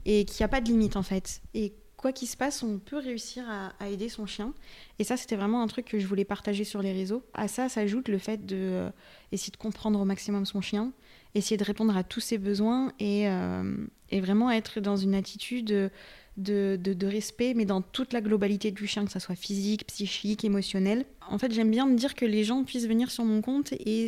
et 0.06 0.24
qu'il 0.24 0.42
n'y 0.42 0.44
a 0.44 0.48
pas 0.48 0.62
de 0.62 0.68
limite 0.68 0.96
en 0.96 1.02
fait. 1.02 1.42
Et 1.52 1.74
quoi 2.00 2.12
qu'il 2.12 2.28
se 2.28 2.36
passe, 2.36 2.62
on 2.62 2.78
peut 2.78 2.96
réussir 2.96 3.44
à, 3.48 3.88
aider 3.90 4.08
son 4.08 4.24
chien. 4.24 4.54
Et 4.98 5.04
ça, 5.04 5.18
c'était 5.18 5.36
vraiment 5.36 5.62
un 5.62 5.66
truc 5.66 5.84
que 5.84 5.98
je 5.98 6.06
voulais 6.06 6.24
partager 6.24 6.64
sur 6.64 6.80
les 6.80 6.92
réseaux. 6.92 7.22
À 7.34 7.46
ça 7.46 7.68
s'ajoute 7.68 8.08
le 8.08 8.16
fait 8.16 8.46
de 8.46 8.56
euh, 8.56 8.90
essayer 9.32 9.50
de 9.50 9.58
comprendre 9.58 10.00
au 10.00 10.06
maximum 10.06 10.46
son 10.46 10.62
chien, 10.62 10.92
essayer 11.34 11.58
de 11.58 11.64
répondre 11.64 11.94
à 11.94 12.02
tous 12.02 12.20
ses 12.20 12.38
besoins 12.38 12.92
et, 12.98 13.28
euh, 13.28 13.76
et 14.10 14.20
vraiment 14.20 14.50
être 14.50 14.80
dans 14.80 14.96
une 14.96 15.14
attitude 15.14 15.66
de, 15.66 15.90
de, 16.38 16.94
de, 16.94 17.06
respect, 17.06 17.52
mais 17.54 17.66
dans 17.66 17.82
toute 17.82 18.14
la 18.14 18.22
globalité 18.22 18.70
du 18.70 18.86
chien, 18.86 19.04
que 19.04 19.12
ça 19.12 19.20
soit 19.20 19.34
physique, 19.34 19.86
psychique, 19.86 20.42
émotionnel. 20.42 21.04
En 21.28 21.36
fait, 21.36 21.52
j'aime 21.52 21.70
bien 21.70 21.84
me 21.84 21.96
dire 21.96 22.14
que 22.14 22.24
les 22.24 22.44
gens 22.44 22.64
puissent 22.64 22.88
venir 22.88 23.10
sur 23.10 23.24
mon 23.24 23.42
compte 23.42 23.72
et 23.72 24.06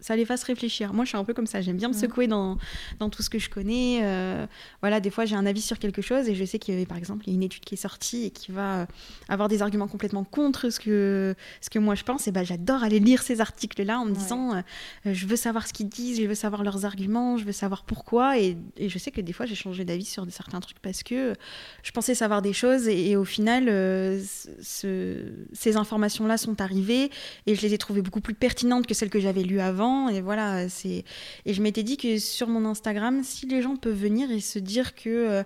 ça 0.00 0.16
les 0.16 0.24
fasse 0.24 0.42
réfléchir. 0.42 0.92
Moi, 0.92 1.04
je 1.04 1.10
suis 1.10 1.18
un 1.18 1.24
peu 1.24 1.34
comme 1.34 1.46
ça. 1.46 1.60
J'aime 1.60 1.76
bien 1.76 1.88
me 1.88 1.92
secouer 1.92 2.26
dans, 2.26 2.58
dans 2.98 3.10
tout 3.10 3.22
ce 3.22 3.30
que 3.30 3.38
je 3.38 3.50
connais. 3.50 4.00
Euh, 4.02 4.46
voilà, 4.80 5.00
des 5.00 5.10
fois, 5.10 5.24
j'ai 5.24 5.36
un 5.36 5.46
avis 5.46 5.60
sur 5.60 5.78
quelque 5.78 6.02
chose 6.02 6.28
et 6.28 6.34
je 6.34 6.44
sais 6.44 6.58
que, 6.58 6.84
par 6.84 6.96
exemple, 6.96 7.24
il 7.26 7.30
y 7.30 7.32
a 7.32 7.36
une 7.36 7.42
étude 7.42 7.64
qui 7.64 7.74
est 7.74 7.78
sortie 7.78 8.24
et 8.24 8.30
qui 8.30 8.52
va 8.52 8.86
avoir 9.28 9.48
des 9.48 9.62
arguments 9.62 9.88
complètement 9.88 10.24
contre 10.24 10.70
ce 10.70 10.80
que, 10.80 11.34
ce 11.60 11.70
que 11.70 11.78
moi 11.78 11.94
je 11.94 12.04
pense. 12.04 12.28
Et 12.28 12.32
ben, 12.32 12.44
j'adore 12.44 12.82
aller 12.82 13.00
lire 13.00 13.22
ces 13.22 13.40
articles-là 13.40 13.98
en 13.98 14.06
me 14.06 14.12
disant, 14.12 14.54
euh, 14.54 14.62
je 15.04 15.26
veux 15.26 15.36
savoir 15.36 15.66
ce 15.66 15.72
qu'ils 15.72 15.88
disent, 15.88 16.20
je 16.20 16.26
veux 16.26 16.34
savoir 16.34 16.64
leurs 16.64 16.84
arguments, 16.84 17.36
je 17.36 17.44
veux 17.44 17.52
savoir 17.52 17.84
pourquoi. 17.84 18.38
Et, 18.38 18.56
et 18.76 18.88
je 18.88 18.98
sais 18.98 19.10
que 19.10 19.20
des 19.20 19.32
fois, 19.32 19.46
j'ai 19.46 19.54
changé 19.54 19.84
d'avis 19.84 20.04
sur 20.04 20.26
certains 20.30 20.60
trucs 20.60 20.78
parce 20.80 21.02
que 21.02 21.34
je 21.82 21.90
pensais 21.90 22.14
savoir 22.14 22.42
des 22.42 22.52
choses 22.52 22.88
et, 22.88 23.16
au 23.16 23.24
final, 23.24 23.68
euh, 23.68 24.20
ce, 24.62 25.16
ces 25.52 25.76
informations-là 25.76 26.36
sont 26.36 26.60
arrivées 26.60 27.10
et 27.46 27.54
je 27.54 27.62
les 27.62 27.74
ai 27.74 27.78
trouvées 27.78 28.02
beaucoup 28.02 28.20
plus 28.20 28.34
pertinentes 28.34 28.86
que 28.86 28.94
celles 28.94 29.10
que 29.10 29.20
j'avais 29.20 29.42
lues 29.42 29.60
avant 29.60 29.89
et 30.08 30.20
voilà, 30.20 30.68
c'est. 30.68 31.04
Et 31.46 31.54
je 31.54 31.62
m'étais 31.62 31.82
dit 31.82 31.96
que 31.96 32.18
sur 32.18 32.48
mon 32.48 32.64
Instagram, 32.64 33.22
si 33.22 33.46
les 33.46 33.62
gens 33.62 33.76
peuvent 33.76 33.94
venir 33.96 34.30
et 34.30 34.40
se 34.40 34.58
dire 34.58 34.94
que 34.94 35.08
euh, 35.08 35.42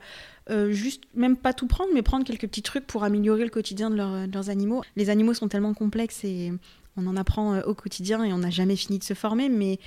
euh, 0.50 0.72
juste, 0.72 1.04
même 1.14 1.36
pas 1.36 1.52
tout 1.52 1.66
prendre, 1.66 1.90
mais 1.94 2.02
prendre 2.02 2.24
quelques 2.24 2.46
petits 2.46 2.62
trucs 2.62 2.86
pour 2.86 3.04
améliorer 3.04 3.44
le 3.44 3.50
quotidien 3.50 3.90
de, 3.90 3.96
leurs 3.96 4.50
animaux. 4.50 4.82
Les 4.96 5.10
animaux 5.10 5.34
sont 5.34 5.48
tellement 5.48 5.74
complexes 5.74 6.24
et 6.24 6.52
on 6.96 7.06
en 7.06 7.16
apprend 7.16 7.54
euh, 7.54 7.62
au 7.62 7.74
quotidien 7.74 8.22
et 8.24 8.32
on 8.32 8.38
n'a 8.38 8.50
jamais 8.50 8.76
fini 8.76 8.98
de 8.98 9.04
se 9.04 9.14
former. 9.14 9.48
Mais 9.48 9.78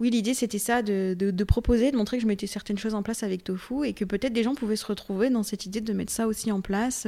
oui, 0.00 0.10
l'idée 0.10 0.34
c'était 0.34 0.58
ça, 0.58 0.82
de, 0.82 1.14
de, 1.14 1.44
proposer, 1.44 1.90
de 1.90 1.96
montrer 1.96 2.18
que 2.18 2.22
je 2.22 2.28
mettais 2.28 2.46
certaines 2.46 2.78
choses 2.78 2.94
en 2.94 3.02
place 3.02 3.22
avec 3.22 3.42
Tofu 3.44 3.84
et 3.84 3.92
que 3.92 4.04
peut-être 4.04 4.32
des 4.32 4.42
gens 4.42 4.54
pouvaient 4.54 4.76
se 4.76 4.86
retrouver 4.86 5.30
dans 5.30 5.42
cette 5.42 5.66
idée 5.66 5.80
de 5.80 5.92
mettre 5.92 6.12
ça 6.12 6.26
aussi 6.26 6.52
en 6.52 6.60
place 6.60 7.06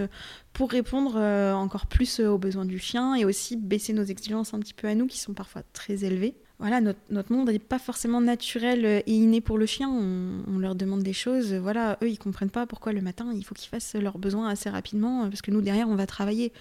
pour 0.52 0.70
répondre 0.70 1.16
encore 1.54 1.86
plus 1.86 2.20
aux 2.20 2.38
besoins 2.38 2.64
du 2.64 2.78
chien 2.78 3.14
et 3.14 3.24
aussi 3.24 3.56
baisser 3.56 3.92
nos 3.92 4.04
exigences 4.04 4.54
un 4.54 4.60
petit 4.60 4.74
peu 4.74 4.88
à 4.88 4.94
nous 4.94 5.06
qui 5.06 5.18
sont 5.18 5.34
parfois 5.34 5.62
très 5.72 6.04
élevées 6.04 6.34
voilà, 6.58 6.80
notre, 6.80 7.32
monde 7.32 7.50
n'est 7.50 7.58
pas 7.58 7.78
forcément 7.78 8.20
naturel 8.20 9.02
et 9.06 9.12
inné 9.12 9.40
pour 9.40 9.58
le 9.58 9.66
chien. 9.66 9.90
On, 9.90 10.58
leur 10.58 10.74
demande 10.74 11.02
des 11.02 11.12
choses. 11.12 11.52
Voilà, 11.52 11.98
eux, 12.02 12.08
ils 12.08 12.18
comprennent 12.18 12.50
pas 12.50 12.66
pourquoi 12.66 12.92
le 12.92 13.02
matin, 13.02 13.30
il 13.34 13.44
faut 13.44 13.54
qu'ils 13.54 13.68
fassent 13.68 13.94
leurs 13.94 14.18
besoins 14.18 14.48
assez 14.48 14.70
rapidement, 14.70 15.28
parce 15.28 15.42
que 15.42 15.50
nous, 15.50 15.60
derrière, 15.60 15.88
on 15.88 15.96
va 15.96 16.06
travailler. 16.06 16.52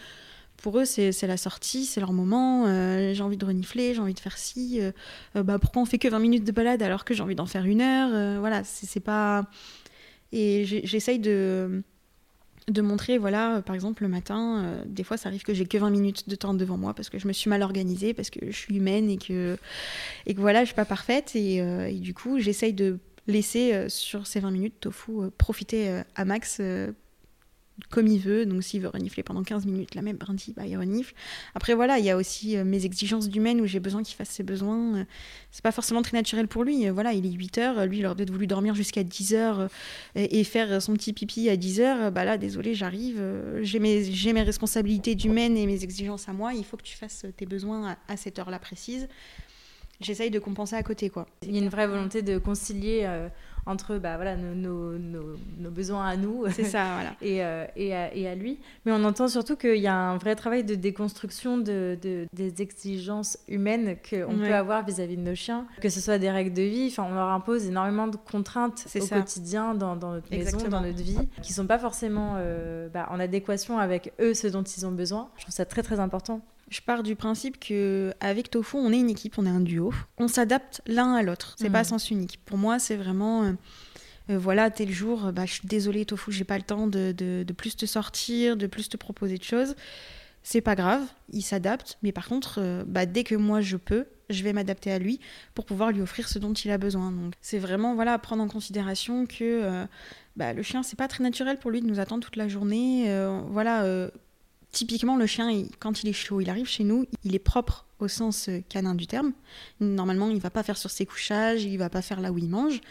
Pour 0.58 0.79
eux, 0.79 0.86
c'est 0.86 1.27
la 1.27 1.38
sortie, 1.38 1.86
c'est 1.86 1.99
leur 1.99 2.13
moment. 2.13 2.65
Euh, 2.65 3.13
j'ai 3.13 3.23
envie 3.23 3.38
de 3.38 3.45
renifler, 3.45 3.93
j'ai 3.93 3.99
envie 3.99 4.13
de 4.13 4.19
faire 4.19 4.38
ci. 4.38 4.79
Euh, 4.81 4.91
euh, 5.36 5.43
bah, 5.43 5.60
pourquoi 5.60 5.81
on 5.81 5.86
fait 5.86 5.97
que 5.97 6.08
20 6.08 6.19
minutes 6.19 6.43
de 6.43 6.51
balade 6.51 6.81
alors 6.81 7.05
que 7.05 7.13
j'ai 7.13 7.23
envie 7.23 7.36
d'en 7.36 7.45
faire 7.45 7.65
une 7.65 7.81
heure 7.81 8.39
Voilà, 8.39 8.63
c'est 8.63 8.99
pas. 8.99 9.45
Et 10.31 10.65
j'essaye 10.65 11.19
de 11.19 11.84
de 12.67 12.82
montrer, 12.82 13.17
voilà, 13.17 13.58
euh, 13.58 13.62
par 13.62 13.75
exemple, 13.75 14.04
le 14.04 14.10
matin, 14.10 14.63
euh, 14.63 14.84
des 14.86 15.04
fois, 15.04 15.17
ça 15.17 15.30
arrive 15.30 15.43
que 15.43 15.54
j'ai 15.54 15.65
que 15.65 15.78
20 15.78 15.89
minutes 15.89 16.28
de 16.28 16.36
temps 16.36 16.54
devant 16.54 16.78
moi 16.78 16.93
parce 16.93 17.10
que 17.10 17.19
je 17.19 17.28
me 17.28 17.34
suis 17.34 17.49
mal 17.49 17.62
organisée, 17.62 18.13
parce 18.13 18.30
que 18.30 18.39
je 18.47 18.58
suis 18.58 18.78
humaine 18.78 19.10
et 19.10 19.17
que, 19.17 19.58
et 20.25 20.34
que 20.34 20.39
voilà, 20.39 20.62
je 20.62 20.67
suis 20.67 20.75
pas 20.75 20.86
parfaite. 20.86 21.36
Et, 21.36 21.62
euh, 21.62 21.91
du 21.91 22.13
coup, 22.13 22.39
j'essaye 22.39 22.73
de 22.73 22.99
laisser 23.28 23.89
sur 23.89 24.28
ces 24.28 24.39
20 24.39 24.51
minutes 24.51 24.80
Tofu 24.80 25.32
profiter 25.38 26.01
à 26.15 26.25
max 26.25 26.62
comme 27.89 28.07
il 28.07 28.19
veut. 28.19 28.45
Donc 28.45 28.63
s'il 28.63 28.81
veut 28.81 28.88
renifler 28.88 29.23
pendant 29.23 29.43
15 29.43 29.65
minutes, 29.65 29.95
la 29.95 30.01
même 30.01 30.17
brindille, 30.17 30.53
bah, 30.53 30.65
il 30.65 30.77
renifle. 30.77 31.13
Après 31.53 31.73
voilà, 31.73 31.99
il 31.99 32.05
y 32.05 32.09
a 32.09 32.17
aussi 32.17 32.57
euh, 32.57 32.63
mes 32.63 32.85
exigences 32.85 33.29
d'humaine 33.29 33.61
où 33.61 33.65
j'ai 33.65 33.79
besoin 33.79 34.03
qu'il 34.03 34.15
fasse 34.15 34.29
ses 34.29 34.43
besoins. 34.43 34.97
Euh, 34.97 35.03
c'est 35.51 35.63
pas 35.63 35.71
forcément 35.71 36.01
très 36.01 36.17
naturel 36.17 36.47
pour 36.47 36.63
lui. 36.63 36.88
Euh, 36.88 36.93
voilà, 36.93 37.13
il 37.13 37.25
est 37.25 37.31
8 37.31 37.57
heures, 37.57 37.85
lui 37.85 37.99
il 37.99 38.05
aurait 38.05 38.15
peut-être 38.15 38.31
voulu 38.31 38.47
dormir 38.47 38.75
jusqu'à 38.75 39.03
10 39.03 39.33
heures 39.33 39.69
et, 40.15 40.43
faire 40.43 40.81
son 40.81 40.93
petit 40.93 41.13
pipi 41.13 41.49
à 41.49 41.57
10 41.57 41.81
heures. 41.81 42.11
Bah 42.11 42.23
là, 42.23 42.38
désolé, 42.38 42.75
j'arrive. 42.75 43.21
j'ai 43.61 43.79
mes, 43.79 44.03
mes 44.33 44.43
responsabilités 44.43 45.15
d'humaine 45.15 45.57
et 45.57 45.65
mes 45.65 45.83
exigences 45.83 46.29
à 46.29 46.33
moi. 46.33 46.53
Il 46.53 46.63
faut 46.63 46.77
que 46.77 46.83
tu 46.83 46.95
fasses 46.95 47.25
tes 47.35 47.45
besoins 47.45 47.97
à, 48.07 48.17
cette 48.17 48.38
heure-là 48.38 48.59
précise. 48.59 49.07
J'essaye 50.01 50.29
de 50.29 50.39
compenser 50.39 50.75
à 50.75 50.83
côté, 50.83 51.09
quoi. 51.09 51.25
Il 51.41 51.55
y 51.55 51.57
a 51.57 51.61
une 51.61 51.69
vraie 51.69 51.88
volonté 51.88 52.21
de 52.21 52.38
concilier 52.38 53.07
entre 53.65 53.97
bah, 53.97 54.15
voilà, 54.15 54.36
nos, 54.36 54.54
nos, 54.54 55.38
nos, 55.58 55.71
besoins 55.71 56.06
à 56.06 56.17
nous 56.17 56.45
c'est 56.51 56.63
ça, 56.63 56.86
voilà. 56.95 57.15
et, 57.21 57.43
euh, 57.43 57.65
et, 57.75 57.95
à, 57.95 58.13
et, 58.13 58.28
à, 58.28 58.36
lui. 58.36 58.60
Mais 58.86 58.91
on 58.91 59.04
entend 59.04 59.28
surtout 59.28 59.56
qu'il 59.56 59.78
y 59.78 59.88
a 59.88 59.95
un 59.95 60.17
vrai 60.17 60.36
travail 60.36 60.63
de 60.63 60.75
déconstruction 60.75 61.58
de, 61.58 61.97
de 62.01 62.28
des 62.34 62.62
exigences 62.62 63.38
humaines 63.47 63.97
qu'on 64.08 64.38
peut 64.38 64.54
avoir 64.54 64.86
vis-à-vis 64.86 65.17
de 65.17 65.21
nos 65.21 65.36
chiens, 65.36 65.65
que 65.82 65.89
ce 65.89 65.99
soit 65.99 66.17
des 66.17 66.30
règles 66.30 66.54
de 66.54 66.62
vie. 66.62 66.88
Enfin, 66.91 67.08
on 67.10 67.15
leur 67.15 67.30
impose 67.30 67.65
énormément 67.65 68.08
de 68.08 68.17
contraintes 68.17 68.88
au 68.99 69.08
quotidien 69.08 69.73
dans, 69.73 69.95
dans 69.95 70.12
notre 70.12 70.30
maison, 70.30 70.58
dans 70.69 70.82
notre 70.82 71.01
vie, 71.01 71.28
qui 71.41 71.54
sont 71.54 71.65
pas 71.65 71.80
forcément 71.80 72.36
euh, 72.38 72.88
bah, 72.89 73.08
en 73.10 73.19
adéquation 73.19 73.80
avec 73.80 74.13
eux, 74.19 74.34
ce 74.34 74.47
dont 74.47 74.63
ils 74.63 74.86
ont 74.86 74.91
besoin. 74.91 75.30
Je 75.38 75.43
trouve 75.43 75.56
ça 75.56 75.65
très 75.65 75.82
très 75.82 75.99
important. 75.99 76.41
Je 76.69 76.82
pars 76.82 77.04
du 77.04 77.15
principe 77.15 77.60
que 77.60 78.13
avec 78.19 78.49
Tofu, 78.49 78.78
on 78.78 78.91
est 78.91 78.99
une 78.99 79.10
équipe, 79.10 79.38
on 79.38 79.45
est 79.45 79.49
un 79.49 79.60
duo. 79.60 79.93
On 80.17 80.28
s'adapte 80.28 80.82
l'un 80.88 81.13
à 81.13 81.21
l'autre. 81.21 81.56
C'est 81.60 81.69
pas 81.69 81.82
mm. 81.82 81.86
sens 81.86 82.10
unique. 82.10 82.39
Pour 82.43 82.58
moi, 82.58 82.80
c'est 82.80 82.95
vraiment 82.95 83.43
euh, 83.43 83.51
euh, 84.32 84.38
voilà, 84.39 84.71
tel 84.71 84.91
jour, 84.91 85.32
bah, 85.32 85.45
je 85.45 85.54
suis 85.54 85.67
désolée 85.67 86.06
Tofu, 86.06 86.32
j'ai 86.32 86.43
pas 86.43 86.58
le 86.58 86.63
temps 86.63 86.88
de, 86.88 87.12
de, 87.12 87.54
plus 87.54 87.75
te 87.75 87.86
sortir, 87.86 88.58
de 88.58 88.65
plus 88.65 88.89
te 88.89 88.97
proposer 88.97 89.38
de 89.38 89.43
choses. 89.43 89.75
C'est 90.41 90.62
pas 90.62 90.75
grave, 90.75 91.04
il 91.32 91.43
s'adapte. 91.43 91.99
Mais 92.01 92.12
par 92.12 92.28
contre, 92.28 92.60
euh, 92.60 92.84
bah, 92.88 93.06
dès 93.06 93.23
que 93.23 93.36
moi 93.36 93.62
je 93.62 93.78
peux, 93.78 94.08
je 94.32 94.43
vais 94.43 94.54
m'adapter 94.54 94.91
à 94.91 94.97
lui 94.97 95.19
pour 95.54 95.65
pouvoir 95.65 95.91
lui 95.91 96.01
offrir 96.01 96.28
ce 96.28 96.39
dont 96.39 96.54
il 96.54 96.71
a 96.71 96.80
besoin. 96.80 97.12
Donc 97.12 97.34
c'est 97.41 97.60
vraiment 97.60 97.93
voilà 97.93 98.17
prendre 98.17 98.41
en 98.41 98.47
considération 98.47 99.28
que 99.28 99.86
bah, 100.36 100.54
le 100.54 100.63
chien 100.63 100.82
c'est 100.82 100.95
pas 100.95 101.08
très 101.08 101.23
naturel 101.23 101.60
pour 101.60 101.69
lui 101.69 101.80
de 101.80 101.86
nous 101.86 101.99
attendre 101.99 102.23
toute 102.23 102.36
la 102.36 102.47
journée. 102.47 103.06
voilà 103.49 104.10
Typiquement, 104.75 105.15
le 105.15 105.25
chien, 105.25 105.63
quand 105.79 106.03
il 106.03 106.09
est 106.09 106.13
chaud, 106.13 106.41
il 106.41 106.49
arrive 106.49 106.67
chez 106.67 106.83
nous, 106.83 107.05
il 107.23 107.33
est 107.33 107.39
propre 107.39 107.85
au 107.99 108.09
sens 108.09 108.49
euh, 108.49 108.59
canin 108.67 108.93
du 108.93 109.07
terme. 109.07 109.31
Normalement, 109.79 110.29
il 110.29 110.41
va 110.41 110.49
pas 110.49 110.63
faire 110.63 110.75
sur 110.75 110.91
ses 110.91 111.05
couchages, 111.05 111.63
il 111.63 111.77
va 111.77 111.89
pas 111.89 112.01
faire 112.01 112.19
là 112.19 112.33
où 112.33 112.38
il 112.38 112.49
mange. 112.49 112.81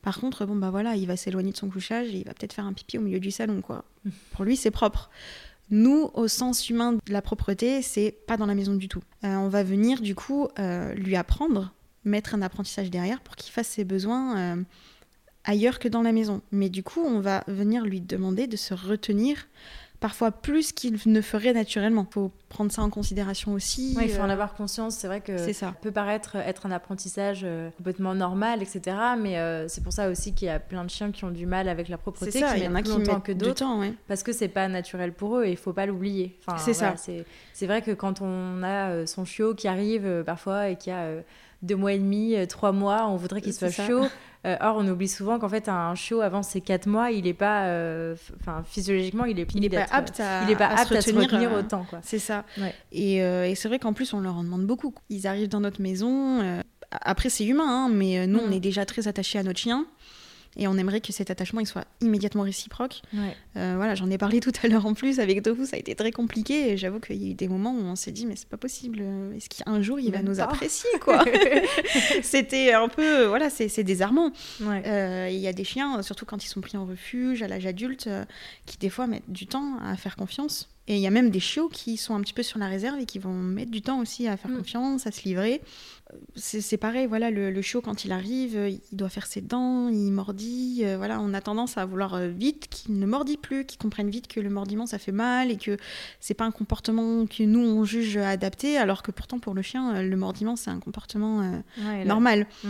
Par 0.00 0.20
contre, 0.20 0.46
bon 0.46 0.56
bah 0.56 0.70
voilà, 0.70 0.96
il 0.96 1.06
va 1.06 1.18
s'éloigner 1.18 1.52
de 1.52 1.56
son 1.58 1.68
couchage 1.68 2.08
et 2.08 2.20
il 2.20 2.24
va 2.24 2.32
peut-être 2.32 2.54
faire 2.54 2.64
un 2.64 2.72
pipi 2.72 2.96
au 2.96 3.02
milieu 3.02 3.20
du 3.20 3.30
salon, 3.30 3.60
quoi. 3.60 3.84
Pour 4.32 4.46
lui, 4.46 4.56
c'est 4.56 4.70
propre. 4.70 5.10
Nous, 5.68 6.10
au 6.14 6.28
sens 6.28 6.70
humain 6.70 6.94
de 6.94 7.12
la 7.12 7.20
propreté, 7.20 7.82
c'est 7.82 8.10
pas 8.26 8.38
dans 8.38 8.46
la 8.46 8.54
maison 8.54 8.74
du 8.74 8.88
tout. 8.88 9.02
Euh, 9.24 9.34
on 9.34 9.50
va 9.50 9.62
venir 9.62 10.00
du 10.00 10.14
coup 10.14 10.48
euh, 10.58 10.94
lui 10.94 11.14
apprendre, 11.14 11.74
mettre 12.06 12.34
un 12.34 12.40
apprentissage 12.40 12.90
derrière 12.90 13.20
pour 13.20 13.36
qu'il 13.36 13.52
fasse 13.52 13.68
ses 13.68 13.84
besoins 13.84 14.64
ailleurs 15.44 15.78
que 15.78 15.88
dans 15.88 16.02
la 16.02 16.12
maison. 16.12 16.40
Mais 16.52 16.70
du 16.70 16.82
coup, 16.82 17.00
on 17.00 17.20
va 17.20 17.44
venir 17.48 17.84
lui 17.84 18.00
demander 18.00 18.46
de 18.46 18.56
se 18.56 18.72
retenir 18.72 19.46
parfois 20.00 20.30
plus 20.30 20.72
qu'il 20.72 20.98
ne 21.06 21.20
ferait 21.20 21.52
naturellement. 21.52 22.06
Il 22.08 22.12
faut 22.12 22.30
prendre 22.48 22.70
ça 22.70 22.82
en 22.82 22.90
considération 22.90 23.52
aussi. 23.52 23.96
il 24.00 24.08
faut 24.08 24.22
en 24.22 24.28
euh, 24.28 24.32
avoir 24.32 24.54
conscience. 24.54 24.96
C'est 24.96 25.06
vrai 25.06 25.20
que 25.20 25.52
ça 25.52 25.74
peut 25.80 25.90
paraître 25.90 26.36
être 26.36 26.66
un 26.66 26.70
apprentissage 26.70 27.40
euh, 27.44 27.70
complètement 27.76 28.14
normal, 28.14 28.62
etc. 28.62 28.96
Mais 29.18 29.38
euh, 29.38 29.66
c'est 29.68 29.82
pour 29.82 29.92
ça 29.92 30.08
aussi 30.08 30.34
qu'il 30.34 30.46
y 30.46 30.50
a 30.50 30.60
plein 30.60 30.84
de 30.84 30.90
chiens 30.90 31.10
qui 31.10 31.24
ont 31.24 31.30
du 31.30 31.46
mal 31.46 31.68
avec 31.68 31.88
la 31.88 31.98
propreté, 31.98 32.38
ça, 32.38 32.54
qui 32.54 32.60
il 32.60 32.64
y 32.64 32.68
en 32.68 32.74
a 32.74 32.82
qui 32.82 32.90
longtemps 32.90 33.20
que 33.20 33.32
d'autres, 33.32 33.64
parce 34.06 34.22
que 34.22 34.32
c'est 34.32 34.48
pas 34.48 34.68
naturel 34.68 35.12
pour 35.12 35.38
eux 35.38 35.44
et 35.44 35.50
il 35.50 35.56
faut 35.56 35.72
pas 35.72 35.86
l'oublier. 35.86 36.38
Enfin, 36.46 36.58
c'est 36.58 36.74
ça. 36.74 36.94
C'est 37.52 37.66
vrai 37.66 37.82
que 37.82 37.90
quand 37.90 38.20
on 38.20 38.62
a 38.62 39.06
son 39.06 39.24
chiot 39.24 39.54
qui 39.54 39.68
arrive 39.68 40.22
parfois 40.24 40.68
et 40.68 40.76
qui 40.76 40.90
a 40.90 41.08
deux 41.62 41.76
mois 41.76 41.92
et 41.92 41.98
demi, 41.98 42.34
trois 42.48 42.72
mois, 42.72 43.08
on 43.08 43.16
voudrait 43.16 43.40
qu'il 43.40 43.52
soit 43.52 43.70
chaud. 43.70 44.06
Euh, 44.46 44.56
or, 44.60 44.76
on 44.78 44.86
oublie 44.86 45.08
souvent 45.08 45.38
qu'en 45.38 45.48
fait, 45.48 45.68
un 45.68 45.94
chiot 45.94 46.20
avant 46.20 46.42
ses 46.42 46.60
4 46.60 46.86
mois, 46.86 47.10
il 47.10 47.24
n'est 47.24 47.34
pas, 47.34 47.66
euh, 47.66 48.14
enfin, 48.40 48.62
physiologiquement, 48.64 49.24
il 49.24 49.40
est, 49.40 49.52
il 49.54 49.64
est 49.64 49.68
pas 49.68 49.86
apte 49.90 50.20
à, 50.20 50.44
il 50.44 50.50
est 50.50 50.56
pas 50.56 50.68
apte 50.68 51.00
se 51.00 51.12
retenir, 51.12 51.52
euh, 51.52 51.60
autant. 51.60 51.84
C'est 52.02 52.20
ça. 52.20 52.44
Et, 52.92 53.16
et 53.16 53.54
c'est 53.54 53.68
vrai 53.68 53.78
qu'en 53.78 53.92
plus, 53.92 54.12
on 54.14 54.20
leur 54.20 54.36
en 54.36 54.44
demande 54.44 54.66
beaucoup. 54.66 54.94
Ils 55.10 55.26
arrivent 55.26 55.48
dans 55.48 55.60
notre 55.60 55.82
maison. 55.82 56.62
après, 56.90 57.30
c'est 57.30 57.44
humain, 57.44 57.66
hein, 57.68 57.88
mais 57.92 58.26
nous, 58.26 58.38
on 58.38 58.48
mm. 58.48 58.52
est 58.52 58.60
déjà 58.60 58.86
très 58.86 59.08
attachés 59.08 59.38
à 59.38 59.42
notre 59.42 59.58
chien. 59.58 59.86
Et 60.56 60.68
on 60.68 60.76
aimerait 60.76 61.00
que 61.00 61.12
cet 61.12 61.30
attachement 61.30 61.60
il 61.60 61.66
soit 61.66 61.84
immédiatement 62.00 62.42
réciproque. 62.42 63.02
Euh, 63.56 63.74
voilà, 63.76 63.94
j'en 63.94 64.10
ai 64.10 64.18
parlé 64.18 64.40
tout 64.48 64.52
à 64.62 64.68
l'heure 64.68 64.86
en 64.86 64.94
plus 64.94 65.20
avec 65.20 65.42
Tofu, 65.42 65.66
ça 65.66 65.76
a 65.76 65.78
été 65.78 65.94
très 65.94 66.12
compliqué 66.12 66.70
et 66.70 66.76
j'avoue 66.76 67.00
qu'il 67.00 67.22
y 67.22 67.28
a 67.28 67.30
eu 67.30 67.34
des 67.34 67.48
moments 67.48 67.72
où 67.72 67.82
on 67.82 67.96
s'est 67.96 68.12
dit 68.12 68.26
mais 68.26 68.36
c'est 68.36 68.48
pas 68.48 68.56
possible, 68.56 69.02
est-ce 69.36 69.48
qu'un 69.48 69.82
jour 69.82 70.00
il 70.00 70.12
va 70.12 70.22
nous 70.22 70.40
apprécier 70.40 70.90
quoi? 71.00 71.24
C'était 72.22 72.72
un 72.72 72.88
peu 72.88 73.24
voilà, 73.24 73.50
c'est 73.50 73.84
désarmant. 73.84 74.32
Euh, 74.62 75.28
il 75.30 75.38
y 75.38 75.48
a 75.48 75.52
des 75.52 75.64
chiens, 75.64 76.02
surtout 76.02 76.24
quand 76.24 76.44
ils 76.44 76.48
sont 76.48 76.60
pris 76.60 76.76
en 76.76 76.86
refuge 76.86 77.42
à 77.42 77.48
l'âge 77.48 77.66
adulte, 77.66 78.06
euh, 78.06 78.24
qui 78.66 78.78
des 78.78 78.90
fois 78.90 79.06
mettent 79.06 79.30
du 79.30 79.46
temps 79.46 79.78
à 79.82 79.96
faire 79.96 80.16
confiance. 80.16 80.68
Et 80.88 80.96
il 80.96 81.00
y 81.00 81.06
a 81.06 81.10
même 81.10 81.28
des 81.28 81.38
chiots 81.38 81.68
qui 81.68 81.98
sont 81.98 82.14
un 82.14 82.20
petit 82.22 82.32
peu 82.32 82.42
sur 82.42 82.58
la 82.58 82.66
réserve 82.66 82.98
et 82.98 83.04
qui 83.04 83.18
vont 83.18 83.34
mettre 83.34 83.70
du 83.70 83.82
temps 83.82 84.00
aussi 84.00 84.26
à 84.26 84.38
faire 84.38 84.50
mm. 84.50 84.56
confiance, 84.56 85.06
à 85.06 85.12
se 85.12 85.22
livrer. 85.22 85.60
C'est 86.34 86.78
pareil, 86.78 87.06
voilà, 87.06 87.30
le, 87.30 87.50
le, 87.50 87.60
chiot, 87.60 87.82
quand 87.82 88.06
il 88.06 88.12
arrive, 88.12 88.58
il 88.66 88.96
doit 88.96 89.10
faire 89.10 89.26
ses 89.26 89.42
dents, 89.42 89.90
il 89.90 90.10
mordit. 90.10 90.80
Euh, 90.82 90.96
voilà, 90.96 91.20
on 91.20 91.34
a 91.34 91.42
tendance 91.42 91.76
à 91.76 91.84
vouloir 91.84 92.14
euh, 92.14 92.28
vite 92.28 92.68
qu'il 92.70 92.98
ne 92.98 93.04
mordit 93.04 93.36
plus, 93.36 93.66
qu'il 93.66 93.78
comprenne 93.78 94.08
vite 94.08 94.26
que 94.28 94.40
le 94.40 94.48
mordiment, 94.48 94.86
ça 94.86 94.98
fait 94.98 95.12
mal 95.12 95.50
et 95.50 95.58
que 95.58 95.76
c'est 96.20 96.32
pas 96.32 96.46
un 96.46 96.50
comportement 96.50 97.26
que 97.26 97.42
nous, 97.42 97.60
on 97.60 97.84
juge 97.84 98.16
adapté, 98.16 98.78
alors 98.78 99.02
que 99.02 99.10
pourtant, 99.10 99.38
pour 99.38 99.52
le 99.52 99.60
chien, 99.60 99.96
euh, 99.96 100.02
le 100.02 100.16
mordiment, 100.16 100.56
c'est 100.56 100.70
un 100.70 100.80
comportement 100.80 101.62
normal. 102.06 102.46
Mm. 102.64 102.68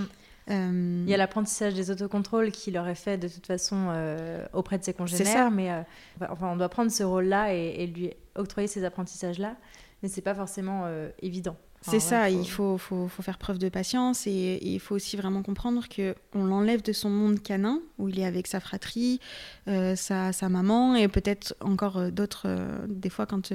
Euh, 0.51 1.03
Il 1.05 1.11
y 1.11 1.15
a 1.15 1.17
l'apprentissage 1.17 1.75
des 1.75 1.91
autocontrôles 1.91 2.51
qui 2.51 2.71
leur 2.71 2.89
est 2.89 2.95
fait 2.95 3.19
de 3.19 3.29
toute 3.29 3.47
façon 3.47 3.89
euh, 3.91 4.47
auprès 4.53 4.79
de 4.79 4.85
ses 4.85 4.95
congénères, 4.95 5.51
mais 5.51 5.71
euh, 5.71 5.83
enfin, 6.29 6.49
on 6.53 6.57
doit 6.57 6.69
prendre 6.69 6.91
ce 6.91 7.03
rôle-là 7.03 7.55
et, 7.55 7.87
lui 7.87 8.13
octroyer 8.35 8.69
ces 8.69 8.85
apprentissages-là, 8.85 9.57
mais 10.03 10.09
c'est 10.09 10.23
pas 10.23 10.35
forcément 10.35 10.89
évident. 11.21 11.57
C'est 11.83 12.01
ça, 12.01 12.29
il 12.29 12.49
faut, 12.49 12.77
faut, 12.77 13.09
faire 13.23 13.39
preuve 13.39 13.59
de 13.59 13.69
patience 13.69 14.27
et, 14.27 14.59
il 14.63 14.81
faut 14.81 14.95
aussi 14.95 15.17
vraiment 15.17 15.43
comprendre 15.43 15.85
qu'on 15.89 16.45
l'enlève 16.45 16.83
de 16.83 16.93
son 16.93 17.09
monde 17.09 17.43
canin, 17.43 17.81
où 17.99 18.09
il 18.09 18.19
est 18.19 18.25
avec 18.25 18.47
sa 18.47 18.61
fratrie, 18.61 19.21
euh, 19.69 19.97
sa, 19.97 20.33
sa, 20.33 20.49
maman 20.49 20.95
et 20.97 21.09
peut-être 21.09 21.55
encore 21.61 21.99
euh, 21.99 22.11
d'autres. 22.11 22.43
Euh, 22.47 22.79
des 22.89 23.11
fois, 23.11 23.27
quand 23.27 23.53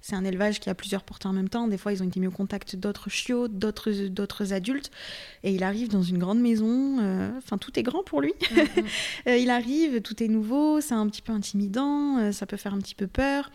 c'est 0.00 0.14
un 0.14 0.24
élevage 0.24 0.60
qui 0.60 0.70
a 0.70 0.74
plusieurs 0.74 1.02
portées 1.02 1.28
en 1.28 1.32
même 1.32 1.48
temps, 1.48 1.68
des 1.68 1.78
fois 1.78 1.92
ils 1.92 2.02
ont 2.02 2.06
été 2.06 2.20
mis 2.20 2.26
au 2.26 2.32
contact 2.32 2.76
d'autres 2.76 3.10
chiots, 3.10 3.48
d'autres 3.48 4.52
adultes, 4.52 4.90
et 5.42 5.52
il 5.52 5.62
arrive 5.62 5.88
dans 5.88 6.02
une 6.02 6.18
grande 6.18 6.40
maison, 6.40 6.98
enfin 7.38 7.58
tout 7.58 7.78
est 7.78 7.82
grand 7.82 8.02
pour 8.02 8.20
lui. 8.20 8.34
Mm-hmm. 8.40 9.38
il 9.40 9.50
arrive, 9.50 10.02
tout 10.02 10.22
est 10.22 10.28
nouveau, 10.28 10.80
c'est 10.80 10.94
un 10.94 11.08
petit 11.08 11.22
peu 11.22 11.32
intimidant, 11.32 12.32
ça 12.32 12.46
peut 12.46 12.56
faire 12.56 12.74
un 12.74 12.78
petit 12.78 12.94
peu 12.94 13.06
peur. 13.06 13.50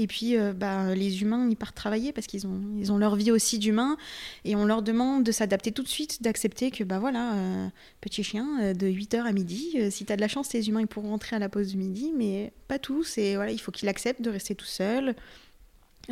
Et 0.00 0.06
puis, 0.06 0.36
euh, 0.36 0.54
bah, 0.54 0.94
les 0.94 1.20
humains, 1.20 1.46
ils 1.50 1.56
partent 1.56 1.74
travailler 1.74 2.12
parce 2.12 2.26
qu'ils 2.26 2.46
ont, 2.46 2.60
ils 2.78 2.90
ont 2.90 2.96
leur 2.96 3.16
vie 3.16 3.30
aussi 3.30 3.58
d'humains. 3.58 3.98
Et 4.46 4.56
on 4.56 4.64
leur 4.64 4.80
demande 4.80 5.24
de 5.24 5.32
s'adapter 5.32 5.72
tout 5.72 5.82
de 5.82 5.88
suite, 5.88 6.22
d'accepter 6.22 6.70
que, 6.70 6.84
bah 6.84 6.98
voilà, 6.98 7.34
euh, 7.34 7.68
petit 8.00 8.24
chien, 8.24 8.48
euh, 8.62 8.74
de 8.74 8.86
8h 8.86 9.24
à 9.24 9.32
midi, 9.32 9.76
si 9.90 10.06
tu 10.06 10.12
as 10.12 10.16
de 10.16 10.22
la 10.22 10.28
chance, 10.28 10.52
les 10.54 10.68
humains, 10.68 10.80
ils 10.80 10.86
pourront 10.86 11.10
rentrer 11.10 11.36
à 11.36 11.38
la 11.38 11.50
pause 11.50 11.68
du 11.68 11.76
midi, 11.76 12.12
mais 12.16 12.52
pas 12.66 12.78
tous. 12.78 13.18
Et 13.18 13.36
voilà, 13.36 13.52
il 13.52 13.58
faut 13.58 13.72
qu'il 13.72 13.88
accepte 13.88 14.22
de 14.22 14.30
rester 14.30 14.54
tout 14.54 14.64
seul 14.64 15.14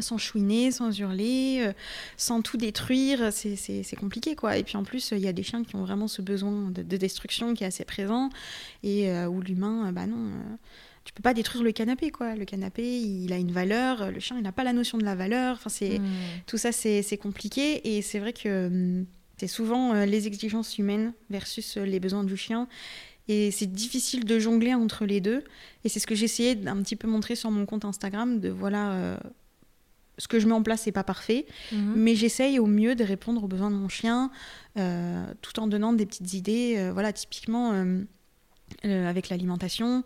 sans 0.01 0.18
chouiner, 0.18 0.70
sans 0.70 0.96
hurler, 0.96 1.72
sans 2.16 2.40
tout 2.40 2.57
détruire, 2.57 3.33
c'est 3.33 3.96
compliqué 3.98 4.37
quoi. 4.37 4.57
Et 4.57 4.62
puis 4.62 4.77
en 4.77 4.85
plus, 4.85 5.11
il 5.11 5.18
y 5.18 5.27
a 5.27 5.33
des 5.33 5.42
chiens 5.42 5.64
qui 5.64 5.74
ont 5.74 5.83
vraiment 5.83 6.07
ce 6.07 6.22
besoin 6.22 6.70
de, 6.70 6.83
de 6.83 6.96
destruction 6.96 7.53
qui 7.55 7.64
est 7.64 7.66
assez 7.66 7.85
présent 7.85 8.29
et 8.85 9.11
où 9.27 9.40
l'humain, 9.40 9.90
bah 9.90 10.07
non, 10.07 10.31
tu 11.09 11.14
peux 11.14 11.23
pas 11.23 11.33
détruire 11.33 11.64
le 11.64 11.73
canapé 11.73 12.11
quoi 12.11 12.35
le 12.35 12.44
canapé 12.44 13.01
il 13.01 13.33
a 13.33 13.38
une 13.38 13.51
valeur 13.51 14.11
le 14.12 14.21
chien 14.21 14.37
il 14.37 14.42
n'a 14.42 14.53
pas 14.53 14.62
la 14.62 14.75
notion 14.75 14.99
de 14.99 15.05
la 15.05 15.14
valeur 15.14 15.57
enfin 15.57 15.71
c'est 15.71 16.01
hmm. 16.01 16.05
tout 16.47 16.59
ça 16.59 16.71
c'est 16.71 17.16
compliqué 17.16 17.97
et 17.97 18.03
c'est 18.03 18.18
vrai 18.18 18.35
que 18.35 19.07
c'est 19.38 19.47
souvent 19.47 19.94
euh, 19.94 20.05
les 20.05 20.27
exigences 20.27 20.77
humaines 20.77 21.14
versus 21.31 21.79
euh, 21.79 21.85
les 21.85 21.99
besoins 21.99 22.25
du 22.25 22.37
chien 22.37 22.68
et 23.27 23.51
c'est 23.51 23.73
difficile 23.73 24.27
de 24.27 24.38
jongler 24.38 24.75
entre 24.75 25.07
les 25.07 25.23
deux 25.23 25.44
et 25.83 25.88
c'est 25.88 25.99
ce 25.99 26.07
que 26.07 26.14
j'essayais 26.14 26.57
d'un 26.57 26.77
petit 26.83 26.94
peu 26.94 27.09
montrer 27.09 27.37
sur 27.37 27.51
mon 27.51 27.64
compte 27.64 27.87
Instagram 27.87 28.38
de 28.38 28.51
voilà 28.51 28.92
euh, 28.92 29.16
ce 30.18 30.29
que 30.29 30.38
je 30.38 30.47
mets 30.47 30.53
en 30.53 30.62
place 30.62 30.85
n'est 30.85 30.92
pas 30.92 31.05
parfait, 31.05 31.47
hmm. 31.73 31.94
mais 31.97 32.16
j'essaye 32.16 32.59
au 32.59 32.66
mieux 32.66 32.94
de 32.97 33.05
répondre 33.05 33.42
aux 33.44 33.49
besoins 33.49 33.71
de 33.71 33.77
mon 33.77 33.88
chien, 33.88 34.33
tout 34.75 35.61
en 35.61 35.68
donnant 35.68 35.92
des 35.92 36.07
petites 36.07 36.35
idées. 36.35 36.90
voilà, 36.92 37.12
typiquement 37.12 37.73
avec 38.83 39.29
l'alimentation, 39.29 40.03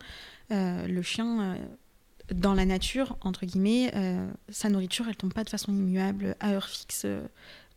le 0.53 1.03
chien, 1.03 1.41
euh, 1.41 1.57
dans 2.35 2.55
la 2.55 2.65
nature, 2.65 3.17
entre 3.21 3.47
guillemets, 3.47 3.91
euh, 3.95 4.31
sa 4.49 4.69
nourriture, 4.69 5.07
elle 5.09 5.17
tombe 5.17 5.33
pas 5.33 5.45
de 5.45 5.51
façon 5.51 5.73
immuable, 5.73 6.37
à 6.41 6.53
heure 6.53 6.69
fixe 6.69 7.07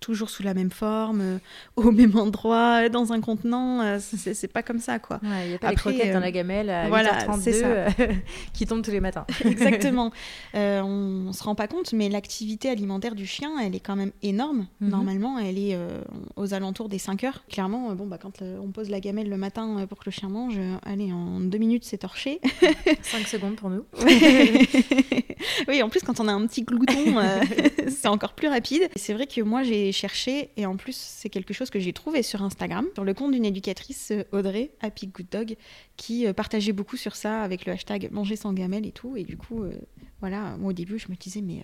toujours 0.06 0.30
sous 0.30 0.44
la 0.44 0.54
même 0.54 0.70
forme, 0.70 1.22
euh, 1.22 1.38
au 1.76 1.89
même 1.89 2.15
endroit, 2.15 2.89
dans 2.89 3.12
un 3.12 3.22
contenant. 3.22 3.82
Euh, 3.82 3.98
c'est 4.00 4.48
pas 4.48 4.62
comme 4.62 4.78
ça, 4.78 5.00
quoi. 5.00 5.20
Il 5.24 5.50
n'y 5.50 5.56
a 5.56 5.58
pas 5.58 5.72
les 5.72 5.76
croquettes 5.76 6.13
dans 6.13 6.20
la 6.20 6.32
gamelle 6.32 6.70
à 6.70 6.88
voilà, 6.89 7.26
8h32 7.26 8.15
qui 8.54 8.68
tombent 8.68 8.84
tous 8.84 8.91
les 8.91 9.00
matins. 9.00 9.26
Exactement. 9.46 10.12
Euh, 10.54 10.82
on 10.82 11.28
ne 11.28 11.32
se 11.34 11.44
rend 11.44 11.56
pas 11.56 11.68
compte, 11.68 11.91
mais 11.91 12.08
l'activité 12.08 12.70
alimentaire 12.70 13.15
du 13.15 13.26
chien, 13.26 13.52
elle 13.62 13.76
est 13.76 13.80
quand 13.80 13.96
même 13.96 14.12
énorme. 14.22 14.68
Mhm. 14.80 14.89
Normalement, 14.89 15.39
elle 15.39 15.58
est 15.58 15.78
aux 16.36 16.54
alentours 16.54 16.88
des 16.88 16.98
5 16.98 17.24
heures. 17.24 17.44
Clairement, 17.50 17.94
bon, 17.94 18.06
bah, 18.06 18.18
quand 18.22 18.41
on 18.41 18.72
pose 18.72 18.89
la 18.89 19.00
gamelle 19.00 19.30
le 19.30 19.38
matin 19.38 19.86
pour 19.88 20.00
que 20.00 20.04
le 20.06 20.12
chien 20.12 20.30
mange, 20.30 20.60
allez, 20.84 21.12
en 21.12 21.39
deux 21.39 21.58
minutes, 21.58 21.84
c'est 21.84 21.98
torché. 21.98 22.39
5 23.02 23.28
secondes 23.28 23.56
pour 23.56 23.70
nous. 23.70 23.84
oui, 25.68 25.84
en 25.84 25.89
plus, 25.89 26.02
quand 26.02 26.20
on 26.20 26.28
a 26.28 26.34
un 26.34 26.46
petit 26.48 26.63
glouton, 26.63 27.15
c'est 27.88 28.08
encore 28.08 28.34
plus 28.34 28.48
rapide. 28.48 28.88
C'est 28.96 29.13
vrai 29.13 29.28
que 29.28 29.41
moi, 29.41 29.63
j'ai 29.63 29.91
cherché 29.96 30.52
et 30.58 30.66
en 30.66 30.76
plus 30.76 30.96
c'est 30.96 31.30
quelque 31.30 31.54
chose 31.54 31.70
que 31.70 31.80
j'ai 31.80 31.94
trouvé 31.94 32.22
sur 32.24 32.44
Instagram, 32.44 32.86
sur 32.94 33.04
le 33.04 33.14
compte 33.14 33.32
d'une 33.32 33.46
éducatrice 33.46 34.12
euh, 34.12 34.24
Audrey, 34.32 34.72
Happy 34.82 35.08
Good 35.08 35.28
Dog, 35.32 35.56
qui 35.98 36.28
euh, 36.28 36.34
partageait 36.34 36.74
beaucoup 36.74 36.98
sur 36.98 37.16
ça 37.16 37.42
avec 37.42 37.66
le 37.66 37.74
hashtag 37.74 38.10
manger 38.12 38.36
sans 38.36 38.54
gamelle 38.54 38.86
et 38.86 38.92
tout. 38.92 39.18
Et 39.18 39.24
du 39.24 39.38
coup, 39.38 39.64
euh, 39.64 39.74
voilà, 40.20 40.58
moi 40.58 40.70
au 40.70 40.74
début 40.74 41.00
je 41.00 41.10
me 41.10 41.16
disais 41.16 41.42
mais 41.42 41.64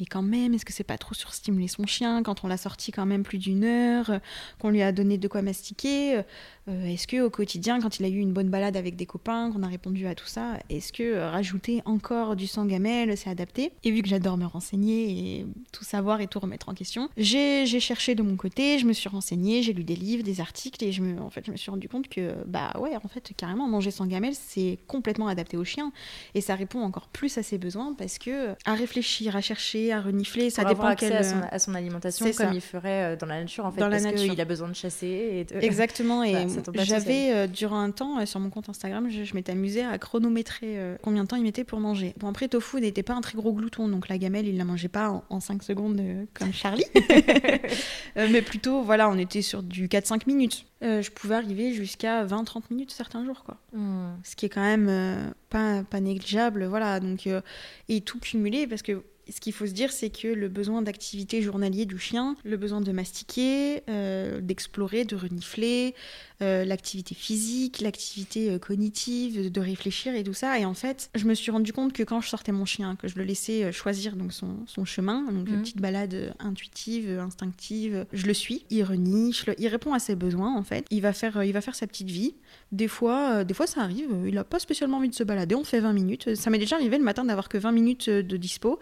mais 0.00 0.06
quand 0.06 0.22
même, 0.22 0.54
est-ce 0.54 0.64
que 0.64 0.72
c'est 0.72 0.84
pas 0.84 0.96
trop 0.96 1.14
surstimuler 1.14 1.68
son 1.68 1.86
chien 1.86 2.22
quand 2.22 2.44
on 2.44 2.48
l'a 2.48 2.56
sorti 2.56 2.92
quand 2.92 3.04
même 3.04 3.22
plus 3.22 3.36
d'une 3.36 3.62
heure, 3.62 4.20
qu'on 4.58 4.70
lui 4.70 4.80
a 4.80 4.90
donné 4.90 5.18
de 5.18 5.28
quoi 5.28 5.42
mastiquer 5.42 6.22
euh, 6.68 6.86
est-ce 6.86 7.06
que 7.06 7.20
au 7.20 7.30
quotidien, 7.30 7.80
quand 7.80 7.98
il 7.98 8.04
a 8.04 8.08
eu 8.08 8.18
une 8.18 8.32
bonne 8.32 8.48
balade 8.48 8.76
avec 8.76 8.94
des 8.94 9.06
copains, 9.06 9.50
qu'on 9.50 9.62
a 9.62 9.68
répondu 9.68 10.06
à 10.06 10.14
tout 10.14 10.26
ça, 10.26 10.58
est-ce 10.70 10.92
que 10.92 11.02
euh, 11.02 11.28
rajouter 11.28 11.82
encore 11.84 12.36
du 12.36 12.46
sang 12.46 12.66
gamelle, 12.66 13.16
c'est 13.16 13.30
adapté? 13.30 13.72
Et 13.82 13.90
vu 13.90 14.02
que 14.02 14.08
j'adore 14.08 14.36
me 14.36 14.46
renseigner 14.46 15.40
et 15.40 15.46
tout 15.72 15.84
savoir 15.84 16.20
et 16.20 16.28
tout 16.28 16.38
remettre 16.38 16.68
en 16.68 16.74
question, 16.74 17.08
j'ai 17.16 17.66
cherché 17.80 18.14
de 18.14 18.22
mon 18.22 18.36
côté, 18.36 18.78
je 18.78 18.86
me 18.86 18.92
suis 18.92 19.08
renseignée, 19.08 19.62
j'ai 19.62 19.72
lu 19.72 19.82
des 19.82 19.96
livres, 19.96 20.22
des 20.22 20.40
articles 20.40 20.84
et 20.84 20.92
je 20.92 21.02
me, 21.02 21.20
en 21.20 21.30
fait, 21.30 21.44
je 21.46 21.50
me 21.50 21.56
suis 21.56 21.70
rendu 21.70 21.88
compte 21.88 22.08
que 22.08 22.32
bah 22.46 22.72
ouais, 22.78 22.94
en 22.96 23.08
fait, 23.08 23.32
carrément 23.36 23.66
manger 23.66 23.90
sans 23.90 24.06
gamelle, 24.06 24.34
c'est 24.34 24.78
complètement 24.86 25.26
adapté 25.26 25.56
au 25.56 25.64
chien. 25.64 25.92
Et 26.34 26.40
ça 26.40 26.54
répond 26.54 26.82
encore 26.82 27.08
plus 27.08 27.38
à 27.38 27.42
ses 27.42 27.58
besoins 27.58 27.94
parce 27.94 28.18
que 28.18 28.52
à 28.64 28.74
réfléchir, 28.74 29.34
à 29.34 29.40
chercher, 29.40 29.92
à 29.92 30.00
renifler, 30.00 30.50
ça 30.50 30.64
dépend 30.64 30.84
accès 30.84 31.12
à, 31.12 31.24
son, 31.24 31.40
à 31.50 31.58
son 31.58 31.74
alimentation 31.74 32.30
comme 32.32 32.52
il 32.52 32.60
ferait 32.60 33.14
euh, 33.14 33.16
dans 33.16 33.26
la 33.26 33.40
nature 33.40 33.66
en 33.66 33.72
fait, 33.72 33.80
dans 33.80 33.90
parce 33.90 34.06
qu'il 34.06 34.40
a 34.40 34.44
besoin 34.44 34.68
de 34.68 34.74
chasser. 34.74 35.46
Et 35.50 35.64
Exactement 35.64 36.22
et 36.22 36.51
j'avais, 36.84 37.32
euh, 37.32 37.46
durant 37.46 37.80
un 37.80 37.90
temps, 37.90 38.18
euh, 38.18 38.26
sur 38.26 38.40
mon 38.40 38.50
compte 38.50 38.68
Instagram, 38.68 39.08
je, 39.10 39.34
m'étais 39.34 39.52
amusée 39.52 39.82
à 39.82 39.98
chronométrer 39.98 40.78
euh, 40.78 40.96
combien 41.02 41.24
de 41.24 41.28
temps 41.28 41.36
il 41.36 41.42
mettait 41.42 41.64
pour 41.64 41.80
manger. 41.80 42.14
Bon, 42.18 42.28
après, 42.28 42.48
Tofu 42.48 42.80
n'était 42.80 43.02
pas 43.02 43.14
un 43.14 43.20
très 43.20 43.36
gros 43.36 43.52
glouton, 43.52 43.88
donc 43.88 44.08
la 44.08 44.18
gamelle, 44.18 44.46
il 44.46 44.56
la 44.56 44.64
mangeait 44.64 44.88
pas 44.88 45.24
en, 45.28 45.40
5 45.40 45.62
secondes 45.62 46.02
comme 46.34 46.52
Charlie. 46.52 46.84
mais 48.16 48.42
plutôt, 48.42 48.82
voilà, 48.82 49.08
on 49.08 49.18
était 49.18 49.42
sur 49.42 49.62
du 49.62 49.88
4-5 49.88 50.22
minutes. 50.26 50.66
je 50.80 51.10
pouvais 51.10 51.34
arriver 51.34 51.72
jusqu'à 51.72 52.24
20-30 52.24 52.62
minutes 52.70 52.90
certains 52.90 53.24
jours, 53.24 53.44
quoi. 53.44 53.58
Hmm. 53.72 54.12
Ce 54.24 54.36
qui 54.36 54.46
est 54.46 54.50
quand 54.50 54.62
même 54.62 55.34
pas, 55.50 55.82
pas 55.82 56.00
négligeable, 56.00 56.64
voilà. 56.66 57.00
Donc, 57.00 57.28
et 57.88 58.00
tout 58.00 58.18
cumulé, 58.20 58.66
parce 58.66 58.82
que 58.82 59.02
ce 59.30 59.40
qu'il 59.40 59.52
faut 59.52 59.66
se 59.66 59.72
dire, 59.72 59.92
c'est 59.92 60.10
que 60.10 60.26
le 60.26 60.48
besoin 60.48 60.82
d'activité 60.82 61.42
journalier 61.42 61.86
du 61.86 61.98
chien, 61.98 62.36
le 62.44 62.56
besoin 62.56 62.80
de 62.80 62.90
mastiquer, 62.90 63.82
euh, 63.88 64.40
d'explorer, 64.40 65.04
de 65.04 65.14
renifler, 65.14 65.94
euh, 66.42 66.64
l'activité 66.64 67.14
physique, 67.14 67.80
l'activité 67.80 68.50
euh, 68.50 68.58
cognitive, 68.58 69.52
de 69.52 69.60
réfléchir 69.60 70.14
et 70.16 70.24
tout 70.24 70.32
ça. 70.32 70.58
Et 70.58 70.64
en 70.64 70.74
fait, 70.74 71.08
je 71.14 71.24
me 71.26 71.34
suis 71.34 71.52
rendu 71.52 71.72
compte 71.72 71.92
que 71.92 72.02
quand 72.02 72.20
je 72.20 72.28
sortais 72.28 72.50
mon 72.50 72.64
chien, 72.64 72.96
que 72.96 73.06
je 73.06 73.16
le 73.16 73.22
laissais 73.22 73.70
choisir 73.70 74.16
donc 74.16 74.32
son, 74.32 74.66
son 74.66 74.84
chemin, 74.84 75.22
donc 75.30 75.48
une 75.48 75.56
mmh. 75.56 75.62
petite 75.62 75.80
balade 75.80 76.34
intuitive, 76.40 77.18
instinctive, 77.20 78.06
je 78.12 78.26
le 78.26 78.34
suis, 78.34 78.64
il 78.70 78.82
renifle, 78.82 79.54
il 79.58 79.68
répond 79.68 79.94
à 79.94 80.00
ses 80.00 80.16
besoins 80.16 80.56
en 80.56 80.64
fait. 80.64 80.84
Il 80.90 81.00
va 81.00 81.12
faire, 81.12 81.44
il 81.44 81.52
va 81.52 81.60
faire 81.60 81.76
sa 81.76 81.86
petite 81.86 82.10
vie. 82.10 82.34
Des 82.72 82.88
fois, 82.88 83.44
des 83.44 83.54
fois 83.54 83.66
ça 83.66 83.82
arrive, 83.82 84.10
il 84.26 84.34
n'a 84.34 84.44
pas 84.44 84.58
spécialement 84.58 84.96
envie 84.96 85.10
de 85.10 85.14
se 85.14 85.24
balader, 85.24 85.54
on 85.54 85.64
fait 85.64 85.80
20 85.80 85.92
minutes. 85.92 86.34
Ça 86.34 86.50
m'est 86.50 86.58
déjà 86.58 86.76
arrivé 86.76 86.98
le 86.98 87.04
matin 87.04 87.24
d'avoir 87.24 87.48
que 87.48 87.58
20 87.58 87.72
minutes 87.72 88.10
de 88.10 88.36
dispo. 88.36 88.78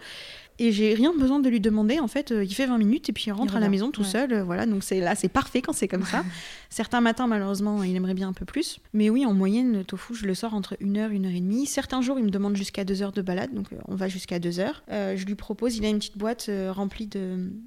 Et 0.61 0.71
j'ai 0.71 0.93
rien 0.93 1.11
besoin 1.17 1.39
de 1.39 1.49
lui 1.49 1.59
demander. 1.59 1.99
En 1.99 2.07
fait, 2.07 2.29
il 2.29 2.53
fait 2.53 2.67
20 2.67 2.77
minutes 2.77 3.09
et 3.09 3.13
puis 3.13 3.25
il 3.27 3.31
rentre 3.31 3.55
à 3.55 3.59
la 3.59 3.67
maison 3.67 3.89
tout 3.89 4.03
seul. 4.03 4.41
voilà, 4.41 4.67
donc 4.67 4.83
c'est 4.83 4.99
là, 4.99 5.15
c'est 5.15 5.27
parfait 5.27 5.63
quand 5.63 5.73
c'est 5.73 5.87
comme 5.87 6.05
ça. 6.05 6.23
Certains 6.69 7.01
matins, 7.01 7.25
malheureusement, 7.25 7.83
il 7.83 7.95
aimerait 7.95 8.13
bien 8.13 8.29
un 8.29 8.33
peu 8.33 8.45
plus. 8.45 8.79
Mais 8.93 9.09
oui, 9.09 9.25
en 9.25 9.33
moyenne, 9.33 9.83
tofu, 9.83 10.13
je 10.13 10.27
le 10.27 10.35
sors 10.35 10.53
entre 10.53 10.77
une 10.79 10.97
heure, 10.97 11.09
une 11.09 11.25
heure 11.25 11.31
et 11.31 11.39
demie. 11.39 11.65
Certains 11.65 12.01
jours, 12.01 12.19
il 12.19 12.25
me 12.25 12.29
demande 12.29 12.55
jusqu'à 12.55 12.83
deux 12.83 13.01
heures 13.01 13.11
de 13.11 13.23
balade, 13.23 13.53
donc 13.55 13.69
on 13.87 13.95
va 13.95 14.07
jusqu'à 14.07 14.37
deux 14.37 14.59
heures. 14.59 14.83
je 14.89 15.25
lui 15.25 15.33
propose, 15.33 15.77
il 15.77 15.85
a 15.85 15.89
une 15.89 15.97
petite 15.97 16.17
boîte 16.17 16.51
remplie 16.69 17.09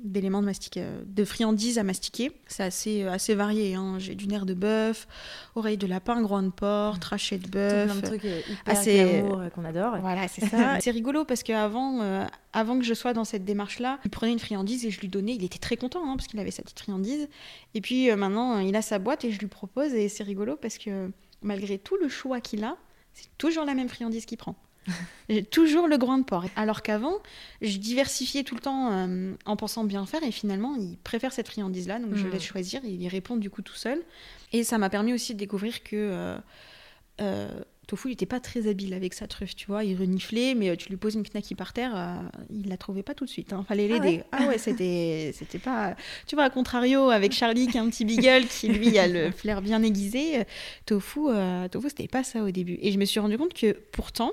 d'éléments 0.05 0.43
de, 0.43 0.47
de, 0.47 0.83
de 1.05 1.25
friandises 1.25 1.79
à 1.79 1.83
mastiquer. 1.83 2.31
C'est 2.47 2.63
assez, 2.63 3.03
assez 3.03 3.35
varié. 3.35 3.75
Hein. 3.75 3.97
J'ai 3.99 4.15
du 4.15 4.29
nerf 4.29 4.47
de 4.47 4.55
bœuf, 4.55 5.09
oreille 5.57 5.79
de 5.79 5.89
lapin, 5.89 6.23
groin 6.23 6.45
de 6.45 6.51
porc, 6.51 7.01
trachet 7.01 7.39
de 7.39 7.49
bœuf. 7.49 7.87
Plein 7.87 7.97
de 7.97 8.07
trucs 8.07 8.25
hyper 8.25 8.59
assez... 8.67 9.25
qu'on 9.53 9.65
adore. 9.65 9.99
Voilà, 10.01 10.29
c'est 10.29 10.47
ça. 10.47 10.79
c'est 10.81 10.93
rigolo 10.93 11.25
parce 11.25 11.43
qu'avant, 11.43 12.27
avant 12.55 12.79
que 12.79 12.85
je 12.85 12.95
sois 12.95 13.13
dans 13.13 13.25
cette 13.25 13.45
démarche-là, 13.45 13.99
il 14.05 14.11
prenait 14.11 14.33
une 14.33 14.39
friandise 14.39 14.87
et 14.87 14.91
je 14.91 15.01
lui 15.01 15.09
donnais. 15.09 15.35
Il 15.35 15.45
était 15.45 15.59
très 15.59 15.77
content 15.77 16.09
hein, 16.09 16.17
parce 16.17 16.29
qu'il 16.29 16.39
avait 16.39 16.53
sa 16.53 16.63
petite 16.63 16.79
friandise. 16.79 17.29
Et 17.75 17.81
puis 17.81 18.11
euh, 18.11 18.17
maintenant, 18.17 18.61
il 18.61 18.75
a 18.77 18.83
sa 18.83 18.99
boîte 18.99 19.25
et 19.25 19.33
je 19.33 19.41
lui 19.41 19.49
propose. 19.49 19.93
Et 19.93 20.09
c'est 20.09 20.23
rigolo 20.23 20.57
parce 20.57 20.79
que 20.79 21.11
malgré 21.43 21.79
tout 21.79 21.97
le 22.01 22.09
choix 22.09 22.41
qu'il 22.41 22.65
a, 22.65 22.77
c'est 23.13 23.29
toujours 23.37 23.65
la 23.65 23.75
même 23.75 23.89
friandise 23.89 24.25
qu'il 24.25 24.39
prend. 24.39 24.57
J'ai 25.29 25.43
toujours 25.43 25.89
le 25.89 25.99
groin 25.99 26.17
de 26.17 26.25
porc. 26.25 26.47
Alors 26.55 26.83
qu'avant, 26.83 27.15
je 27.61 27.77
diversifiais 27.79 28.45
tout 28.45 28.55
le 28.55 28.61
temps 28.61 28.93
euh, 28.93 29.35
en 29.47 29.57
pensant 29.57 29.83
bien 29.83 30.07
faire 30.07 30.23
et 30.23 30.31
finalement, 30.31 30.77
il 30.77 30.97
préfère 30.99 31.33
cette 31.33 31.49
friandise-là, 31.49 31.99
donc 31.99 32.11
je 32.13 32.19
je 32.19 32.27
hmm. 32.27 32.31
laisse 32.31 32.43
choisir 32.43 32.85
et 32.85 32.89
il 32.89 33.03
y 33.03 33.09
répond 33.09 33.37
du 33.37 33.51
coup 33.51 33.63
tout 33.63 33.75
seul. 33.75 34.01
Et 34.53 34.63
ça 34.63 34.79
m'a 34.79 34.91
permis 34.91 35.13
aussi 35.13 35.35
de 35.35 35.39
découvrir 35.39 35.83
que 35.83 36.39
euh, 37.21 37.49
Tofu, 37.87 38.09
il 38.09 38.11
n'était 38.13 38.27
pas 38.27 38.41
très 38.41 38.67
habile 38.67 38.95
avec 38.95 39.15
sa 39.15 39.27
truffe, 39.27 39.55
tu 39.55 39.67
vois. 39.67 39.85
Il 39.85 39.99
reniflait, 39.99 40.55
mais 40.55 40.71
euh, 40.71 40.77
tu 40.77 40.89
lui 40.89 40.97
poses 40.97 41.15
une 41.15 41.23
knacky 41.23 41.55
par 41.55 41.73
terre, 41.73 41.93
euh, 41.95 42.17
il 42.51 42.69
la 42.69 42.77
trouvait 42.77 43.03
pas 43.03 43.15
tout 43.15 43.25
de 43.25 43.31
suite. 43.31 43.49
Il 43.51 43.55
hein. 43.55 43.65
Fallait 43.69 43.89
ah 43.91 43.95
l'aider. 43.95 44.23
Ah 44.33 44.47
ouais, 44.47 44.59
c'était, 44.59 45.33
c'était 45.35 45.59
pas. 45.59 45.95
Tu 46.27 46.35
vois, 46.35 46.45
à 46.45 46.51
contrario, 46.51 47.11
avec 47.11 47.33
Charlie 47.33 47.67
qui 47.67 47.79
a 47.79 47.83
un 47.83 47.91
petit 47.91 48.05
beagle 48.05 48.47
qui 48.47 48.69
lui 48.69 48.99
a 48.99 49.07
le 49.07 49.31
flair 49.31 49.61
bien 49.61 49.83
aiguisé, 49.83 50.41
euh, 50.41 50.45
Tofu, 50.87 51.29
euh, 51.29 51.69
Tofu, 51.69 51.89
c'était 51.91 52.09
pas 52.09 52.25
ça 52.25 52.43
au 52.43 52.51
début. 52.51 52.79
Et 52.81 52.91
je 52.91 52.99
me 52.99 53.05
suis 53.05 53.21
rendu 53.21 53.37
compte 53.37 53.55
que 53.55 53.73
pourtant, 53.93 54.33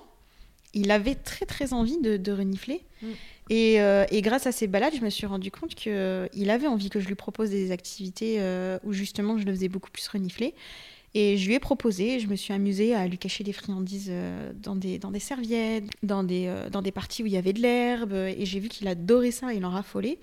il 0.74 0.90
avait 0.92 1.16
très 1.16 1.46
très 1.46 1.74
envie 1.74 1.98
de, 2.00 2.32
renifler. 2.32 2.82
Mm. 3.02 3.08
Et, 3.50 3.76
et, 4.12 4.22
grâce 4.22 4.48
à 4.48 4.54
ces 4.54 4.68
balades, 4.68 4.94
je 4.96 5.04
me 5.04 5.10
suis 5.10 5.26
rendu 5.26 5.52
compte 5.52 5.76
qu'il 5.76 6.50
avait 6.50 6.68
envie 6.68 6.90
que 6.90 7.02
je 7.02 7.08
lui 7.08 7.16
propose 7.16 7.50
des 7.50 7.72
activités 7.72 8.40
où 8.86 8.94
justement 8.94 9.38
je 9.38 9.46
le 9.46 9.52
faisais 9.52 9.68
beaucoup 9.68 9.92
plus 9.92 10.08
renifler. 10.08 10.54
Et 11.14 11.38
je 11.38 11.46
lui 11.48 11.56
ai 11.56 11.60
proposé, 11.60 12.22
je 12.22 12.28
me 12.28 12.36
suis 12.36 12.54
amusée 12.54 12.96
à 12.96 13.06
lui 13.06 13.18
cacher 13.18 13.44
des 13.44 13.52
friandises 13.52 14.08
euh, 14.10 14.54
dans 14.56 14.78
des, 14.78 14.98
dans 14.98 15.12
des 15.12 15.20
serviettes, 15.20 15.90
dans 16.04 16.24
des, 16.24 16.46
euh, 16.48 16.70
dans 16.70 16.82
des 16.82 16.92
parties 16.92 17.22
où 17.22 17.26
il 17.26 17.34
y 17.34 17.38
avait 17.38 17.52
de 17.52 17.62
l'herbe. 17.62 18.14
Et 18.14 18.46
j'ai 18.46 18.60
vu 18.60 18.70
qu'il 18.70 18.88
adorait 18.88 19.32
ça, 19.32 19.54
il 19.54 19.66
en 19.66 19.72
raffolait. 19.72 20.20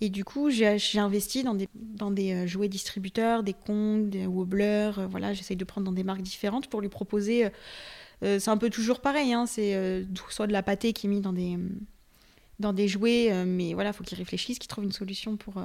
Et 0.00 0.10
du 0.10 0.24
coup, 0.24 0.48
j'ai 0.50 0.98
investi 0.98 1.42
dans 1.42 1.54
des, 1.54 1.68
dans 1.74 2.12
des 2.12 2.32
euh, 2.32 2.46
jouets 2.46 2.68
distributeurs, 2.68 3.42
des 3.42 3.52
congs, 3.52 4.08
des 4.08 4.26
wobblers. 4.26 5.08
voilà, 5.10 5.34
j'essaye 5.34 5.56
de 5.56 5.64
prendre 5.64 5.86
dans 5.86 5.92
des 5.92 6.04
marques 6.04 6.22
différentes 6.22 6.68
pour 6.68 6.80
lui 6.80 6.88
proposer. 6.88 7.48
c'est 8.22 8.48
un 8.48 8.56
peu 8.56 8.70
toujours 8.70 9.00
pareil, 9.00 9.32
hein, 9.32 9.46
c'est 9.46 10.04
soit 10.28 10.46
de 10.46 10.52
la 10.52 10.62
pâtée 10.62 10.92
qui 10.92 11.08
est 11.08 11.10
mise 11.10 11.22
dans 11.22 11.32
des, 11.32 11.56
dans 12.60 12.72
des 12.72 12.86
jouets, 12.86 13.44
mais 13.44 13.74
voilà, 13.74 13.90
il 13.90 13.92
faut 13.92 14.04
qu'il 14.04 14.18
réfléchisse, 14.18 14.60
qu'il 14.60 14.68
trouve 14.68 14.84
une 14.84 14.92
solution 14.92 15.36
pour, 15.36 15.60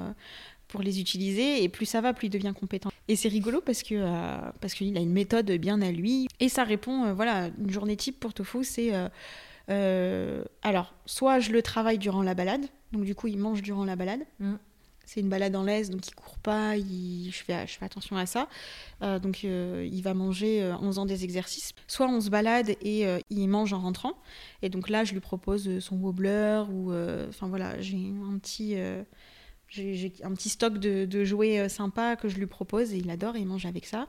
pour 0.68 0.82
les 0.82 1.00
utiliser. 1.00 1.62
Et 1.62 1.68
plus 1.68 1.86
ça 1.86 2.00
va, 2.00 2.12
plus 2.12 2.26
il 2.26 2.30
devient 2.30 2.54
compétent. 2.58 2.90
Et 3.08 3.16
c'est 3.16 3.28
rigolo 3.28 3.60
parce 3.60 3.82
que 3.82 3.94
euh, 3.94 4.52
parce 4.60 4.74
qu'il 4.74 4.96
a 4.96 5.00
une 5.00 5.12
méthode 5.12 5.50
bien 5.52 5.80
à 5.82 5.90
lui. 5.90 6.26
Et 6.40 6.48
ça 6.48 6.64
répond, 6.64 7.04
euh, 7.04 7.12
voilà, 7.12 7.50
une 7.58 7.70
journée 7.70 7.96
type 7.96 8.18
pour 8.18 8.32
Tofu, 8.32 8.64
c'est 8.64 8.92
euh, 9.70 10.44
alors 10.62 10.94
soit 11.06 11.40
je 11.40 11.50
le 11.50 11.62
travaille 11.62 11.98
durant 11.98 12.22
la 12.22 12.34
balade, 12.34 12.66
donc 12.92 13.04
du 13.04 13.14
coup 13.14 13.28
il 13.28 13.38
mange 13.38 13.62
durant 13.62 13.84
la 13.84 13.96
balade. 13.96 14.20
Mm. 14.38 14.54
C'est 15.06 15.20
une 15.20 15.28
balade 15.28 15.54
en 15.54 15.64
laisse, 15.64 15.90
donc 15.90 16.08
il 16.08 16.14
court 16.14 16.38
pas, 16.38 16.78
il... 16.78 17.30
je, 17.30 17.44
fais, 17.44 17.66
je 17.66 17.76
fais 17.76 17.84
attention 17.84 18.16
à 18.16 18.24
ça. 18.24 18.48
donc 19.02 19.42
il 19.42 20.00
va 20.00 20.14
manger 20.14 20.72
en 20.72 20.86
faisant 20.86 21.04
des 21.04 21.24
exercices. 21.24 21.72
Soit 21.86 22.08
on 22.08 22.22
se 22.22 22.30
balade 22.30 22.70
et 22.80 23.04
il 23.28 23.48
mange 23.48 23.74
en 23.74 23.80
rentrant. 23.80 24.14
Et 24.62 24.70
donc 24.70 24.88
là, 24.88 25.04
je 25.04 25.12
lui 25.12 25.20
propose 25.20 25.78
son 25.80 25.96
wobbler 25.96 26.62
ou... 26.70 26.90
Enfin 27.28 27.48
voilà, 27.48 27.78
j'ai 27.82 27.98
un 27.98 28.38
petit 28.38 28.76
j'ai 29.74 30.12
un 30.22 30.32
petit 30.32 30.48
stock 30.48 30.78
de, 30.78 31.24
jouets 31.24 31.60
euh, 31.60 31.68
sympas 31.68 32.16
que 32.16 32.28
je 32.28 32.36
lui 32.36 32.46
propose 32.46 32.92
et 32.92 32.98
il 32.98 33.10
adore 33.10 33.36
et 33.36 33.40
il 33.40 33.46
mange 33.46 33.66
avec 33.66 33.86
ça. 33.86 34.06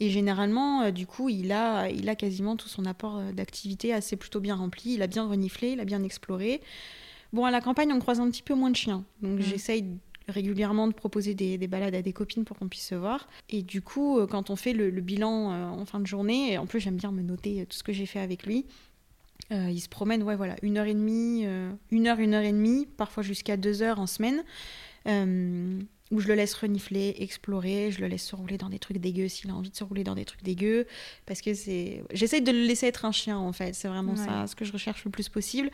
Et 0.00 0.10
généralement, 0.10 0.82
euh, 0.82 0.90
du 0.90 1.06
coup, 1.06 1.28
il 1.28 1.52
a, 1.52 1.88
il 1.90 2.08
a 2.08 2.16
quasiment 2.16 2.56
tout 2.56 2.68
son 2.68 2.86
apport 2.86 3.18
euh, 3.18 3.32
d'activité 3.32 3.92
assez 3.92 4.16
plutôt 4.16 4.40
bien 4.40 4.56
rempli. 4.56 4.94
Il 4.94 5.02
a 5.02 5.06
bien 5.06 5.26
reniflé, 5.26 5.72
il 5.72 5.80
a 5.80 5.84
bien 5.84 6.02
exploré. 6.02 6.60
Bon, 7.32 7.44
à 7.44 7.50
la 7.50 7.60
campagne, 7.60 7.92
on 7.92 7.98
croise 7.98 8.20
un 8.20 8.30
petit 8.30 8.42
peu 8.42 8.54
moins 8.54 8.70
de 8.70 8.76
chiens. 8.76 9.04
Donc 9.20 9.38
mmh. 9.38 9.42
j'essaye 9.42 9.84
régulièrement 10.28 10.86
de 10.86 10.94
proposer 10.94 11.34
des, 11.34 11.58
balades 11.66 11.94
à 11.94 12.02
des 12.02 12.12
copines 12.12 12.44
pour 12.44 12.58
qu'on 12.58 12.68
puisse 12.68 12.86
se 12.86 12.94
voir. 12.94 13.28
Et 13.50 13.62
du 13.62 13.82
coup, 13.82 14.24
quand 14.28 14.50
on 14.50 14.56
fait 14.56 14.72
le, 14.72 14.90
bilan 15.00 15.72
en 15.72 15.84
fin 15.84 15.98
de 15.98 16.06
journée, 16.06 16.52
et 16.52 16.58
en 16.58 16.66
plus 16.66 16.78
j'aime 16.78 16.96
bien 16.96 17.10
me 17.10 17.22
noter 17.22 17.66
tout 17.68 17.76
ce 17.76 17.82
que 17.82 17.92
j'ai 17.92 18.06
fait 18.06 18.20
avec 18.20 18.46
lui, 18.46 18.64
il 19.50 19.80
se 19.80 19.88
promène, 19.88 20.22
ouais, 20.22 20.36
voilà, 20.36 20.54
une 20.62 20.78
heure 20.78 20.86
et 20.86 20.94
demie, 20.94 21.44
une 21.90 22.06
heure, 22.06 22.20
une 22.20 22.34
heure 22.34 22.44
et 22.44 22.52
demie, 22.52 22.86
parfois 22.96 23.24
jusqu'à 23.24 23.56
deux 23.56 23.82
heures 23.82 23.98
en 23.98 24.06
semaine. 24.06 24.44
Euh, 25.06 25.80
où 26.12 26.20
je 26.20 26.28
le 26.28 26.34
laisse 26.34 26.52
renifler, 26.52 27.16
explorer, 27.20 27.90
je 27.90 28.02
le 28.02 28.06
laisse 28.06 28.26
se 28.26 28.36
rouler 28.36 28.58
dans 28.58 28.68
des 28.68 28.78
trucs 28.78 28.98
dégueux 28.98 29.28
s'il 29.28 29.50
a 29.50 29.54
envie 29.54 29.70
de 29.70 29.76
se 29.76 29.82
rouler 29.82 30.04
dans 30.04 30.14
des 30.14 30.26
trucs 30.26 30.42
dégueux. 30.42 30.86
Parce 31.24 31.40
que 31.40 31.54
c'est. 31.54 32.04
J'essaye 32.12 32.42
de 32.42 32.52
le 32.52 32.64
laisser 32.64 32.86
être 32.86 33.06
un 33.06 33.12
chien, 33.12 33.38
en 33.38 33.52
fait. 33.54 33.74
C'est 33.74 33.88
vraiment 33.88 34.14
ça, 34.14 34.46
ce 34.46 34.54
que 34.54 34.66
je 34.66 34.72
recherche 34.72 35.06
le 35.06 35.10
plus 35.10 35.30
possible. 35.30 35.70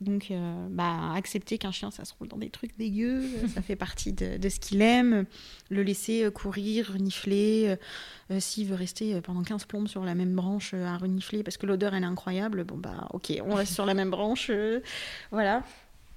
Donc, 0.00 0.30
euh, 0.30 0.66
bah, 0.70 1.12
accepter 1.14 1.58
qu'un 1.58 1.72
chien, 1.72 1.90
ça 1.90 2.06
se 2.06 2.14
roule 2.18 2.28
dans 2.28 2.38
des 2.38 2.48
trucs 2.48 2.76
dégueux, 2.78 3.22
ça 3.54 3.60
fait 3.60 3.76
partie 3.76 4.14
de, 4.14 4.38
de 4.38 4.48
ce 4.48 4.58
qu'il 4.60 4.80
aime. 4.80 5.26
Le 5.68 5.82
laisser 5.82 6.24
euh, 6.24 6.30
courir, 6.30 6.92
renifler. 6.92 7.76
S'il 8.38 8.66
veut 8.68 8.76
rester 8.76 9.20
pendant 9.20 9.42
15 9.42 9.66
plombes 9.66 9.88
sur 9.88 10.04
la 10.04 10.14
même 10.14 10.34
branche 10.34 10.72
à 10.72 10.96
renifler 10.96 11.42
parce 11.42 11.58
que 11.58 11.66
l'odeur, 11.66 11.92
elle 11.92 12.02
est 12.02 12.06
incroyable, 12.06 12.64
bon, 12.64 12.78
bah, 12.78 13.08
ok, 13.12 13.30
on 13.44 13.56
reste 13.56 13.74
sur 13.74 13.84
la 13.84 13.92
même 13.92 14.10
branche. 14.10 14.50
voilà. 15.30 15.62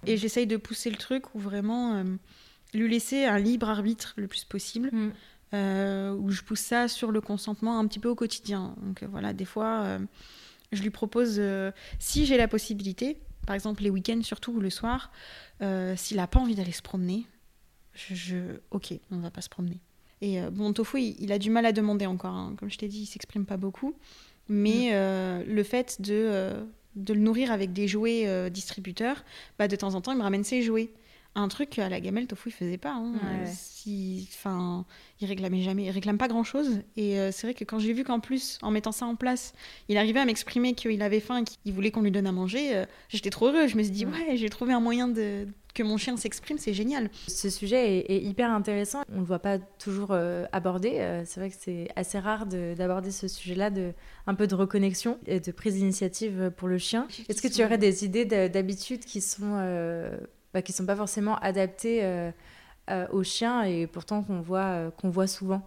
Et 0.05 0.15
j'essaye 0.15 0.47
de 0.47 0.55
pousser 0.55 0.89
le 0.89 0.95
truc 0.95 1.35
où 1.35 1.39
vraiment 1.39 2.05
lui 2.75 2.89
laisser 2.89 3.25
un 3.25 3.39
libre 3.39 3.69
arbitre 3.69 4.13
le 4.17 4.27
plus 4.27 4.43
possible. 4.43 4.89
Mm. 4.91 5.11
Euh, 5.55 6.13
où 6.15 6.31
je 6.31 6.41
pousse 6.41 6.59
ça 6.59 6.87
sur 6.87 7.11
le 7.11 7.21
consentement 7.21 7.79
un 7.79 7.87
petit 7.87 7.99
peu 7.99 8.09
au 8.09 8.15
quotidien. 8.15 8.75
Donc 8.81 9.03
euh, 9.03 9.07
voilà, 9.09 9.31
des 9.31 9.45
fois, 9.45 9.83
euh, 9.83 9.99
je 10.71 10.81
lui 10.81 10.89
propose, 10.89 11.41
si 11.99 12.25
j'ai 12.25 12.35
la 12.35 12.47
possibilité, 12.47 13.19
par 13.45 13.55
exemple 13.55 13.83
les 13.83 13.89
week-ends 13.89 14.21
surtout 14.23 14.53
ou 14.53 14.59
le 14.59 14.69
soir, 14.69 15.11
s'il 15.95 16.17
n'a 16.17 16.27
pas 16.27 16.39
envie 16.39 16.55
d'aller 16.55 16.71
se 16.71 16.81
promener, 16.81 17.25
je, 17.93 18.57
ok, 18.71 18.93
on 19.11 19.19
va 19.19 19.31
pas 19.31 19.41
se 19.41 19.49
promener. 19.49 19.79
Et 20.21 20.41
bon, 20.51 20.73
Tofu, 20.73 21.01
il, 21.01 21.31
a 21.31 21.39
du 21.39 21.49
mal 21.49 21.65
à 21.65 21.71
demander 21.71 22.05
encore. 22.05 22.33
Hein. 22.33 22.55
Comme 22.57 22.69
je 22.69 22.77
t'ai 22.77 22.87
dit, 22.87 23.01
il 23.01 23.05
s'exprime 23.05 23.45
pas 23.45 23.57
beaucoup. 23.57 23.93
Mais 24.49 24.89
mm. 24.89 25.49
le 25.49 25.63
fait 25.63 26.01
de, 26.01 26.53
de 26.95 27.13
le 27.13 27.19
nourrir 27.19 27.51
avec 27.51 27.71
des 27.71 27.87
jouets 27.87 28.49
distributeurs, 28.49 29.23
bah, 29.59 29.67
de 29.67 29.75
temps 29.75 29.93
en 29.93 30.01
temps, 30.01 30.11
il 30.11 30.17
me 30.17 30.23
ramène 30.23 30.43
ses 30.43 30.61
jouets 30.63 30.89
un 31.35 31.47
truc 31.49 31.77
à 31.79 31.89
la 31.89 31.99
gamelle 31.99 32.27
tofu 32.27 32.49
il 32.49 32.51
faisait 32.53 32.77
pas 32.77 32.93
hein. 32.93 33.13
si 33.45 34.27
enfin 34.33 34.85
il 35.19 35.27
réclamait 35.27 35.61
jamais 35.61 35.85
il 35.85 35.91
réclame 35.91 36.17
pas 36.17 36.27
grand 36.27 36.43
chose 36.43 36.81
et 36.95 37.19
euh, 37.19 37.31
c'est 37.31 37.47
vrai 37.47 37.53
que 37.53 37.65
quand 37.65 37.77
j'ai 37.77 37.93
vu 37.93 38.03
qu'en 38.03 38.21
plus 38.21 38.57
en 38.61 38.71
mettant 38.71 38.93
ça 38.93 39.05
en 39.05 39.15
place 39.15 39.53
il 39.89 39.97
arrivait 39.97 40.21
à 40.21 40.25
m'exprimer 40.25 40.73
qu'il 40.73 41.01
avait 41.01 41.19
faim 41.19 41.43
qu'il 41.43 41.73
voulait 41.73 41.91
qu'on 41.91 42.01
lui 42.01 42.11
donne 42.11 42.27
à 42.27 42.31
manger 42.31 42.75
euh, 42.75 42.85
j'étais 43.09 43.29
trop 43.29 43.47
heureux 43.49 43.67
je 43.67 43.75
me 43.75 43.83
suis 43.83 43.91
dit 43.91 44.05
ouais, 44.05 44.37
j'ai 44.37 44.49
trouvé 44.49 44.73
un 44.73 44.79
moyen 44.79 45.07
de 45.07 45.47
que 45.73 45.83
mon 45.83 45.97
chien 45.97 46.15
s'exprime, 46.15 46.57
c'est 46.57 46.73
génial. 46.73 47.09
Ce 47.27 47.49
sujet 47.49 48.05
est, 48.09 48.23
hyper 48.23 48.49
intéressant. 48.49 49.03
On 49.11 49.15
ne 49.15 49.19
le 49.19 49.25
voit 49.25 49.39
pas 49.39 49.59
toujours 49.59 50.11
euh, 50.11 50.45
abordé. 50.53 51.05
c'est 51.25 51.41
vrai 51.41 51.49
que 51.49 51.57
c'est 51.59 51.89
assez 51.97 52.17
rare 52.17 52.45
d'aborder 52.45 53.11
ce 53.11 53.27
sujet-là, 53.27 53.71
de, 53.71 53.91
un 54.25 54.35
peu 54.35 54.47
de 54.47 54.55
reconnexion 54.55 55.19
et 55.27 55.41
de 55.41 55.51
prise 55.51 55.73
d'initiative 55.73 56.49
pour 56.55 56.69
le 56.69 56.77
chien. 56.77 57.09
Est-ce 57.27 57.41
que 57.41 57.49
tu 57.49 57.61
aurais 57.61 57.77
des 57.77 58.05
idées 58.05 58.23
d'habitudes 58.23 59.03
qui 59.03 59.19
sont 59.19 59.57
bah, 60.55 60.61
qui 60.61 60.71
ne 60.71 60.77
sont 60.77 60.85
pas 60.85 60.95
forcément 60.95 61.35
adaptés 61.39 61.99
euh, 62.01 62.31
euh, 62.89 63.07
aux 63.11 63.23
chiens 63.23 63.63
et 63.63 63.87
pourtant 63.87 64.23
qu'on 64.23 64.39
voit, 64.39 64.59
euh, 64.61 64.89
qu'on 64.89 65.09
voit 65.09 65.27
souvent. 65.27 65.61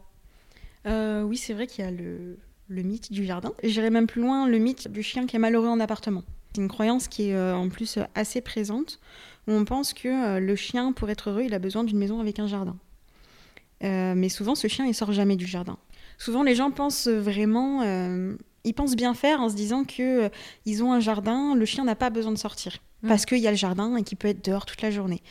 oui, 0.87 1.37
c'est 1.37 1.53
vrai 1.53 1.67
qu'il 1.67 1.85
y 1.85 1.89
a 1.89 1.91
le, 1.91 2.39
mythe 2.71 3.13
du 3.13 3.27
jardin. 3.27 3.53
J'irais 3.63 3.91
même 3.91 4.07
plus 4.07 4.23
loin, 4.23 4.49
le 4.49 4.57
mythe 4.57 4.89
du 4.89 5.03
chien 5.03 5.27
qui 5.27 5.37
est 5.37 5.39
malheureux 5.39 5.69
en 5.69 5.79
appartement. 5.79 6.23
C'est 6.55 6.63
une 6.63 6.69
croyance 6.69 7.07
qui 7.07 7.29
est 7.29 7.39
en 7.39 7.69
plus 7.69 7.99
assez 8.15 8.41
présente, 8.41 8.99
où 9.47 9.53
on 9.53 9.67
pense 9.67 9.93
que 9.93 10.39
le 10.39 10.57
chien, 10.57 10.93
pour 10.93 11.11
être 11.11 11.29
heureux, 11.29 11.43
il 11.43 11.53
a 11.53 11.59
besoin 11.59 11.85
d'une 11.85 11.99
maison 11.99 12.19
avec 12.19 12.39
un 12.39 12.47
jardin. 12.47 12.79
mais 13.83 14.31
souvent, 14.31 14.55
ce 14.55 14.69
chien, 14.69 14.87
il 14.87 14.95
sort 14.95 15.13
jamais 15.13 15.37
du 15.37 15.47
jardin. 15.47 15.77
Souvent, 16.17 16.43
les 16.43 16.55
gens 16.55 16.71
pensent 16.71 17.09
vraiment, 17.09 17.83
ils 18.65 18.75
pensent 18.75 18.97
bien 18.97 19.13
faire 19.13 19.43
en 19.43 19.51
se 19.51 19.55
disant 19.55 19.85
que 19.85 20.31
ils 20.65 20.83
ont 20.83 20.95
un 20.95 21.01
jardin, 21.01 21.55
le 21.55 21.67
chien 21.67 21.85
n'a 21.85 21.95
pas 21.95 22.09
besoin 22.09 22.33
de 22.33 22.39
sortir. 22.39 22.79
Mm. 23.03 23.09
parce 23.09 23.27
qu'il 23.27 23.39
y 23.39 23.47
a 23.47 23.51
le 23.51 23.57
jardin 23.57 23.97
et 23.97 24.03
qu'il 24.03 24.19
peut 24.19 24.27
être 24.27 24.45
dehors 24.45 24.67
toute 24.67 24.83
la 24.83 24.91
journée. 24.91 25.23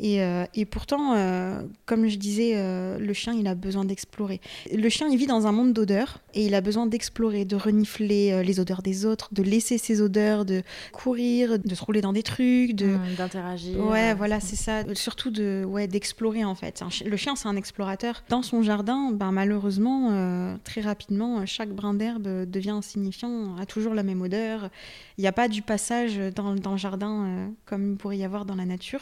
Et, 0.00 0.22
euh, 0.22 0.44
et 0.54 0.64
pourtant, 0.64 1.14
euh, 1.14 1.62
comme 1.86 2.08
je 2.08 2.16
disais, 2.16 2.52
euh, 2.56 2.98
le 2.98 3.12
chien, 3.12 3.32
il 3.32 3.46
a 3.46 3.54
besoin 3.54 3.84
d'explorer. 3.84 4.40
Le 4.74 4.88
chien, 4.88 5.08
il 5.08 5.16
vit 5.16 5.26
dans 5.26 5.46
un 5.46 5.52
monde 5.52 5.72
d'odeurs 5.72 6.18
et 6.34 6.44
il 6.44 6.54
a 6.54 6.60
besoin 6.60 6.86
d'explorer, 6.86 7.44
de 7.44 7.54
renifler 7.54 8.42
les 8.42 8.60
odeurs 8.60 8.82
des 8.82 9.06
autres, 9.06 9.28
de 9.32 9.42
laisser 9.42 9.78
ses 9.78 10.02
odeurs, 10.02 10.44
de 10.44 10.62
courir, 10.92 11.58
de 11.60 11.74
se 11.74 11.84
rouler 11.84 12.00
dans 12.00 12.12
des 12.12 12.24
trucs, 12.24 12.74
de 12.74 12.86
mm, 12.86 13.14
d'interagir. 13.16 13.78
Ouais, 13.86 14.14
voilà, 14.14 14.40
c'est 14.40 14.56
ça. 14.56 14.82
Surtout 14.94 15.30
de 15.30 15.64
ouais 15.64 15.86
d'explorer 15.86 16.44
en 16.44 16.56
fait. 16.56 16.82
Le 17.06 17.16
chien, 17.16 17.36
c'est 17.36 17.48
un 17.48 17.56
explorateur. 17.56 18.24
Dans 18.28 18.42
son 18.42 18.62
jardin, 18.62 19.12
ben, 19.12 19.30
malheureusement, 19.30 20.58
très 20.64 20.80
rapidement, 20.80 21.46
chaque 21.46 21.70
brin 21.70 21.94
d'herbe 21.94 22.50
devient 22.50 22.70
insignifiant, 22.70 23.56
a 23.58 23.64
toujours 23.64 23.94
la 23.94 24.02
même 24.02 24.22
odeur. 24.22 24.70
Il 25.18 25.20
n'y 25.20 25.28
a 25.28 25.32
pas 25.32 25.46
du 25.46 25.62
passage 25.62 26.18
dans, 26.34 26.56
dans 26.56 26.72
le 26.72 26.78
jardin 26.78 27.13
euh, 27.22 27.48
comme 27.64 27.92
il 27.92 27.96
pourrait 27.96 28.18
y 28.18 28.24
avoir 28.24 28.44
dans 28.44 28.54
la 28.54 28.64
nature 28.64 29.00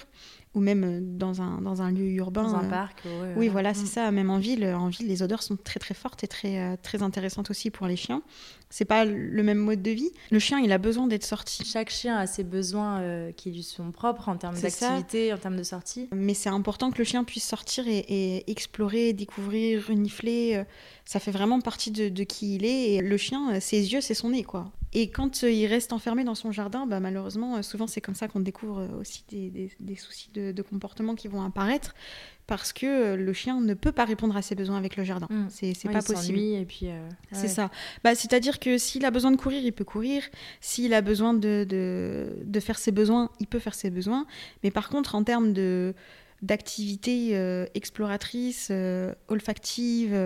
ou 0.54 0.60
même 0.60 0.84
euh, 0.84 1.00
dans 1.00 1.40
un, 1.40 1.60
dans 1.62 1.80
un 1.80 1.90
lieu 1.90 2.06
urbain. 2.10 2.42
Dans 2.42 2.56
un 2.56 2.66
euh, 2.66 2.70
parc. 2.70 3.02
oui, 3.36 3.48
voilà, 3.48 3.74
c'est 3.74 3.84
mm. 3.84 3.86
ça. 3.86 4.10
Même 4.10 4.30
en 4.30 4.38
ville, 4.38 4.64
en 4.66 4.88
ville, 4.88 5.08
les 5.08 5.22
odeurs 5.22 5.42
sont 5.42 5.56
très 5.56 5.80
très 5.80 5.94
fortes 5.94 6.24
et 6.24 6.28
très, 6.28 6.76
très 6.78 7.02
intéressantes 7.02 7.50
aussi 7.50 7.70
pour 7.70 7.86
les 7.86 7.96
chiens. 7.96 8.22
C'est 8.74 8.84
pas 8.84 9.04
le 9.04 9.42
même 9.42 9.58
mode 9.58 9.82
de 9.82 9.90
vie. 9.90 10.10
Le 10.30 10.38
chien, 10.38 10.58
il 10.58 10.72
a 10.72 10.78
besoin 10.78 11.06
d'être 11.06 11.24
sorti. 11.24 11.64
Chaque 11.64 11.90
chien 11.90 12.16
a 12.16 12.26
ses 12.26 12.42
besoins 12.42 13.30
qui 13.36 13.50
lui 13.50 13.62
sont 13.62 13.92
propres 13.92 14.28
en 14.28 14.36
termes 14.36 14.58
d'activité, 14.58 15.32
en 15.32 15.38
termes 15.38 15.56
de 15.56 15.62
sortie. 15.62 16.08
Mais 16.12 16.34
c'est 16.34 16.48
important 16.48 16.90
que 16.90 16.98
le 16.98 17.04
chien 17.04 17.22
puisse 17.22 17.46
sortir 17.46 17.84
et, 17.86 18.50
explorer, 18.50 19.12
découvrir, 19.12 19.86
renifler. 19.88 20.64
Ça 21.04 21.20
fait 21.20 21.30
vraiment 21.30 21.60
partie 21.60 21.90
de, 21.90 22.08
de, 22.08 22.24
qui 22.24 22.56
il 22.56 22.64
est. 22.64 22.94
Et 22.94 23.00
le 23.02 23.16
chien, 23.16 23.60
ses 23.60 23.92
yeux, 23.92 24.00
c'est 24.00 24.14
son 24.14 24.30
nez, 24.30 24.42
quoi. 24.42 24.72
Et 24.94 25.08
quand 25.10 25.44
euh, 25.44 25.50
il 25.50 25.66
reste 25.66 25.92
enfermé 25.92 26.22
dans 26.22 26.34
son 26.34 26.52
jardin, 26.52 26.86
bah, 26.86 27.00
malheureusement, 27.00 27.56
euh, 27.56 27.62
souvent 27.62 27.86
c'est 27.86 28.02
comme 28.02 28.14
ça 28.14 28.28
qu'on 28.28 28.40
découvre 28.40 28.80
euh, 28.80 29.00
aussi 29.00 29.24
des, 29.30 29.96
soucis 29.96 30.30
de, 30.34 30.62
comportement 30.62 31.14
qui 31.14 31.28
vont 31.28 31.42
apparaître 31.42 31.94
parce 32.46 32.72
que 32.72 33.14
le 33.14 33.32
chien 33.32 33.60
ne 33.60 33.74
peut 33.74 33.92
pas 33.92 34.04
répondre 34.04 34.36
à 34.36 34.42
ses 34.42 34.54
besoins 34.54 34.76
avec 34.76 34.96
le 34.96 35.04
jardin. 35.04 35.28
Mm. 35.30 35.46
C'est 35.50 35.90
pas 35.90 36.02
possible. 36.02 36.38
Et 36.38 36.64
puis 36.66 36.86
c'est 37.32 37.48
ça. 37.48 37.70
Bah, 38.04 38.14
C'est-à-dire 38.14 38.58
que 38.58 38.78
s'il 38.78 39.04
a 39.04 39.10
besoin 39.10 39.30
de 39.30 39.36
courir, 39.36 39.62
il 39.62 39.72
peut 39.72 39.84
courir. 39.84 40.22
S'il 40.60 40.94
a 40.94 41.00
besoin 41.00 41.34
de, 41.34 41.64
de, 41.64 42.60
faire 42.60 42.78
ses 42.78 42.92
besoins, 42.92 43.30
il 43.40 43.46
peut 43.46 43.58
faire 43.58 43.74
ses 43.74 43.90
besoins. 43.90 44.26
Mais 44.62 44.70
par 44.70 44.88
contre, 44.88 45.14
en 45.14 45.24
termes 45.24 45.52
de 45.52 45.94
d'activité 46.42 47.34
exploratrice, 47.74 48.72
olfactive, 49.28 50.16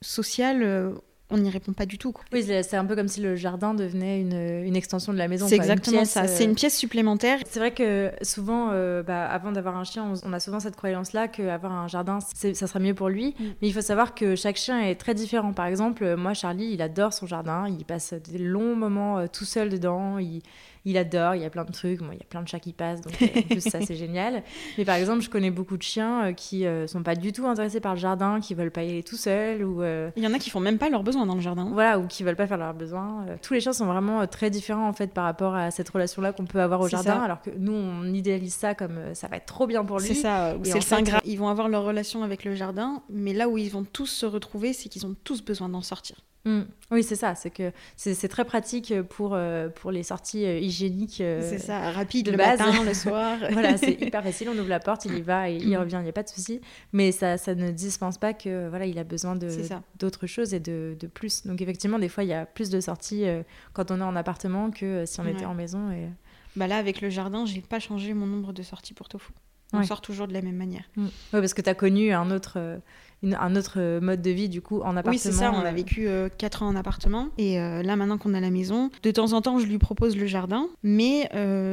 sociale, 0.00 0.94
on 1.30 1.38
n'y 1.38 1.50
répond 1.50 1.72
pas 1.72 1.84
du 1.84 1.98
tout. 1.98 2.14
Oui, 2.32 2.42
c'est 2.42 2.76
un 2.76 2.84
peu 2.84 2.96
comme 2.96 3.08
si 3.08 3.20
le 3.20 3.36
jardin 3.36 3.74
devenait 3.74 4.20
une, 4.20 4.76
extension 4.76 5.12
de 5.12 5.18
la 5.18 5.28
maison. 5.28 5.46
C'est 5.46 5.56
exactement 5.56 6.04
ça, 6.04 6.26
c'est 6.26 6.44
une 6.44 6.52
euh, 6.52 6.54
pièce 6.54 6.76
supplémentaire. 6.76 7.40
C'est 7.48 7.58
vrai 7.58 7.72
que 7.72 8.12
souvent, 8.22 8.70
euh, 8.72 9.02
bah, 9.02 9.26
avant 9.26 9.52
d'avoir 9.52 9.76
un 9.76 9.84
chien, 9.84 10.12
on, 10.24 10.32
a 10.32 10.40
souvent 10.40 10.60
cette 10.60 10.76
croyance-là 10.76 11.28
qu'avoir 11.28 11.72
un 11.72 11.88
jardin, 11.88 12.18
ça 12.20 12.66
serait 12.66 12.80
mieux 12.80 12.94
pour 12.94 13.08
lui. 13.08 13.34
Mm. 13.38 13.44
Mais 13.60 13.68
il 13.68 13.72
faut 13.72 13.82
savoir 13.82 14.14
que 14.14 14.36
chaque 14.36 14.56
chien 14.56 14.80
est 14.80 14.94
très 14.94 15.14
différent. 15.14 15.52
Par 15.52 15.66
exemple, 15.66 16.16
moi, 16.16 16.32
Charlie, 16.32 16.70
il 16.72 16.80
adore 16.80 17.12
son 17.12 17.26
jardin, 17.26 17.66
il 17.68 17.84
passe 17.84 18.14
des 18.14 18.38
longs 18.38 18.76
moments 18.76 19.18
euh, 19.18 19.26
tout 19.30 19.44
seul 19.44 19.68
dedans, 19.68 20.18
il 20.18 20.42
il 20.84 20.96
adore, 20.96 21.34
il 21.34 21.42
y 21.42 21.44
a 21.44 21.50
plein 21.50 21.64
de 21.64 21.72
trucs, 21.72 22.00
il 22.00 22.18
y 22.18 22.20
a 22.20 22.26
plein 22.28 22.42
de 22.42 22.48
chats 22.48 22.60
qui 22.60 22.72
passent, 22.72 23.00
donc 23.00 23.12
en 23.20 23.42
plus 23.42 23.60
ça 23.60 23.80
c'est 23.80 23.94
génial. 23.96 24.42
Mais 24.76 24.84
par 24.84 24.96
exemple, 24.96 25.22
je 25.22 25.30
connais 25.30 25.50
beaucoup 25.50 25.76
de 25.76 25.82
chiens 25.82 26.26
euh, 26.26 26.32
qui 26.32 26.66
euh, 26.66 26.86
sont 26.86 27.02
pas 27.02 27.14
du 27.14 27.32
tout 27.32 27.46
intéressés 27.46 27.80
par 27.80 27.94
le 27.94 28.00
jardin, 28.00 28.40
qui 28.40 28.54
veulent 28.54 28.70
pas 28.70 28.82
y 28.82 28.90
aller 28.90 29.02
tout 29.02 29.16
seuls. 29.16 29.64
Ou, 29.64 29.82
euh, 29.82 30.10
Il 30.16 30.22
y 30.22 30.26
en 30.26 30.32
a 30.32 30.38
qui 30.38 30.50
font 30.50 30.60
même 30.60 30.78
pas 30.78 30.88
leurs 30.88 31.02
besoins 31.02 31.26
dans 31.26 31.34
le 31.34 31.40
jardin. 31.40 31.68
Voilà, 31.72 31.98
ou 31.98 32.06
qui 32.06 32.22
veulent 32.22 32.36
pas 32.36 32.46
faire 32.46 32.58
leurs 32.58 32.74
besoins. 32.74 33.26
tous 33.42 33.54
les 33.54 33.60
chiens 33.60 33.72
sont 33.72 33.86
vraiment 33.86 34.26
très 34.26 34.50
différents 34.50 34.88
en 34.88 34.92
fait 34.92 35.12
par 35.12 35.24
rapport 35.24 35.54
à 35.54 35.70
cette 35.70 35.88
relation-là 35.88 36.32
qu'on 36.32 36.46
peut 36.46 36.60
avoir 36.60 36.80
au 36.80 36.88
jardin, 36.88 37.20
alors 37.20 37.40
que 37.40 37.50
nous 37.56 37.72
on 37.72 38.04
idéalise 38.12 38.54
ça 38.54 38.74
comme 38.74 39.14
ça 39.14 39.28
va 39.28 39.36
être 39.36 39.46
trop 39.46 39.66
bien 39.66 39.84
pour 39.84 39.98
lui. 39.98 40.08
C'est 40.08 40.14
ça, 40.14 40.54
c'est 40.62 40.74
le 40.74 40.80
saint 40.80 41.02
Ils 41.24 41.38
vont 41.38 41.48
avoir 41.48 41.68
leur 41.68 41.84
relation 41.84 42.22
avec 42.22 42.44
le 42.44 42.54
jardin, 42.54 43.02
mais 43.10 43.32
là 43.32 43.48
où 43.48 43.58
ils 43.58 43.70
vont 43.70 43.84
tous 43.84 44.06
se 44.06 44.26
retrouver, 44.26 44.72
c'est 44.72 44.88
qu'ils 44.88 45.06
ont 45.06 45.14
tous 45.24 45.42
besoin 45.42 45.68
d'en 45.68 45.82
sortir. 45.82 46.16
Mm. 46.44 46.62
Oui, 46.90 47.02
c'est 47.02 47.16
ça. 47.16 47.34
C'est 47.34 47.50
que 47.50 47.72
c'est 47.96 48.28
très 48.28 48.44
pratique 48.44 48.94
pour, 49.02 49.34
euh, 49.34 49.68
pour 49.68 49.90
les 49.90 50.02
sorties 50.02 50.46
euh, 50.46 50.58
hygiéniques. 50.58 51.20
Euh, 51.20 51.46
c'est 51.48 51.58
ça, 51.58 51.90
rapide 51.90 52.30
le 52.30 52.36
matin, 52.36 52.84
le 52.84 52.94
soir. 52.94 53.38
voilà, 53.50 53.76
c'est 53.78 54.00
hyper 54.00 54.22
facile. 54.22 54.48
On 54.48 54.58
ouvre 54.58 54.68
la 54.68 54.80
porte, 54.80 55.04
il 55.04 55.16
y 55.16 55.20
va 55.20 55.50
et 55.50 55.56
il 55.56 55.70
mm. 55.70 55.76
revient. 55.76 55.96
Il 56.00 56.04
n'y 56.04 56.08
a 56.08 56.12
pas 56.12 56.22
de 56.22 56.28
souci. 56.28 56.60
Mais 56.92 57.12
ça, 57.12 57.36
ça 57.36 57.54
ne 57.54 57.70
dispense 57.70 58.18
pas 58.18 58.32
que 58.32 58.68
voilà, 58.68 58.86
il 58.86 58.98
a 58.98 59.04
besoin 59.04 59.36
d'autres 59.98 60.26
choses 60.26 60.54
et 60.54 60.60
de, 60.60 60.96
de, 60.98 61.06
plus. 61.06 61.46
Donc 61.46 61.60
effectivement, 61.60 61.98
des 61.98 62.08
fois, 62.08 62.24
il 62.24 62.30
y 62.30 62.34
a 62.34 62.46
plus 62.46 62.70
de 62.70 62.80
sorties 62.80 63.24
quand 63.72 63.90
on 63.90 64.00
est 64.00 64.04
en 64.04 64.16
appartement 64.16 64.70
que 64.70 65.04
si 65.06 65.20
on 65.20 65.26
était 65.26 65.44
en 65.44 65.54
maison. 65.54 65.90
Et... 65.90 66.08
Bah 66.56 66.66
là, 66.66 66.76
avec 66.76 67.00
le 67.00 67.10
jardin, 67.10 67.44
j'ai 67.44 67.60
pas 67.60 67.80
changé 67.80 68.14
mon 68.14 68.26
nombre 68.26 68.52
de 68.52 68.62
sorties 68.62 68.94
pour 68.94 69.08
Tofu. 69.08 69.32
On 69.74 69.82
sort 69.82 70.00
toujours 70.00 70.26
de 70.26 70.32
la 70.32 70.40
même 70.40 70.56
manière. 70.56 70.84
Mm. 70.96 71.04
Oui, 71.04 71.10
parce 71.40 71.52
que 71.52 71.60
tu 71.60 71.68
as 71.68 71.74
connu 71.74 72.12
un 72.12 72.30
autre 72.30 72.80
un 73.22 73.56
autre 73.56 73.98
mode 74.00 74.22
de 74.22 74.30
vie 74.30 74.48
du 74.48 74.60
coup 74.60 74.80
en 74.80 74.96
appartement. 74.96 75.10
Oui, 75.10 75.18
c'est 75.18 75.32
ça, 75.32 75.52
on 75.52 75.60
a 75.60 75.70
euh. 75.70 75.72
vécu 75.72 76.08
4 76.38 76.62
euh, 76.62 76.66
ans 76.66 76.68
en 76.68 76.76
appartement 76.76 77.28
et 77.36 77.60
euh, 77.60 77.82
là 77.82 77.96
maintenant 77.96 78.18
qu'on 78.18 78.34
a 78.34 78.40
la 78.40 78.50
maison, 78.50 78.90
de 79.02 79.10
temps 79.10 79.32
en 79.32 79.42
temps 79.42 79.58
je 79.58 79.66
lui 79.66 79.78
propose 79.78 80.16
le 80.16 80.26
jardin, 80.26 80.68
mais 80.82 81.28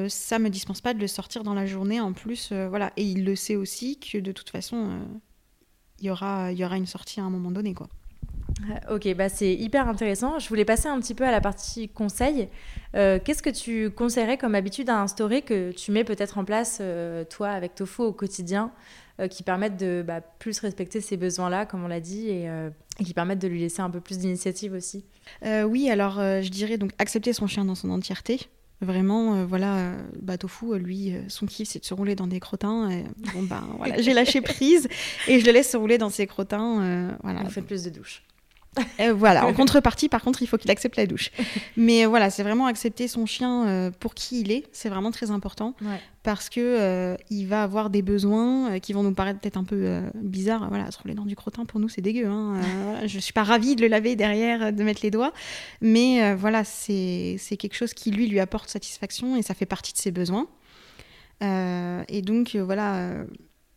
ça 0.09 0.39
me 0.39 0.49
dispense 0.49 0.81
pas 0.81 0.93
de 0.93 0.99
le 0.99 1.07
sortir 1.07 1.43
dans 1.43 1.53
la 1.53 1.65
journée 1.65 1.99
en 1.99 2.13
plus, 2.13 2.51
voilà. 2.51 2.91
Et 2.97 3.03
il 3.03 3.25
le 3.25 3.35
sait 3.35 3.55
aussi 3.55 3.99
que 3.99 4.17
de 4.17 4.31
toute 4.31 4.49
façon, 4.49 4.99
il 5.99 6.07
y 6.07 6.09
aura, 6.09 6.51
y 6.51 6.63
aura 6.63 6.77
une 6.77 6.85
sortie 6.85 7.19
à 7.19 7.23
un 7.23 7.29
moment 7.29 7.51
donné, 7.51 7.73
quoi. 7.73 7.87
Ok, 8.89 9.13
bah 9.15 9.27
c'est 9.27 9.53
hyper 9.53 9.89
intéressant. 9.89 10.39
Je 10.39 10.47
voulais 10.47 10.65
passer 10.65 10.87
un 10.87 10.99
petit 10.99 11.13
peu 11.13 11.25
à 11.25 11.31
la 11.31 11.41
partie 11.41 11.89
conseil. 11.89 12.47
Qu'est-ce 12.93 13.43
que 13.43 13.49
tu 13.49 13.89
conseillerais 13.89 14.37
comme 14.37 14.55
habitude 14.55 14.89
à 14.89 15.01
instaurer 15.01 15.41
que 15.41 15.71
tu 15.71 15.91
mets 15.91 16.03
peut-être 16.03 16.37
en 16.37 16.45
place, 16.45 16.81
toi, 17.29 17.49
avec 17.49 17.75
Tofu 17.75 18.01
au 18.01 18.13
quotidien 18.13 18.71
euh, 18.71 19.04
qui 19.29 19.43
permettent 19.43 19.77
de 19.77 20.03
bah, 20.05 20.21
plus 20.21 20.59
respecter 20.59 21.01
ses 21.01 21.17
besoins-là, 21.17 21.65
comme 21.65 21.83
on 21.83 21.87
l'a 21.87 21.99
dit, 21.99 22.29
et, 22.29 22.49
euh, 22.49 22.69
qui 23.03 23.13
permettent 23.13 23.39
de 23.39 23.47
lui 23.47 23.59
laisser 23.59 23.81
un 23.81 23.89
peu 23.89 24.01
plus 24.01 24.17
d'initiative 24.17 24.73
aussi. 24.73 25.05
Euh, 25.45 25.63
oui, 25.63 25.89
alors 25.89 26.15
je 26.15 26.49
dirais 26.49 26.77
donc 26.77 26.91
accepter 26.97 27.33
son 27.33 27.47
chien 27.47 27.65
dans 27.65 27.75
son 27.75 27.89
entièreté. 27.89 28.41
Vraiment, 28.81 29.45
voilà, 29.45 29.93
bah, 30.21 30.37
Tofu, 30.37 30.77
lui, 30.77 31.13
son 31.29 31.45
kiff, 31.45 31.69
c'est 31.69 31.79
de 31.79 31.85
se 31.85 31.93
rouler 31.93 32.15
dans 32.15 32.27
des 32.27 32.41
crottins. 32.41 32.89
Et, 32.89 33.05
bon, 33.33 33.43
ben 33.43 33.63
voilà, 33.77 34.01
j'ai 34.01 34.13
lâché 34.13 34.41
prise 34.41 34.89
et 35.27 35.39
je 35.39 35.45
le 35.45 35.53
laisse 35.53 35.71
se 35.71 35.77
rouler 35.77 35.97
dans 35.97 36.09
ses 36.09 36.27
crottins. 36.27 37.15
voilà. 37.23 37.41
On 37.45 37.49
fait 37.49 37.61
plus 37.61 37.83
de 37.83 37.89
douche. 38.75 39.11
voilà, 39.15 39.45
en 39.45 39.53
contrepartie, 39.65 40.09
par 40.09 40.21
contre, 40.21 40.41
il 40.41 40.47
faut 40.47 40.57
qu'il 40.57 40.71
accepte 40.71 40.95
la 40.97 41.05
douche. 41.05 41.31
Mais 41.77 42.05
voilà, 42.05 42.29
c'est 42.29 42.43
vraiment 42.43 42.67
accepter 42.67 43.07
son 43.07 43.25
chien 43.25 43.67
euh, 43.67 43.91
pour 43.99 44.13
qui 44.13 44.41
il 44.41 44.51
est, 44.51 44.63
c'est 44.71 44.89
vraiment 44.89 45.11
très 45.11 45.31
important 45.31 45.73
parce 46.23 46.49
que 46.49 46.59
euh, 46.59 47.15
il 47.29 47.45
va 47.45 47.61
avoir 47.61 47.91
des 47.91 48.01
besoins 48.01 48.71
euh, 48.71 48.79
qui 48.79 48.93
vont 48.93 49.03
nous 49.03 49.13
paraître 49.13 49.39
peut-être 49.39 49.57
un 49.57 49.63
peu 49.63 50.01
bizarres. 50.15 50.67
Voilà, 50.69 50.89
se 50.91 50.97
rouler 50.97 51.13
dans 51.13 51.25
du 51.25 51.35
crottin 51.35 51.65
pour 51.65 51.79
nous, 51.79 51.89
c'est 51.89 52.01
dégueu. 52.01 52.25
Hein. 52.25 52.61
je 53.05 53.19
suis 53.19 53.33
pas 53.33 53.43
ravie 53.43 53.75
de 53.75 53.81
le 53.81 53.87
laver 53.87 54.15
derrière, 54.15 54.73
de 54.73 54.83
mettre 54.83 55.01
les 55.03 55.11
doigts, 55.11 55.33
mais 55.81 56.33
voilà, 56.35 56.63
c'est 56.63 57.37
quelque 57.57 57.75
chose 57.75 57.93
qui 57.93 58.11
lui 58.11 58.27
lui 58.27 58.39
apporte 58.39 58.69
satisfaction 58.69 59.35
et 59.35 59.41
ça 59.41 59.53
fait 59.53 59.65
partie 59.65 59.93
de 59.93 59.97
ses 59.97 60.11
besoins. 60.11 60.47
et 61.41 62.21
donc 62.21 62.55
voilà 62.55 63.25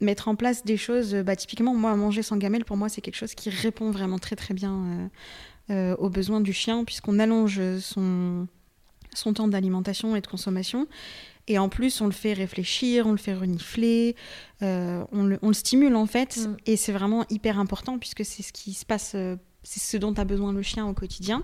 mettre 0.00 0.28
en 0.28 0.36
place 0.36 0.64
des 0.64 0.76
choses, 0.76 1.14
bah, 1.14 1.36
typiquement, 1.36 1.74
moi, 1.74 1.94
manger 1.96 2.22
sans 2.22 2.36
gamelle, 2.36 2.64
pour 2.64 2.76
moi, 2.76 2.88
c'est 2.88 3.00
quelque 3.00 3.16
chose 3.16 3.34
qui 3.34 3.50
répond 3.50 3.90
vraiment 3.90 4.18
très 4.18 4.36
très 4.36 4.54
bien 4.54 4.74
euh, 4.74 5.08
euh, 5.70 5.96
aux 5.96 6.08
besoins 6.08 6.40
du 6.40 6.52
chien, 6.52 6.84
puisqu'on 6.84 7.18
allonge 7.18 7.60
son, 7.80 8.46
son 9.14 9.32
temps 9.32 9.48
d'alimentation 9.48 10.14
et 10.16 10.20
de 10.20 10.26
consommation. 10.26 10.86
Et 11.48 11.58
en 11.58 11.68
plus, 11.68 12.00
on 12.00 12.06
le 12.06 12.12
fait 12.12 12.34
réfléchir, 12.34 13.06
on 13.06 13.12
le 13.12 13.18
fait 13.18 13.34
renifler, 13.34 14.14
euh, 14.62 15.04
on, 15.12 15.24
le, 15.24 15.38
on, 15.42 15.48
le, 15.48 15.54
stimule 15.54 15.96
en 15.96 16.06
fait. 16.06 16.36
Mm. 16.36 16.56
Et 16.66 16.76
c'est 16.76 16.92
vraiment 16.92 17.24
hyper 17.30 17.58
important 17.58 17.98
puisque 17.98 18.24
c'est 18.24 18.42
ce 18.42 18.52
qui 18.52 18.74
se 18.74 18.84
passe, 18.84 19.16
c'est 19.62 19.80
ce 19.80 19.96
dont 19.96 20.12
a 20.14 20.24
besoin 20.24 20.52
le 20.52 20.62
chien 20.62 20.86
au 20.86 20.92
quotidien. 20.92 21.42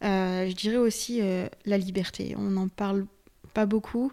je 0.00 0.52
dirais 0.52 0.76
aussi 0.76 1.20
la 1.64 1.76
liberté. 1.76 2.36
On 2.38 2.50
n'en 2.50 2.68
parle 2.68 3.06
pas 3.52 3.66
beaucoup 3.66 4.12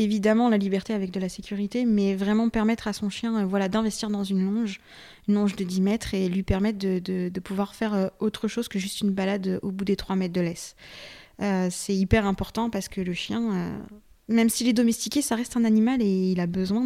évidemment 0.00 0.48
la 0.48 0.56
liberté 0.56 0.92
avec 0.94 1.10
de 1.10 1.20
la 1.20 1.28
sécurité, 1.28 1.84
mais 1.84 2.14
vraiment 2.14 2.48
permettre 2.48 2.88
à 2.88 2.92
son 2.92 3.10
chien 3.10 3.40
euh, 3.40 3.44
voilà, 3.44 3.68
d'investir 3.68 4.10
dans 4.10 4.24
une 4.24 4.44
longe, 4.44 4.80
une 5.28 5.34
longe 5.34 5.56
de 5.56 5.64
10 5.64 5.80
mètres, 5.80 6.14
et 6.14 6.28
lui 6.28 6.42
permettre 6.42 6.78
de, 6.78 7.40
pouvoir 7.40 7.74
faire 7.74 7.94
euh, 7.94 8.08
autre 8.18 8.48
chose 8.48 8.68
que 8.68 8.78
juste 8.78 9.00
une 9.00 9.10
balade 9.10 9.46
euh, 9.46 9.58
au 9.62 9.70
bout 9.70 9.84
des 9.84 9.96
3 9.96 10.16
mètres 10.16 10.34
de 10.34 10.40
laisse. 10.40 10.76
c'est 11.70 11.94
hyper 11.94 12.26
important 12.26 12.70
parce 12.70 12.88
que 12.88 13.00
le 13.00 13.14
chien, 13.14 13.72
même 14.28 14.48
s'il 14.48 14.68
est 14.68 14.72
domestiqué, 14.72 15.22
ça 15.22 15.34
reste 15.34 15.56
un 15.56 15.64
animal 15.64 16.02
et 16.02 16.32
il 16.32 16.40
a 16.40 16.46
besoin 16.46 16.84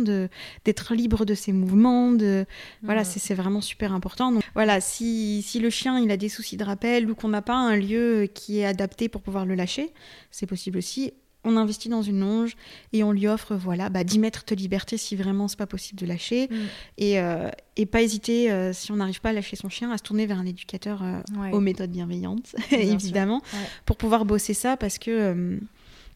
d'être 0.64 0.94
libre 0.94 1.24
de 1.24 1.34
ses 1.34 1.52
mouvements. 1.52 2.12
De, 2.12 2.46
voilà, 2.82 3.04
c'est 3.04 3.34
vraiment 3.34 3.60
super 3.60 3.92
important. 3.92 4.32
Donc 4.32 4.42
voilà, 4.54 4.80
si, 4.80 5.42
si, 5.42 5.58
le 5.58 5.70
chien 5.70 5.98
il 5.98 6.10
a 6.10 6.16
des 6.16 6.28
soucis 6.28 6.56
de 6.56 6.64
rappel 6.64 7.10
ou 7.10 7.14
qu'on 7.14 7.28
n'a 7.28 7.42
pas 7.42 7.56
un 7.56 7.76
lieu 7.76 8.28
qui 8.32 8.60
est 8.60 8.64
adapté 8.64 9.08
pour 9.08 9.22
pouvoir 9.22 9.44
le 9.44 9.54
lâcher, 9.54 9.92
c'est 10.30 10.46
possible 10.46 10.78
aussi 10.78 11.12
on 11.44 11.56
investit 11.56 11.88
dans 11.88 12.02
une 12.02 12.20
longe 12.20 12.56
et 12.92 13.04
on 13.04 13.12
lui 13.12 13.28
offre 13.28 13.54
voilà 13.54 13.88
bah, 13.88 14.04
10 14.04 14.18
mètres 14.18 14.44
de 14.46 14.54
liberté 14.54 14.96
si 14.96 15.16
vraiment 15.16 15.48
c'est 15.48 15.58
pas 15.58 15.66
possible 15.66 16.00
de 16.00 16.06
lâcher 16.06 16.48
mm. 16.50 16.54
et, 16.98 17.20
euh, 17.20 17.50
et, 17.76 17.86
pas 17.86 18.02
hésiter 18.02 18.50
euh, 18.50 18.72
si 18.72 18.90
on 18.92 18.96
n'arrive 18.96 19.20
pas 19.20 19.30
à 19.30 19.32
lâcher 19.32 19.56
son 19.56 19.68
chien 19.68 19.90
à 19.92 19.98
se 19.98 20.02
tourner 20.02 20.26
vers 20.26 20.38
un 20.38 20.46
éducateur 20.46 21.02
euh, 21.02 21.50
aux 21.52 21.60
méthodes 21.60 21.90
bienveillantes 21.90 22.56
évidemment 22.70 23.42
pour 23.84 23.96
pouvoir 23.96 24.24
bosser 24.24 24.54
ça 24.54 24.76
parce 24.76 24.98
que 24.98 25.58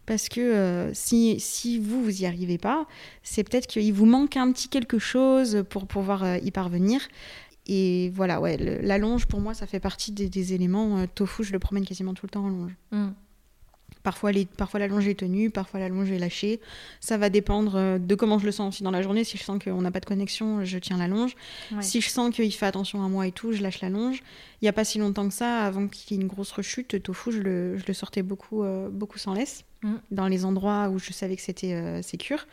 Parce 0.06 0.30
que 0.30 0.90
si, 0.94 1.38
si 1.38 1.78
vous, 1.78 2.02
vous 2.02 2.22
y 2.22 2.24
arrivez 2.24 2.56
pas, 2.56 2.86
c'est 3.22 3.44
peut-être 3.44 3.66
qu'il 3.66 3.92
vous 3.92 4.06
manque 4.06 4.38
un 4.38 4.50
petit 4.52 4.70
quelque 4.70 4.98
chose 4.98 5.64
pour 5.68 5.86
pouvoir 5.86 6.38
y 6.38 6.50
parvenir. 6.50 7.02
Et 7.66 8.10
voilà, 8.14 8.40
ouais, 8.40 8.56
la 8.56 8.96
longe, 8.96 9.26
pour 9.26 9.42
moi, 9.42 9.52
ça 9.52 9.66
fait 9.66 9.80
partie 9.80 10.12
des, 10.12 10.54
éléments. 10.54 11.06
tofu, 11.14 11.44
je 11.44 11.52
le 11.52 11.58
promène 11.58 11.84
quasiment 11.84 12.14
tout 12.14 12.24
le 12.24 12.30
temps 12.30 12.46
en 12.46 12.48
longe. 12.48 12.74
Mm. 12.90 13.08
Parfois, 14.02 14.32
les, 14.32 14.46
parfois 14.46 14.80
la 14.80 14.88
longe 14.88 15.06
est 15.08 15.18
tenue, 15.18 15.50
parfois 15.50 15.80
la 15.80 15.88
longe 15.88 16.10
est 16.10 16.18
lâchée. 16.18 16.60
Ça 17.00 17.18
va 17.18 17.30
dépendre 17.30 17.76
euh, 17.76 17.98
de 17.98 18.14
comment 18.14 18.38
je 18.38 18.46
le 18.46 18.52
sens 18.52 18.74
aussi 18.74 18.82
dans 18.82 18.90
la 18.90 19.02
journée. 19.02 19.24
Si 19.24 19.36
je 19.36 19.42
sens 19.42 19.62
qu'on 19.62 19.82
n'a 19.82 19.90
pas 19.90 20.00
de 20.00 20.06
connexion, 20.06 20.64
je 20.64 20.78
tiens 20.78 20.98
la 20.98 21.08
longe. 21.08 21.34
Si 21.80 22.00
je 22.00 22.08
sens 22.08 22.34
qu'il 22.34 22.52
fait 22.52 22.66
attention 22.66 23.02
à 23.04 23.08
moi 23.08 23.26
et 23.26 23.32
tout, 23.32 23.52
je 23.52 23.62
lâche 23.62 23.80
la 23.80 23.90
longe. 23.90 24.22
Il 24.60 24.64
n'y 24.64 24.68
a 24.68 24.72
pas 24.72 24.84
si 24.84 24.98
longtemps 24.98 25.28
que 25.28 25.34
ça, 25.34 25.64
avant 25.64 25.88
qu'il 25.88 26.16
y 26.16 26.20
ait 26.20 26.22
une 26.22 26.28
grosse 26.28 26.52
rechute, 26.52 27.02
tofu, 27.02 27.32
je 27.32 27.40
le, 27.40 27.76
je 27.76 27.84
le 27.86 27.94
sortais 27.94 28.22
beaucoup, 28.22 28.62
euh, 28.62 28.88
beaucoup 28.88 29.18
sans 29.18 29.34
laisse, 29.34 29.64
mm. 29.82 29.94
dans 30.10 30.28
les 30.28 30.44
endroits 30.44 30.88
où 30.88 30.98
je 30.98 31.12
savais 31.12 31.36
que 31.36 31.42
c'était 31.42 31.74
euh, 31.74 32.02
sécure. 32.02 32.46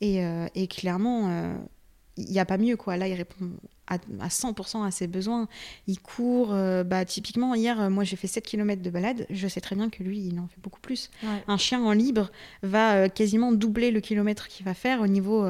Et, 0.00 0.20
et 0.54 0.66
clairement, 0.66 1.56
il 2.18 2.26
n'y 2.26 2.38
a 2.38 2.44
pas 2.44 2.58
mieux 2.58 2.76
quoi. 2.76 2.98
Là, 2.98 3.08
il 3.08 3.14
répond 3.14 3.48
à, 3.86 3.98
100% 4.28 4.84
à 4.86 4.90
ses 4.90 5.06
besoins. 5.06 5.48
Il 5.86 6.00
court, 6.00 6.52
euh, 6.52 6.84
bah, 6.84 7.04
typiquement, 7.04 7.54
hier, 7.54 7.80
euh, 7.80 7.90
moi 7.90 8.04
j'ai 8.04 8.16
fait 8.16 8.26
7 8.26 8.44
km 8.44 8.82
de 8.82 8.90
balade, 8.90 9.26
je 9.30 9.48
sais 9.48 9.60
très 9.60 9.76
bien 9.76 9.90
que 9.90 10.02
lui, 10.02 10.18
il 10.18 10.38
en 10.38 10.48
fait 10.48 10.60
beaucoup 10.62 10.80
plus. 10.80 11.10
Un 11.46 11.56
chien 11.56 11.82
en 11.82 11.92
libre 11.92 12.30
va 12.62 12.94
euh, 12.94 13.08
quasiment 13.08 13.52
doubler 13.52 13.90
le 13.90 14.00
kilomètre 14.00 14.48
qu'il 14.48 14.64
va 14.64 14.74
faire 14.74 15.00
au 15.00 15.06
niveau. 15.06 15.46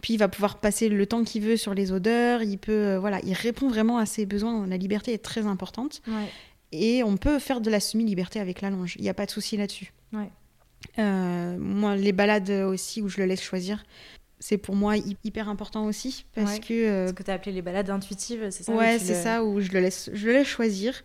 puis 0.00 0.14
il 0.14 0.18
va 0.18 0.28
pouvoir 0.28 0.58
passer 0.58 0.88
le 0.88 1.06
temps 1.06 1.24
qu'il 1.24 1.42
veut 1.42 1.56
sur 1.56 1.74
les 1.74 1.92
odeurs, 1.92 2.42
il 2.42 2.58
peut. 2.58 2.96
voilà, 2.96 3.20
il 3.24 3.34
répond 3.34 3.68
vraiment 3.68 3.98
à 3.98 4.06
ses 4.06 4.26
besoins. 4.26 4.66
La 4.66 4.76
liberté 4.76 5.12
est 5.12 5.24
très 5.24 5.46
importante. 5.46 6.02
Et 6.74 7.02
on 7.02 7.18
peut 7.18 7.38
faire 7.38 7.60
de 7.60 7.70
la 7.70 7.80
semi-liberté 7.80 8.40
avec 8.40 8.62
la 8.62 8.70
longe, 8.70 8.96
il 8.96 9.02
n'y 9.02 9.10
a 9.10 9.14
pas 9.14 9.26
de 9.26 9.30
souci 9.30 9.56
là-dessus. 9.56 9.92
moi, 10.96 11.96
les 11.96 12.12
balades 12.12 12.50
aussi 12.50 13.02
où 13.02 13.08
je 13.08 13.18
le 13.18 13.26
laisse 13.26 13.42
choisir, 13.42 13.84
c'est 14.42 14.58
pour 14.58 14.74
moi 14.74 14.96
hyper 14.96 15.48
important 15.48 15.86
aussi 15.86 16.26
parce 16.34 16.58
que 16.58 16.74
euh, 16.74 17.08
ce 17.08 17.12
que 17.12 17.22
tu 17.22 17.30
as 17.30 17.34
appelé 17.34 17.52
les 17.52 17.62
balades 17.62 17.90
intuitives 17.90 18.50
c'est 18.50 18.64
ça 18.64 18.74
ouais 18.74 18.98
c'est 18.98 19.14
ça 19.14 19.44
où 19.44 19.60
je 19.60 19.70
le 19.70 19.78
laisse 19.78 20.10
je 20.12 20.26
le 20.26 20.32
laisse 20.32 20.48
choisir 20.48 21.04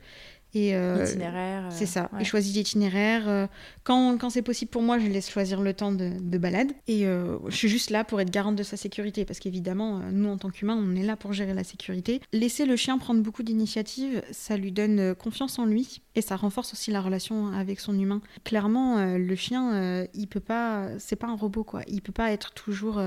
et 0.54 0.76
euh, 0.76 1.06
euh, 1.06 1.70
c'est 1.70 1.86
ça. 1.86 2.10
Je 2.20 2.24
choisis 2.24 2.56
l'itinéraire 2.56 3.50
quand, 3.84 4.18
quand 4.18 4.30
c'est 4.30 4.42
possible 4.42 4.72
pour 4.72 4.82
moi 4.82 4.98
je 4.98 5.08
laisse 5.08 5.30
choisir 5.30 5.62
le 5.62 5.74
temps 5.74 5.92
de, 5.92 6.12
de 6.20 6.38
balade. 6.38 6.72
Et 6.88 7.04
je 7.04 7.56
suis 7.56 7.70
juste 7.70 7.90
là 7.90 8.04
pour 8.04 8.22
être 8.22 8.32
garante 8.32 8.56
de 8.56 8.64
sa 8.64 8.78
sécurité 8.78 9.26
parce 9.26 9.40
qu'évidemment 9.40 10.00
nous 10.12 10.30
en 10.30 10.38
tant 10.38 10.50
qu'humains 10.50 10.78
on 10.78 10.96
est 10.96 11.04
là 11.04 11.16
pour 11.16 11.34
gérer 11.34 11.54
la 11.54 11.64
sécurité. 11.64 12.22
Laisser 12.34 12.66
le 12.66 12.76
chien 12.76 12.98
prendre 12.98 13.22
beaucoup 13.22 13.44
d'initiatives 13.44 14.22
ça 14.32 14.58
lui 14.58 14.72
donne 14.72 15.16
confiance 15.16 15.60
en 15.60 15.66
lui 15.66 16.02
et 16.16 16.22
ça 16.22 16.36
renforce 16.36 16.74
aussi 16.74 16.92
la 16.92 17.02
relation 17.02 17.54
avec 17.54 17.80
son 17.80 17.98
humain. 17.98 18.22
Clairement 18.44 19.18
le 19.18 19.36
chien 19.36 20.08
il 20.14 20.28
peut 20.28 20.40
pas 20.40 20.88
c'est 20.98 21.16
pas 21.16 21.28
un 21.28 21.36
robot 21.36 21.64
quoi. 21.64 21.82
Il 21.88 22.02
peut 22.02 22.14
pas 22.14 22.32
être 22.32 22.54
toujours 22.54 23.02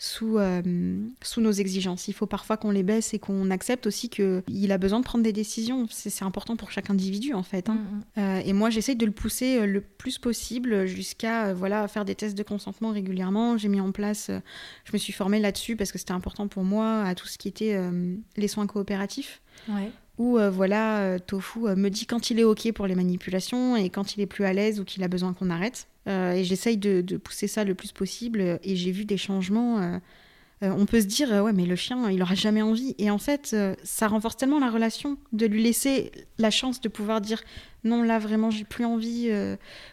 sous, 0.00 0.38
euh, 0.38 0.62
sous 1.22 1.42
nos 1.42 1.52
exigences. 1.52 2.08
Il 2.08 2.14
faut 2.14 2.26
parfois 2.26 2.56
qu'on 2.56 2.70
les 2.70 2.82
baisse 2.82 3.12
et 3.12 3.18
qu'on 3.18 3.50
accepte 3.50 3.86
aussi 3.86 4.08
qu'il 4.08 4.72
a 4.72 4.78
besoin 4.78 4.98
de 4.98 5.04
prendre 5.04 5.22
des 5.22 5.32
décisions. 5.34 5.86
C'est 5.90 6.24
important 6.24 6.56
pour 6.56 6.70
chaque 6.70 6.88
individu 6.88 7.34
en 7.34 7.42
fait. 7.42 7.68
Hein. 7.68 7.74
Mm, 7.74 7.96
mm. 7.96 8.02
Euh, 8.18 8.42
et 8.46 8.52
moi 8.54 8.70
j'essaye 8.70 8.96
de 8.96 9.04
le 9.04 9.12
pousser 9.12 9.58
euh, 9.58 9.66
le 9.66 9.82
plus 9.82 10.16
possible 10.16 10.86
jusqu'à 10.86 11.52
voilà, 11.52 11.86
faire 11.86 12.06
des 12.06 12.14
tests 12.14 12.36
de 12.36 12.42
consentement 12.42 12.92
régulièrement. 12.92 13.58
J'ai 13.58 13.68
mis 13.68 13.80
en 13.80 13.92
place, 13.92 14.30
je 14.84 14.92
me 14.94 14.96
suis 14.96 15.12
formée 15.12 15.38
là-dessus 15.38 15.76
parce 15.76 15.92
que 15.92 15.98
c'était 15.98 16.12
important 16.12 16.48
pour 16.48 16.64
moi 16.64 17.02
à 17.02 17.14
tout 17.14 17.26
ce 17.28 17.36
qui 17.36 17.48
était 17.48 17.78
les 18.36 18.48
soins 18.48 18.66
coopératifs. 18.66 19.42
Ouais 19.68 19.90
où 20.18 20.38
voilà, 20.52 21.18
Tofu 21.18 21.60
me 21.60 21.88
dit 21.88 22.04
quand 22.04 22.28
il 22.28 22.38
est 22.38 22.44
OK 22.44 22.70
pour 22.72 22.86
les 22.86 22.94
manipulations 22.94 23.74
et 23.76 23.88
quand 23.88 24.16
il 24.16 24.20
est 24.20 24.26
plus 24.26 24.44
à 24.44 24.52
l'aise 24.52 24.78
ou 24.78 24.84
qu'il 24.84 25.02
a 25.02 25.08
besoin 25.08 25.32
qu'on 25.32 25.48
arrête. 25.48 25.86
Euh, 26.08 26.32
et 26.32 26.44
j'essaye 26.44 26.76
de, 26.76 27.16
pousser 27.16 27.46
ça 27.46 27.64
le 27.64 27.74
plus 27.74 27.92
possible. 27.92 28.58
Et 28.62 28.76
j'ai 28.76 28.90
vu 28.90 29.04
des 29.04 29.16
changements. 29.16 29.80
Euh, 29.80 29.98
euh, 30.62 30.74
on 30.76 30.84
peut 30.84 31.00
se 31.00 31.06
dire, 31.06 31.30
ouais, 31.30 31.52
mais 31.52 31.64
le 31.64 31.76
chien, 31.76 32.10
il 32.10 32.22
aura 32.22 32.34
jamais 32.34 32.62
envie. 32.62 32.94
Et 32.98 33.10
en 33.10 33.18
fait, 33.18 33.56
ça 33.82 34.08
renforce 34.08 34.36
tellement 34.36 34.58
la 34.58 34.70
relation 34.70 35.16
de 35.32 35.46
lui 35.46 35.62
laisser 35.62 36.12
la 36.38 36.50
chance 36.50 36.80
de 36.80 36.88
pouvoir 36.88 37.20
dire, 37.20 37.42
non, 37.84 38.02
là, 38.02 38.18
vraiment, 38.18 38.50
j'ai 38.50 38.64
plus 38.64 38.84
envie, 38.84 39.30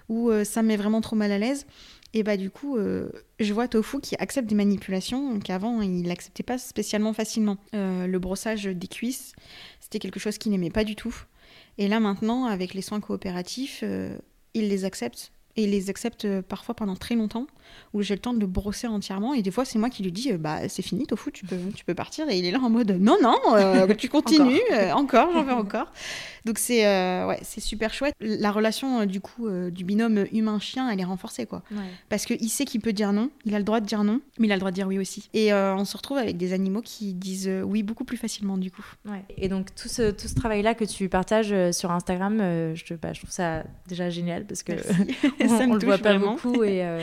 ou 0.10 0.32
ça 0.44 0.62
me 0.62 0.68
met 0.68 0.78
vraiment 0.78 1.00
trop 1.00 1.16
mal 1.16 1.32
à 1.32 1.38
l'aise. 1.38 1.66
Et 2.14 2.24
bah, 2.24 2.36
du 2.36 2.50
coup, 2.50 2.78
je 3.40 3.54
vois 3.54 3.70
Tofu 3.70 4.02
qui 4.02 4.16
accepte 4.20 4.50
des 4.50 4.56
manipulations 4.56 5.40
qu'avant, 5.40 5.82
il 5.82 6.04
n'acceptait 6.04 6.44
pas 6.44 6.58
spécialement 6.58 7.14
facilement. 7.14 7.58
le 7.72 8.18
brossage 8.18 8.66
des 8.66 8.88
cuisses, 8.90 9.36
c'était 9.80 10.00
quelque 10.00 10.20
chose 10.20 10.38
qu'il 10.38 10.52
n'aimait 10.52 10.70
pas 10.70 10.84
du 10.84 10.98
tout. 10.98 11.16
Et 11.78 11.88
là, 11.88 12.02
maintenant, 12.02 12.44
avec 12.44 12.74
les 12.74 12.82
soins 12.82 13.00
coopératifs, 13.00 13.86
il 14.54 14.68
les 14.68 14.84
accepte 14.84 15.32
et 15.58 15.68
les 15.68 15.90
accepte 15.90 16.26
euh, 16.26 16.42
parfois 16.42 16.76
pendant 16.76 16.96
très 16.96 17.16
longtemps, 17.16 17.48
où 17.94 18.02
j'ai 18.02 18.16
le 18.16 18.20
temps 18.20 18.34
de 18.34 18.40
le 18.40 18.48
brosser 18.48 18.88
entièrement. 18.88 19.34
Et 19.34 19.42
des 19.42 19.52
fois, 19.52 19.66
c'est 19.66 19.80
moi 19.80 19.90
qui 19.90 20.04
lui 20.04 20.12
dis 20.12 20.32
euh, 20.32 20.38
Bah, 20.38 20.68
c'est 20.70 20.82
fini, 20.82 21.06
Tofu, 21.06 21.32
tu 21.32 21.46
peux, 21.46 21.58
tu 21.76 21.86
peux 21.86 21.96
partir. 21.96 22.30
Et 22.30 22.38
il 22.38 22.46
est 22.46 22.52
là 22.52 22.60
en 22.60 22.70
mode 22.70 22.92
Non, 23.00 23.18
non, 23.22 23.38
euh, 23.54 23.94
tu 23.98 24.10
continues, 24.10 24.60
encore, 24.94 25.32
j'en 25.34 25.44
veux 25.44 25.54
encore. 25.54 25.92
Donc, 26.46 26.60
c'est 26.60 26.86
ouais, 27.26 27.40
c'est 27.42 27.60
super 27.60 27.94
chouette. 27.94 28.14
La 28.22 28.52
relation, 28.52 29.06
du 29.06 29.20
coup, 29.20 29.50
du 29.70 29.84
binôme 29.84 30.26
humain-chien, 30.32 30.90
elle 30.90 31.00
est 31.00 31.06
renforcée, 31.06 31.46
quoi. 31.46 31.62
Parce 32.10 32.26
qu'il 32.26 32.50
sait 32.50 32.66
qu'il 32.66 32.80
peut 32.80 32.94
dire 32.94 33.12
non, 33.12 33.30
il 33.46 33.54
a 33.54 33.58
le 33.58 33.66
droit 33.66 33.82
de 33.82 33.86
dire 33.86 34.04
non, 34.04 34.22
mais 34.40 34.48
il 34.48 34.52
a 34.52 34.56
le 34.56 34.60
droit 34.60 34.72
de 34.72 34.76
dire 34.76 34.88
oui 34.88 34.98
aussi. 34.98 35.30
Et 35.34 35.54
on 35.54 35.84
se 35.84 35.98
retrouve 35.98 36.18
avec 36.18 36.38
des 36.38 36.54
animaux 36.54 36.82
qui 36.82 37.14
disent 37.14 37.52
oui 37.66 37.84
beaucoup 37.84 38.06
plus 38.06 38.18
facilement, 38.18 38.58
du 38.58 38.72
coup. 38.72 38.86
Et 39.38 39.50
donc, 39.50 39.76
tout 39.76 39.90
ce, 39.90 40.12
tout 40.12 40.28
ce 40.28 40.36
travail-là 40.36 40.74
que 40.74 40.86
tu 40.86 41.10
partages 41.10 41.54
sur 41.72 41.92
Instagram, 41.92 42.38
je, 42.76 42.94
bah, 42.94 43.12
je 43.12 43.20
trouve 43.20 43.32
ça 43.32 43.64
déjà 43.88 44.10
génial 44.10 44.46
parce 44.46 44.64
que. 44.64 44.74
on, 45.42 45.74
le 45.74 45.86
voit 45.86 45.98
pas 45.98 46.18
beaucoup 46.18 46.64
et, 46.64 46.84
euh, 46.84 47.00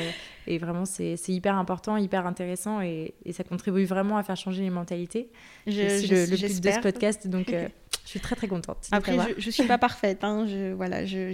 et 0.46 0.58
vraiment 0.58 0.84
c'est 0.84 1.16
hyper 1.28 1.56
important, 1.56 1.96
hyper 1.96 2.26
intéressant 2.26 2.80
et, 2.80 3.14
et, 3.24 3.32
ça 3.32 3.44
contribue 3.44 3.84
vraiment 3.84 4.16
à 4.16 4.22
faire 4.22 4.36
changer 4.36 4.62
les 4.62 4.70
mentalités. 4.70 5.30
C'est 5.66 5.72
le, 5.72 6.30
le 6.30 6.36
but 6.36 6.60
de 6.60 6.70
ce 6.70 6.80
podcast, 6.80 7.26
donc 7.28 7.52
euh, 7.52 7.68
je 8.04 8.10
suis 8.10 8.20
très 8.20 8.36
très 8.36 8.48
contente. 8.48 8.86
Après, 8.92 9.16
je, 9.38 9.46
ne 9.46 9.50
suis 9.50 9.64
pas 9.64 9.78
parfaite, 9.78 10.24
hein, 10.24 10.46
je, 10.46 10.72
voilà, 10.74 11.04
je, 11.04 11.32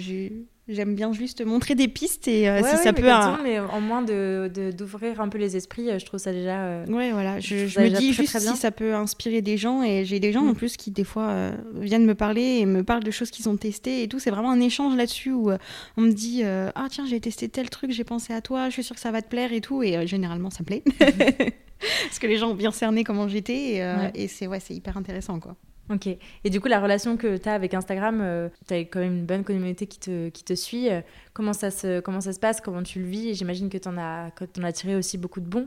J'aime 0.71 0.95
bien 0.95 1.13
juste 1.13 1.45
montrer 1.45 1.75
des 1.75 1.89
pistes 1.89 2.29
et 2.29 2.49
euh, 2.49 2.63
si 2.63 2.77
ça 2.77 2.93
peut. 2.93 3.03
Mais, 3.03 3.43
mais 3.43 3.59
en 3.59 3.81
moins 3.81 4.03
d'ouvrir 4.03 4.51
de, 4.51 4.71
d'ouvrir 4.71 5.21
un 5.21 5.29
peu 5.29 5.37
les 5.37 5.57
esprits, 5.57 5.89
je 5.99 6.05
trouve 6.05 6.21
ça 6.21 6.33
déjà. 6.33 6.61
Euh, 6.61 6.87
ouais, 6.87 7.11
voilà. 7.11 7.41
Je, 7.41 7.65
me 7.65 7.89
dis 7.89 8.13
juste 8.13 8.39
si 8.39 8.57
ça 8.57 8.71
peut 8.71 8.95
inspirer 8.95 9.43
des 9.43 9.57
gens 9.57 9.83
et 9.83 10.05
j'ai 10.05 10.21
des 10.21 10.31
gens 10.31 10.43
en 10.43 10.53
mm. 10.53 10.55
plus 10.55 10.77
qui 10.77 10.93
des 10.93 11.03
fois 11.03 11.25
euh, 11.31 11.57
viennent 11.75 12.07
me 12.07 12.15
parler 12.15 12.59
et 12.61 12.67
me 12.67 12.85
parlent 12.85 13.03
de 13.03 13.11
choses 13.11 13.33
qu'ils 13.33 13.49
ont 13.49 13.57
testées 13.57 14.05
et 14.05 14.09
tout. 14.09 14.21
C'est 14.21 14.31
vraiment 14.31 14.53
un 14.53 14.61
échange 14.61 14.97
là-dessus 14.97 15.33
où 15.33 15.51
on 15.97 16.01
me 16.01 16.13
dit 16.13 16.45
ah 16.45 16.87
tiens 16.89 17.05
j'ai 17.05 17.19
testé 17.19 17.49
tel 17.49 17.69
truc, 17.69 17.91
j'ai 17.91 18.05
pensé 18.05 18.33
à 18.33 18.41
toi, 18.41 18.69
je 18.69 18.75
suis 18.75 18.85
sûre 18.85 18.95
que 18.95 19.03
ça 19.03 19.11
va 19.11 19.23
te 19.23 19.29
plaire 19.29 19.53
et 19.53 19.61
tout 19.61 19.83
et 19.83 20.07
généralement 20.07 20.51
ça 20.51 20.61
me 20.61 20.67
plaît 20.67 20.85
parce 21.01 22.19
que 22.21 22.27
les 22.29 22.37
gens 22.37 22.51
ont 22.51 22.55
bien 22.55 22.71
cerné 22.71 23.03
comment 23.03 23.27
j'étais 23.27 23.79
et, 23.79 24.11
et 24.15 24.29
c'est 24.29 24.47
ouais 24.47 24.61
c'est 24.61 24.75
hyper 24.75 24.97
intéressant 24.97 25.41
quoi. 25.41 25.57
Ok. 25.91 26.07
Et 26.07 26.51
du 26.51 26.61
coup, 26.61 26.69
la 26.69 26.81
relation 26.81 27.17
que 27.17 27.37
tu 27.37 27.49
as 27.49 27.55
avec 27.55 27.75
Instagram, 27.75 28.21
euh, 28.23 28.49
tu 28.69 28.75
as 28.75 28.79
quand 28.79 29.01
même 29.01 29.17
une 29.19 29.27
bonne 29.27 29.43
communauté 29.43 29.87
qui 29.87 29.99
te, 29.99 30.29
qui 30.29 30.45
te 30.45 30.55
suit. 30.55 30.89
Euh, 30.89 31.01
comment, 31.33 31.53
ça 31.53 31.71
se, 31.73 31.99
comment 32.01 32.21
ça 32.21 32.33
se 32.33 32.39
passe? 32.39 32.61
Comment 32.61 32.85
tu 32.85 33.01
le 33.01 33.07
vis? 33.07 33.35
J'imagine 33.35 33.69
que 33.69 33.79
tu 33.79 33.89
en, 33.89 33.99
as, 33.99 34.31
en 34.59 34.63
as 34.63 34.73
tiré 34.73 34.95
aussi 34.95 35.19
beaucoup 35.19 35.41
de 35.41 35.47
bons. 35.47 35.67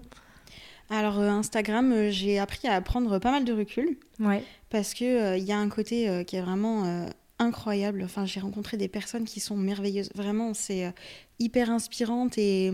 Alors, 0.89 1.19
euh, 1.19 1.27
Instagram, 1.27 2.09
j'ai 2.09 2.39
appris 2.39 2.67
à 2.69 2.79
prendre 2.79 3.19
pas 3.19 3.31
mal 3.31 3.43
de 3.43 3.51
recul. 3.51 3.97
Ouais. 4.19 4.43
Parce 4.69 4.93
qu'il 4.93 5.35
il 5.37 5.43
y 5.43 5.51
a 5.51 5.57
un 5.57 5.69
côté 5.69 6.23
qui 6.25 6.37
est 6.37 6.41
vraiment 6.41 7.07
incroyable. 7.37 8.01
Enfin, 8.03 8.25
j'ai 8.25 8.39
rencontré 8.39 8.77
des 8.77 8.87
personnes 8.87 9.25
qui 9.25 9.39
sont 9.39 9.57
merveilleuses. 9.57 10.09
Vraiment, 10.15 10.53
c'est 10.53 10.93
hyper 11.39 11.69
inspirante 11.69 12.37
et. 12.37 12.71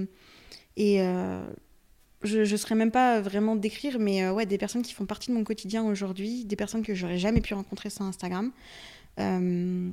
et 0.78 1.02
je 2.24 2.40
ne 2.40 2.58
saurais 2.58 2.76
même 2.76 2.92
pas 2.92 3.22
vraiment 3.22 3.56
décrire, 3.56 3.98
mais 4.00 4.24
euh, 4.24 4.34
ouais, 4.34 4.46
des 4.46 4.58
personnes 4.58 4.82
qui 4.82 4.94
font 4.94 5.06
partie 5.06 5.30
de 5.30 5.36
mon 5.36 5.44
quotidien 5.44 5.84
aujourd'hui, 5.84 6.44
des 6.46 6.56
personnes 6.56 6.84
que 6.84 6.94
j'aurais 6.94 7.18
jamais 7.18 7.42
pu 7.42 7.54
rencontrer 7.54 7.90
sur 7.90 8.04
Instagram. 8.04 8.52
Euh, 9.20 9.90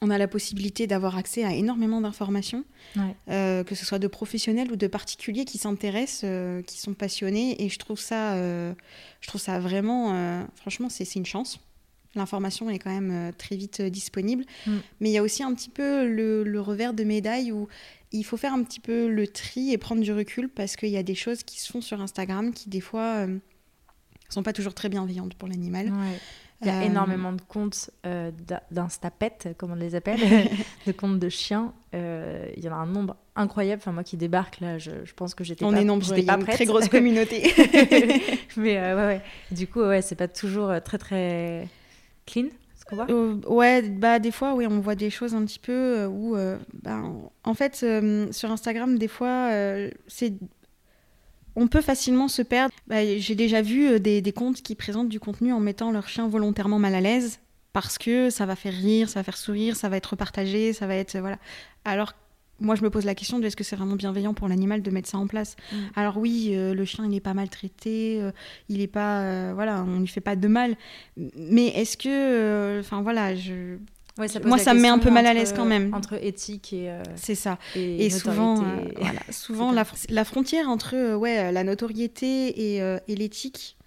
on 0.00 0.10
a 0.10 0.18
la 0.18 0.26
possibilité 0.26 0.88
d'avoir 0.88 1.16
accès 1.16 1.44
à 1.44 1.54
énormément 1.54 2.00
d'informations, 2.00 2.64
euh, 3.28 3.62
que 3.62 3.74
ce 3.76 3.84
soit 3.84 4.00
de 4.00 4.08
professionnels 4.08 4.72
ou 4.72 4.76
de 4.76 4.88
particuliers 4.88 5.44
qui 5.44 5.58
s'intéressent, 5.58 6.28
qui 6.66 6.78
sont 6.78 6.94
passionnés, 6.94 7.62
et 7.62 7.68
je 7.68 7.78
trouve 7.78 8.00
ça, 8.00 8.36
je 8.36 9.28
trouve 9.28 9.40
ça 9.40 9.60
vraiment, 9.60 10.46
franchement, 10.56 10.88
c'est 10.88 11.14
une 11.14 11.26
chance. 11.26 11.60
L'information 12.14 12.68
est 12.68 12.78
quand 12.78 12.90
même 12.90 13.32
très 13.38 13.54
vite 13.54 13.80
disponible, 13.80 14.44
mm. 14.66 14.76
mais 15.00 15.10
il 15.10 15.12
y 15.12 15.18
a 15.18 15.22
aussi 15.22 15.42
un 15.42 15.54
petit 15.54 15.70
peu 15.70 16.08
le, 16.08 16.42
le 16.42 16.60
revers 16.60 16.94
de 16.94 17.04
médaille 17.04 17.52
où 17.52 17.68
il 18.12 18.24
faut 18.24 18.36
faire 18.36 18.52
un 18.52 18.62
petit 18.62 18.80
peu 18.80 19.08
le 19.08 19.26
tri 19.26 19.72
et 19.72 19.78
prendre 19.78 20.02
du 20.02 20.12
recul 20.12 20.48
parce 20.48 20.76
qu'il 20.76 20.90
y 20.90 20.96
a 20.96 21.02
des 21.02 21.14
choses 21.14 21.42
qui 21.42 21.60
se 21.60 21.70
font 21.70 21.80
sur 21.80 22.00
Instagram 22.00 22.52
qui, 22.52 22.68
des 22.68 22.80
fois, 22.80 23.26
ne 23.26 23.34
euh, 23.34 23.38
sont 24.28 24.42
pas 24.42 24.52
toujours 24.52 24.74
très 24.74 24.88
bienveillantes 24.88 25.34
pour 25.34 25.48
l'animal. 25.48 25.92
Il 26.60 26.68
y 26.68 26.70
a 26.70 26.80
euh, 26.80 26.82
énormément 26.82 27.32
de 27.32 27.40
comptes 27.40 27.90
euh, 28.06 28.30
d'instapètes, 28.70 29.48
comme 29.58 29.72
on 29.72 29.74
les 29.74 29.94
appelle, 29.94 30.20
de 30.86 30.92
comptes 30.92 31.18
de 31.18 31.28
chiens. 31.28 31.72
il 31.92 32.62
y 32.62 32.68
en 32.68 32.72
a 32.72 32.76
un 32.76 32.86
nombre 32.86 33.16
incroyable. 33.34 33.80
Enfin, 33.82 33.92
moi 33.92 34.04
qui 34.04 34.16
débarque 34.16 34.60
là, 34.60 34.78
je, 34.78 34.90
pense 35.16 35.34
que 35.34 35.42
j'étais 35.42 35.64
pas, 35.64 35.72
est 35.72 35.84
nombreux, 35.84 36.18
y 36.18 36.30
a 36.30 36.34
une 36.34 36.44
très 36.44 36.66
grosse 36.66 36.88
communauté. 36.90 37.52
Mais 38.56 38.78
ouais, 38.78 38.94
ouais, 38.94 39.20
Du 39.50 39.66
coup, 39.66 39.80
ouais, 39.80 40.02
c'est 40.02 40.14
pas 40.14 40.28
toujours 40.28 40.70
très 40.84 40.98
très 40.98 41.68
clean. 42.26 42.48
Ouais, 43.46 43.82
bah 43.82 44.18
des 44.18 44.30
fois, 44.30 44.54
oui, 44.54 44.66
on 44.66 44.80
voit 44.80 44.94
des 44.94 45.10
choses 45.10 45.34
un 45.34 45.44
petit 45.44 45.58
peu 45.58 46.06
où, 46.06 46.36
ben, 46.82 47.20
en 47.44 47.54
fait, 47.54 47.84
sur 48.30 48.50
Instagram, 48.50 48.98
des 48.98 49.08
fois, 49.08 49.50
c'est 50.06 50.34
on 51.54 51.68
peut 51.68 51.82
facilement 51.82 52.28
se 52.28 52.40
perdre. 52.40 52.72
Bah, 52.86 53.04
j'ai 53.18 53.34
déjà 53.34 53.60
vu 53.60 54.00
des, 54.00 54.22
des, 54.22 54.32
comptes 54.32 54.62
qui 54.62 54.74
présentent 54.74 55.10
du 55.10 55.20
contenu 55.20 55.52
en 55.52 55.60
mettant 55.60 55.90
leur 55.90 56.08
chien 56.08 56.26
volontairement 56.26 56.78
mal 56.78 56.94
à 56.94 57.02
l'aise 57.02 57.40
parce 57.72 57.98
que 57.98 58.30
ça 58.30 58.46
va 58.46 58.56
faire 58.56 58.72
rire, 58.72 59.08
ça 59.08 59.20
va 59.20 59.24
faire 59.24 59.36
sourire, 59.36 59.76
ça 59.76 59.88
va 59.88 59.96
être 59.96 60.16
partagé, 60.16 60.72
ça 60.72 60.86
va 60.86 60.94
être 60.94 61.18
voilà. 61.18 61.38
Alors 61.84 62.12
moi, 62.62 62.74
je 62.74 62.82
me 62.82 62.90
pose 62.90 63.04
la 63.04 63.14
question 63.14 63.38
de 63.38 63.46
est-ce 63.46 63.56
que 63.56 63.64
c'est 63.64 63.76
vraiment 63.76 63.96
bienveillant 63.96 64.34
pour 64.34 64.48
l'animal 64.48 64.82
de 64.82 64.90
mettre 64.90 65.08
ça 65.08 65.18
en 65.18 65.26
place? 65.26 65.56
Mm. 65.70 65.76
Alors 65.96 66.16
oui, 66.16 66.50
euh, 66.52 66.74
le 66.74 66.84
chien, 66.84 67.04
il 67.04 67.10
n'est 67.10 67.20
pas 67.20 67.34
maltraité, 67.34 68.18
euh, 68.20 68.30
il 68.68 68.78
n'est 68.78 68.86
pas, 68.86 69.20
euh, 69.20 69.52
voilà, 69.54 69.84
on 69.86 70.00
lui 70.00 70.06
fait 70.06 70.20
pas 70.20 70.36
de 70.36 70.48
mal. 70.48 70.76
Mais 71.16 71.68
est-ce 71.68 71.96
que, 71.96 72.80
enfin 72.80 73.02
voilà, 73.02 73.34
je, 73.34 73.76
moi, 74.16 74.58
ça 74.58 74.74
me 74.74 74.80
met 74.80 74.88
un 74.88 74.98
peu 74.98 75.10
mal 75.10 75.26
à 75.26 75.34
l'aise 75.34 75.52
quand 75.56 75.64
même. 75.64 75.92
Entre 75.94 76.22
éthique 76.22 76.72
et. 76.72 76.94
c'est 77.16 77.34
ça. 77.34 77.58
Et, 77.74 78.10
souvent, 78.10 78.56
voilà, 78.96 79.20
souvent 79.30 79.72
la, 79.72 79.84
la, 80.10 80.24
frontière 80.24 80.68
entre 80.68 81.14
ouais, 81.14 81.50
la 81.50 81.64
notoriété 81.64 82.76
et, 82.76 82.98
et 83.08 83.16
l'éthique, 83.16 83.78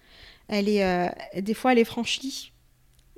elle 0.48 0.68
est, 0.68 1.12
des 1.40 1.54
fois, 1.54 1.72
elle 1.72 1.78
est 1.78 1.84
franchie. 1.84 2.52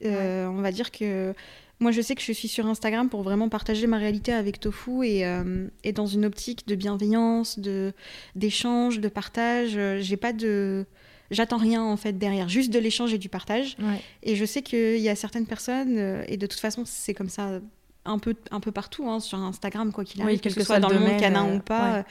On 0.04 0.60
va 0.60 0.70
dire 0.70 0.90
que 0.90 1.34
moi, 1.80 1.92
je 1.92 2.00
sais 2.00 2.14
que 2.14 2.22
je 2.22 2.32
suis 2.32 2.48
sur 2.48 2.66
Instagram 2.66 3.08
pour 3.08 3.22
vraiment 3.22 3.48
partager 3.48 3.86
ma 3.86 3.98
réalité 3.98 4.32
avec 4.32 4.58
Tofu 4.58 5.06
et, 5.06 5.24
euh, 5.24 5.68
et 5.84 5.92
dans 5.92 6.06
une 6.06 6.24
optique 6.24 6.66
de 6.66 6.74
bienveillance, 6.74 7.58
de 7.58 7.92
d'échange, 8.34 8.98
de 8.98 9.08
partage. 9.08 9.76
Euh, 9.76 10.00
j'ai 10.00 10.16
pas 10.16 10.32
de, 10.32 10.86
j'attends 11.30 11.56
rien 11.56 11.82
en 11.82 11.96
fait 11.96 12.18
derrière, 12.18 12.48
juste 12.48 12.72
de 12.72 12.80
l'échange 12.80 13.14
et 13.14 13.18
du 13.18 13.28
partage. 13.28 13.76
Et 14.24 14.34
je 14.34 14.44
sais 14.44 14.62
qu'il 14.62 14.98
y 14.98 15.08
a 15.08 15.14
certaines 15.14 15.46
personnes 15.46 15.98
euh, 15.98 16.24
et 16.26 16.36
de 16.36 16.46
toute 16.46 16.60
façon 16.60 16.82
c'est 16.84 17.14
comme 17.14 17.28
ça 17.28 17.60
un 18.08 18.18
peu, 18.18 18.34
un 18.50 18.60
peu 18.60 18.72
partout 18.72 19.08
hein, 19.08 19.20
sur 19.20 19.38
Instagram, 19.38 19.92
quoi 19.92 20.04
qu'il 20.04 20.20
arrive, 20.22 20.40
que 20.40 20.50
ce 20.50 20.62
soit 20.62 20.80
dans 20.80 20.88
le 20.88 20.98
monde 20.98 21.18
canin 21.18 21.54
ou 21.54 21.60
pas. 21.60 22.04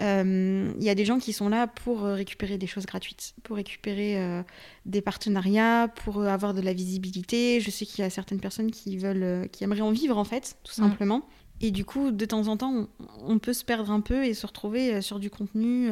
Euh, 0.00 0.72
il 0.78 0.84
y 0.84 0.90
a 0.90 0.94
des 0.94 1.04
gens 1.04 1.18
qui 1.18 1.32
sont 1.32 1.48
là 1.48 1.66
pour 1.66 2.04
euh, 2.04 2.14
récupérer 2.14 2.58
des 2.58 2.66
choses 2.66 2.86
gratuites, 2.86 3.34
pour 3.44 3.56
récupérer 3.56 4.18
euh, 4.18 4.42
des 4.86 5.00
partenariats, 5.00 5.88
pour 6.04 6.22
avoir 6.24 6.54
de 6.54 6.60
la 6.60 6.72
visibilité. 6.72 7.60
Je 7.60 7.70
sais 7.70 7.86
qu'il 7.86 8.02
y 8.02 8.06
a 8.06 8.10
certaines 8.10 8.40
personnes 8.40 8.70
qui 8.70 8.96
veulent, 8.96 9.48
qui 9.50 9.62
aimeraient 9.64 9.82
en 9.82 9.92
vivre 9.92 10.18
en 10.18 10.24
fait, 10.24 10.56
tout 10.64 10.72
mm. 10.72 10.84
simplement. 10.88 11.22
Et 11.60 11.70
du 11.70 11.84
coup, 11.84 12.10
de 12.10 12.24
temps 12.24 12.48
en 12.48 12.56
temps, 12.56 12.88
on, 13.20 13.38
peut 13.38 13.52
se 13.52 13.64
perdre 13.64 13.92
un 13.92 14.00
peu 14.00 14.24
et 14.24 14.34
se 14.34 14.44
retrouver 14.44 15.00
sur 15.00 15.20
du 15.20 15.30
contenu 15.30 15.90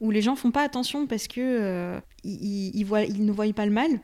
où 0.00 0.10
les 0.10 0.20
gens 0.20 0.34
font 0.34 0.50
pas 0.50 0.62
attention 0.62 1.06
parce 1.06 1.28
que 1.28 1.96
ils, 2.24 2.74
ils, 2.74 2.84
voient, 2.84 3.04
ils 3.04 3.24
ne 3.24 3.30
voient 3.30 3.50
pas 3.52 3.66
le 3.66 3.72
mal. 3.72 4.00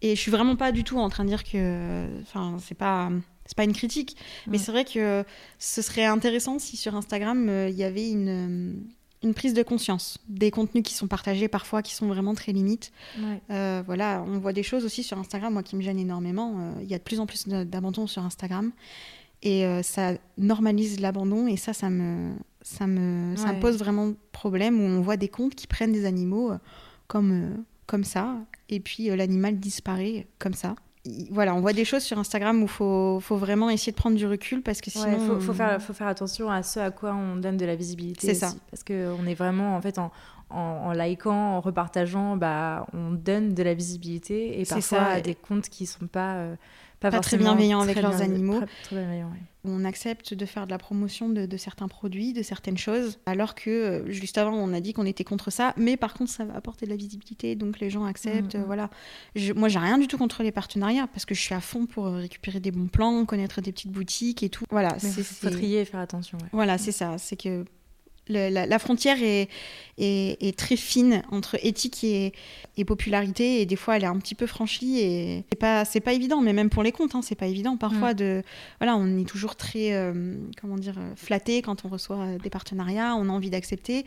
Et 0.00 0.16
je 0.16 0.20
suis 0.20 0.30
vraiment 0.30 0.56
pas 0.56 0.72
du 0.72 0.84
tout 0.84 0.98
en 0.98 1.08
train 1.10 1.24
de 1.24 1.28
dire 1.28 1.44
que, 1.44 2.20
enfin, 2.22 2.56
c'est 2.60 2.74
pas 2.76 3.10
c'est 3.46 3.56
pas 3.56 3.64
une 3.64 3.72
critique, 3.72 4.16
mais 4.46 4.58
c'est 4.58 4.72
vrai 4.72 4.84
que 4.84 5.24
ce 5.58 5.82
serait 5.82 6.04
intéressant 6.04 6.58
si 6.58 6.76
sur 6.76 6.94
Instagram 6.94 7.48
euh, 7.48 7.68
il 7.70 7.76
y 7.76 7.84
avait 7.84 8.10
une, 8.10 8.28
euh, 8.28 8.72
une, 9.22 9.34
prise 9.34 9.54
de 9.54 9.62
conscience 9.62 10.18
des 10.28 10.50
contenus 10.50 10.82
qui 10.82 10.94
sont 10.94 11.06
partagés 11.06 11.48
parfois 11.48 11.82
qui 11.82 11.94
sont 11.94 12.08
vraiment 12.08 12.34
très 12.34 12.52
limites. 12.52 12.92
Euh, 13.50 13.82
voilà, 13.86 14.24
on 14.26 14.38
voit 14.38 14.52
des 14.52 14.62
choses 14.62 14.84
aussi 14.84 15.02
sur 15.02 15.18
Instagram, 15.18 15.52
moi 15.52 15.62
qui 15.62 15.76
me 15.76 15.82
gêne 15.82 15.98
énormément. 15.98 16.74
Il 16.82 16.88
y 16.88 16.94
a 16.94 16.98
de 16.98 17.02
plus 17.02 17.20
en 17.20 17.26
plus 17.26 17.46
d'abandon 17.46 18.06
sur 18.06 18.22
Instagram 18.24 18.72
et 19.42 19.64
ça 19.82 20.14
normalise 20.38 21.00
l'abandon 21.00 21.46
et 21.46 21.56
ça, 21.56 21.72
ça 21.72 21.90
me, 21.90 22.34
ça 22.62 22.86
me, 22.86 23.36
ça 23.36 23.52
pose 23.54 23.76
vraiment 23.78 24.12
problème 24.32 24.80
où 24.80 24.84
on 24.84 25.00
voit 25.02 25.16
des 25.16 25.28
comptes 25.28 25.54
qui 25.54 25.66
prennent 25.66 25.92
des 25.92 26.04
animaux 26.04 26.52
comme, 27.06 27.64
comme 27.86 28.04
ça 28.04 28.36
et 28.68 28.80
puis 28.80 29.08
l'animal 29.08 29.58
disparaît 29.58 30.26
comme 30.38 30.54
ça 30.54 30.74
voilà, 31.30 31.54
on 31.54 31.60
voit 31.60 31.72
des 31.72 31.84
choses 31.84 32.02
sur 32.02 32.18
Instagram 32.18 32.58
où 32.60 32.64
il 32.64 32.68
faut, 32.68 33.20
faut, 33.20 33.36
vraiment 33.36 33.70
essayer 33.70 33.92
de 33.92 33.96
prendre 33.96 34.16
du 34.16 34.26
recul 34.26 34.62
parce 34.62 34.80
que 34.80 34.90
sinon. 34.90 35.18
Il 35.18 35.40
faut, 35.40 35.52
faire, 35.52 35.80
faut 35.80 35.92
faire 35.92 36.06
attention 36.06 36.50
à 36.50 36.62
ce 36.62 36.80
à 36.80 36.90
quoi 36.90 37.14
on 37.14 37.36
donne 37.36 37.56
de 37.56 37.64
la 37.64 37.76
visibilité. 37.76 38.26
C'est 38.26 38.34
ça. 38.34 38.52
Parce 38.70 38.82
qu'on 38.82 39.26
est 39.26 39.34
vraiment, 39.34 39.76
en 39.76 39.80
fait, 39.80 39.98
en, 39.98 40.10
en, 40.50 40.92
likant, 40.92 41.56
en 41.56 41.60
repartageant, 41.60 42.36
bah, 42.36 42.86
on 42.92 43.10
donne 43.10 43.54
de 43.54 43.62
la 43.62 43.74
visibilité 43.74 44.60
et 44.60 44.64
parfois 44.64 45.02
à 45.02 45.20
des 45.20 45.34
comptes 45.34 45.68
qui 45.68 45.84
ne 45.84 45.88
sont 45.88 46.06
pas. 46.06 46.34
Euh, 46.36 46.56
pas, 47.00 47.10
très 47.20 47.36
bienveillants 47.36 47.80
avec 47.80 48.00
leurs 48.00 48.22
animaux. 48.22 48.60
On 49.68 49.84
accepte 49.84 50.32
de 50.32 50.46
faire 50.46 50.66
de 50.66 50.70
la 50.70 50.78
promotion 50.78 51.28
de, 51.28 51.56
certains 51.56 51.88
produits, 51.88 52.32
de 52.32 52.42
certaines 52.42 52.78
choses, 52.78 53.18
alors 53.26 53.56
que 53.56 53.70
euh, 53.70 54.10
juste 54.12 54.38
avant 54.38 54.54
on 54.54 54.72
a 54.72 54.80
dit 54.80 54.92
qu'on 54.92 55.06
était 55.06 55.24
contre 55.24 55.50
ça, 55.50 55.74
mais 55.76 55.96
par 55.96 56.14
contre 56.14 56.30
ça 56.30 56.44
va 56.44 56.54
apporter 56.54 56.86
de 56.86 56.90
la 56.90 56.96
visibilité, 56.96 57.56
donc 57.56 57.80
les 57.80 57.90
gens 57.90 58.04
acceptent. 58.04 58.54
Mm, 58.54 58.60
mm. 58.60 58.64
Voilà. 58.64 58.90
Je, 59.34 59.52
moi 59.52 59.68
j'ai 59.68 59.80
rien 59.80 59.98
du 59.98 60.06
tout 60.06 60.18
contre 60.18 60.44
les 60.44 60.52
partenariats 60.52 61.08
parce 61.08 61.24
que 61.24 61.34
je 61.34 61.40
suis 61.40 61.54
à 61.54 61.60
fond 61.60 61.86
pour 61.86 62.06
euh, 62.06 62.18
récupérer 62.18 62.60
des 62.60 62.70
bons 62.70 62.86
plans, 62.86 63.24
connaître 63.24 63.60
des 63.60 63.72
petites 63.72 63.90
boutiques 63.90 64.44
et 64.44 64.50
tout. 64.50 64.64
Voilà. 64.70 64.96
Il 65.02 65.08
faut 65.10 65.50
trier 65.50 65.80
et 65.80 65.84
faire 65.84 66.00
attention. 66.00 66.38
Voilà, 66.52 66.78
c'est 66.78 66.92
ça. 66.92 67.18
C'est 67.18 67.36
que 67.36 67.64
la, 68.28 68.78
frontière 68.78 69.22
est, 69.22 69.48
est, 69.98 70.58
très 70.58 70.76
fine 70.76 71.22
entre 71.30 71.56
éthique 71.64 72.04
et, 72.04 72.32
popularité 72.84 73.60
et 73.60 73.66
des 73.66 73.76
fois 73.76 73.96
elle 73.96 74.04
est 74.04 74.08
un 74.08 74.18
petit 74.18 74.34
peu 74.34 74.46
franchie 74.46 75.00
et 75.00 75.44
c'est 75.50 75.58
pas 75.58 75.84
c'est 75.84 76.00
pas 76.00 76.12
évident 76.12 76.40
mais 76.40 76.52
même 76.52 76.70
pour 76.70 76.82
les 76.82 76.92
comptes 76.92 77.14
hein, 77.14 77.22
c'est 77.22 77.34
pas 77.34 77.46
évident 77.46 77.76
parfois 77.76 78.12
mm. 78.12 78.16
de 78.16 78.42
voilà 78.78 78.96
on 78.96 79.18
est 79.18 79.28
toujours 79.28 79.56
très 79.56 79.92
euh, 79.92 80.34
comment 80.60 80.76
dire 80.76 80.96
flatté 81.16 81.62
quand 81.62 81.84
on 81.84 81.88
reçoit 81.88 82.36
des 82.42 82.50
partenariats 82.50 83.14
on 83.16 83.28
a 83.28 83.32
envie 83.32 83.50
d'accepter 83.50 84.04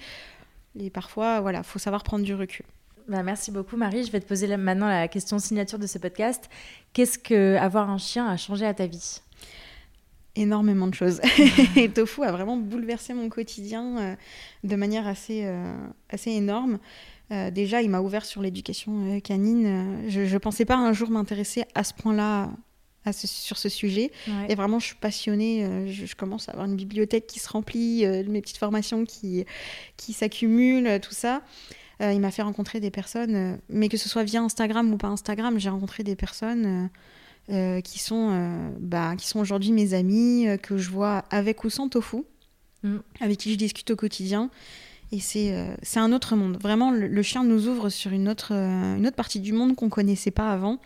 et 0.80 0.89
parfois 0.89 1.41
voilà 1.41 1.63
faut 1.63 1.80
savoir 1.80 2.03
prendre 2.03 2.24
du 2.24 2.36
recul 2.36 2.65
bah, 3.09 3.24
merci 3.24 3.49
beaucoup 3.49 3.76
Marie. 3.76 4.03
Je 4.03 4.11
vais 4.11 4.20
te 4.20 4.28
poser 4.28 4.55
maintenant 4.55 4.88
la 4.88 5.07
question 5.07 5.39
signature 5.39 5.80
de 5.80 5.88
ce 5.88 5.97
podcast. 5.97 6.47
Qu'est-ce 6.93 7.17
que 7.17 7.55
avoir 7.55 7.89
un 7.89 7.97
chien 7.97 8.28
a 8.28 8.38
changé 8.38 8.67
à 8.67 8.76
ta 8.76 8.86
vie? 8.86 9.22
Énormément 10.36 10.88
de 10.88 10.94
choses. 10.94 11.22
et 11.76 11.90
Tofu 11.90 12.24
a 12.24 12.32
vraiment 12.32 12.58
bouleversé 12.58 13.14
mon 13.14 13.30
quotidien 13.30 13.98
euh, 13.98 14.16
de 14.64 14.76
manière 14.76 15.08
assez, 15.08 15.42
euh, 15.46 15.74
assez 16.10 16.32
énorme. 16.32 16.80
Euh, 17.32 17.52
déjà, 17.52 17.82
il 17.82 17.90
m'a 17.90 18.02
ouvert 18.02 18.26
sur 18.26 18.42
l'éducation 18.42 19.20
canine. 19.22 20.04
Je 20.08 20.22
ne 20.22 20.38
pensais 20.40 20.66
pas 20.66 20.78
un 20.78 20.94
jour 20.94 21.10
m'intéresser 21.10 21.64
à 21.76 21.84
ce 21.84 21.94
point-là 21.94 22.50
sur 23.12 23.58
ce 23.58 23.70
sujet. 23.70 24.12
Et 24.50 24.56
vraiment, 24.56 24.78
je 24.78 24.88
suis 24.88 24.96
passionnée. 24.96 25.88
Je, 25.88 26.16
commence 26.16 26.50
à 26.50 26.52
avoir 26.52 26.68
une 26.68 26.76
bibliothèque 26.76 27.28
qui 27.28 27.40
se 27.40 27.50
remplit, 27.50 28.06
mes 28.28 28.42
petites 28.42 28.58
formations 28.58 29.06
qui, 29.06 29.46
qui 29.96 30.14
s'accumulent, 30.14 31.00
tout 31.00 31.14
ça. 31.14 31.42
il 32.02 32.20
m'a 32.20 32.30
fait 32.30 32.42
rencontrer 32.42 32.80
des 32.80 32.92
personnes, 32.92 33.60
mais 33.70 33.90
que 33.90 33.98
ce 33.98 34.10
soit 34.10 34.24
via 34.24 34.42
Instagram 34.42 34.92
ou 34.92 34.98
pas 34.98 35.08
Instagram, 35.08 35.60
j'ai 35.60 35.70
rencontré 35.70 36.04
des 36.04 36.16
personnes 36.16 36.90
euh, 37.52 37.82
qui 37.82 37.97
sont, 37.97 38.30
euh, 38.32 38.70
bah, 38.80 39.16
qui 39.16 39.28
sont 39.28 39.39
aujourd'hui 39.39 39.72
mes 39.72 39.95
amis, 39.95 40.47
euh, 40.47 40.58
que 40.58 40.78
je 40.78 40.91
vois 40.91 41.24
avec 41.32 41.64
ou 41.64 41.72
sans 41.72 41.89
tofu, 41.89 42.18
mm. 42.84 42.97
avec 43.22 43.39
qui 43.39 43.52
je 43.52 43.58
discute 43.58 43.89
au 43.89 43.95
quotidien. 43.95 44.52
Et 45.12 45.20
c'est 45.20 45.76
c'est 45.82 46.00
un 46.00 46.14
autre 46.14 46.36
monde. 46.36 46.62
Vraiment, 46.62 46.91
le, 46.91 47.22
chien 47.24 47.43
nous 47.43 47.68
ouvre 47.68 47.89
sur 47.89 48.12
une 48.12 48.30
autre, 48.30 48.52
une 48.52 49.08
autre 49.08 49.16
partie 49.16 49.39
du 49.39 49.54
monde 49.54 49.76
qu'on 49.76 49.89
connaissait 49.89 50.30
pas 50.30 50.52
avant. 50.52 50.80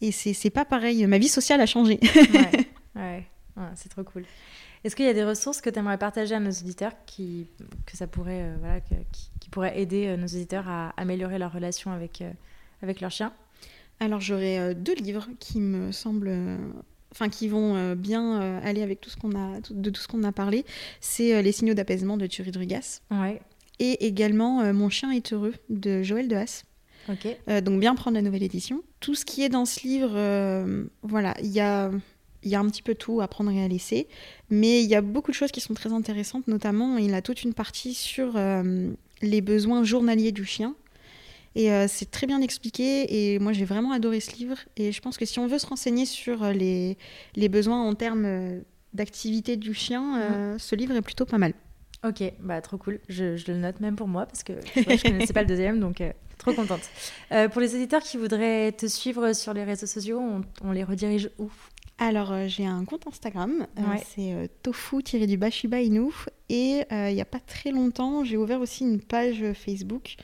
Et 0.00 0.10
c'est 0.10 0.50
pas 0.50 0.64
pareil. 0.64 1.06
Ma 1.06 1.18
vie 1.18 1.28
sociale 1.28 1.60
a 1.60 1.66
changé. 1.66 2.00
ouais, 2.34 2.66
ouais. 2.96 3.26
c'est 3.76 3.88
trop 3.88 4.02
cool. 4.02 4.24
Est-ce 4.82 4.96
qu'il 4.96 5.04
y 5.04 5.08
a 5.08 5.14
des 5.14 5.22
ressources 5.22 5.60
que 5.60 5.70
tu 5.70 5.78
aimerais 5.78 5.98
partager 5.98 6.34
à 6.34 6.40
nos 6.40 6.50
auditeurs 6.50 6.94
qui, 7.06 7.46
que 7.86 7.96
ça 7.96 8.08
pourrait, 8.08 8.56
voilà, 8.58 8.80
qui, 8.80 8.96
qui, 9.38 9.50
pourraient 9.50 9.80
aider 9.80 10.16
nos 10.16 10.26
auditeurs 10.26 10.68
à 10.68 10.88
améliorer 10.96 11.38
leur 11.38 11.52
relation 11.52 11.92
avec, 11.92 12.24
avec 12.82 13.00
leur 13.00 13.12
chien? 13.12 13.32
Alors 14.00 14.20
j'aurais 14.20 14.58
euh, 14.58 14.74
deux 14.74 14.94
livres 14.94 15.28
qui 15.38 15.60
me 15.60 15.92
semblent 15.92 16.28
euh, 16.30 16.56
enfin 17.12 17.28
qui 17.28 17.48
vont 17.48 17.76
euh, 17.76 17.94
bien 17.94 18.40
aller 18.62 18.82
avec 18.82 19.00
tout 19.00 19.10
ce 19.10 19.16
qu'on 19.16 19.36
a 19.38 19.60
de 19.70 19.90
tout 19.90 20.00
ce 20.00 20.08
qu'on 20.08 20.24
a 20.24 20.32
parlé, 20.32 20.64
c'est 21.00 21.42
Les 21.42 21.52
signaux 21.52 21.74
d'apaisement 21.74 22.16
de 22.16 22.26
Thierry 22.26 22.50
Drugas. 22.50 23.02
Ouais. 23.10 23.40
Et 23.78 24.06
également 24.06 24.72
Mon 24.72 24.88
chien 24.88 25.10
est 25.10 25.32
heureux 25.32 25.54
de 25.68 26.02
Joël 26.02 26.28
de 26.28 26.36
Haas. 26.36 26.64
donc 27.62 27.80
bien 27.80 27.94
prendre 27.94 28.16
la 28.16 28.22
nouvelle 28.22 28.42
édition. 28.42 28.82
Tout 29.00 29.14
ce 29.14 29.24
qui 29.24 29.42
est 29.42 29.48
dans 29.48 29.64
ce 29.64 29.80
livre, 29.86 30.10
voilà, 31.02 31.34
il 31.42 31.50
y 31.50 31.60
a 31.60 31.90
il 32.42 32.50
y 32.50 32.54
a 32.54 32.60
un 32.60 32.66
petit 32.70 32.82
peu 32.82 32.94
tout 32.94 33.20
à 33.20 33.28
prendre 33.28 33.50
et 33.50 33.62
à 33.62 33.68
laisser, 33.68 34.08
mais 34.48 34.82
il 34.82 34.88
y 34.88 34.94
a 34.94 35.02
beaucoup 35.02 35.30
de 35.30 35.36
choses 35.36 35.52
qui 35.52 35.60
sont 35.60 35.74
très 35.74 35.92
intéressantes, 35.92 36.48
notamment 36.48 36.96
il 36.96 37.12
a 37.12 37.20
toute 37.20 37.42
une 37.42 37.52
partie 37.52 37.92
sur 37.92 38.38
les 39.22 39.40
besoins 39.40 39.84
journaliers 39.84 40.32
du 40.32 40.44
chien, 40.44 40.74
et 41.54 41.72
euh, 41.72 41.86
c'est 41.88 42.10
très 42.10 42.26
bien 42.26 42.40
expliqué. 42.40 43.34
Et 43.34 43.38
moi, 43.38 43.52
j'ai 43.52 43.64
vraiment 43.64 43.92
adoré 43.92 44.20
ce 44.20 44.34
livre. 44.36 44.56
Et 44.76 44.92
je 44.92 45.00
pense 45.00 45.18
que 45.18 45.24
si 45.24 45.38
on 45.38 45.46
veut 45.46 45.58
se 45.58 45.66
renseigner 45.66 46.06
sur 46.06 46.42
euh, 46.42 46.52
les, 46.52 46.96
les 47.36 47.48
besoins 47.48 47.82
en 47.82 47.94
termes 47.94 48.24
euh, 48.24 48.60
d'activité 48.92 49.56
du 49.56 49.74
chien, 49.74 50.56
ce 50.58 50.74
livre 50.74 50.94
est 50.96 51.02
plutôt 51.02 51.24
pas 51.24 51.38
mal. 51.38 51.54
Ok, 52.04 52.22
bah 52.40 52.60
trop 52.60 52.76
cool. 52.78 52.98
Je, 53.08 53.36
je 53.36 53.52
le 53.52 53.58
note 53.58 53.80
même 53.80 53.94
pour 53.94 54.08
moi 54.08 54.26
parce 54.26 54.42
que 54.42 54.54
je 54.74 54.80
ne 54.80 55.02
connaissais 55.02 55.32
pas 55.32 55.42
le 55.42 55.46
deuxième, 55.46 55.78
donc 55.78 56.02
trop 56.38 56.52
contente. 56.52 56.80
pour 57.52 57.60
les 57.60 57.76
éditeurs 57.76 58.02
qui 58.02 58.16
voudraient 58.16 58.72
te 58.72 58.86
suivre 58.86 59.32
sur 59.32 59.54
les 59.54 59.62
réseaux 59.62 59.86
sociaux, 59.86 60.18
on, 60.18 60.42
on 60.62 60.72
les 60.72 60.82
redirige 60.82 61.30
où? 61.38 61.50
Alors, 61.98 62.34
j'ai 62.48 62.66
un 62.66 62.84
compte 62.84 63.06
Instagram, 63.06 63.66
c'est 64.14 64.48
tofu-du-bashiba 64.62 65.82
Inu. 65.82 66.10
Et 66.48 66.82
il 66.90 67.14
n'y 67.14 67.20
a 67.20 67.26
pas 67.26 67.38
très 67.38 67.70
longtemps, 67.70 68.24
j'ai 68.24 68.38
ouvert 68.38 68.60
aussi 68.60 68.82
une 68.82 69.00
page 69.00 69.44
Facebook 69.54 70.16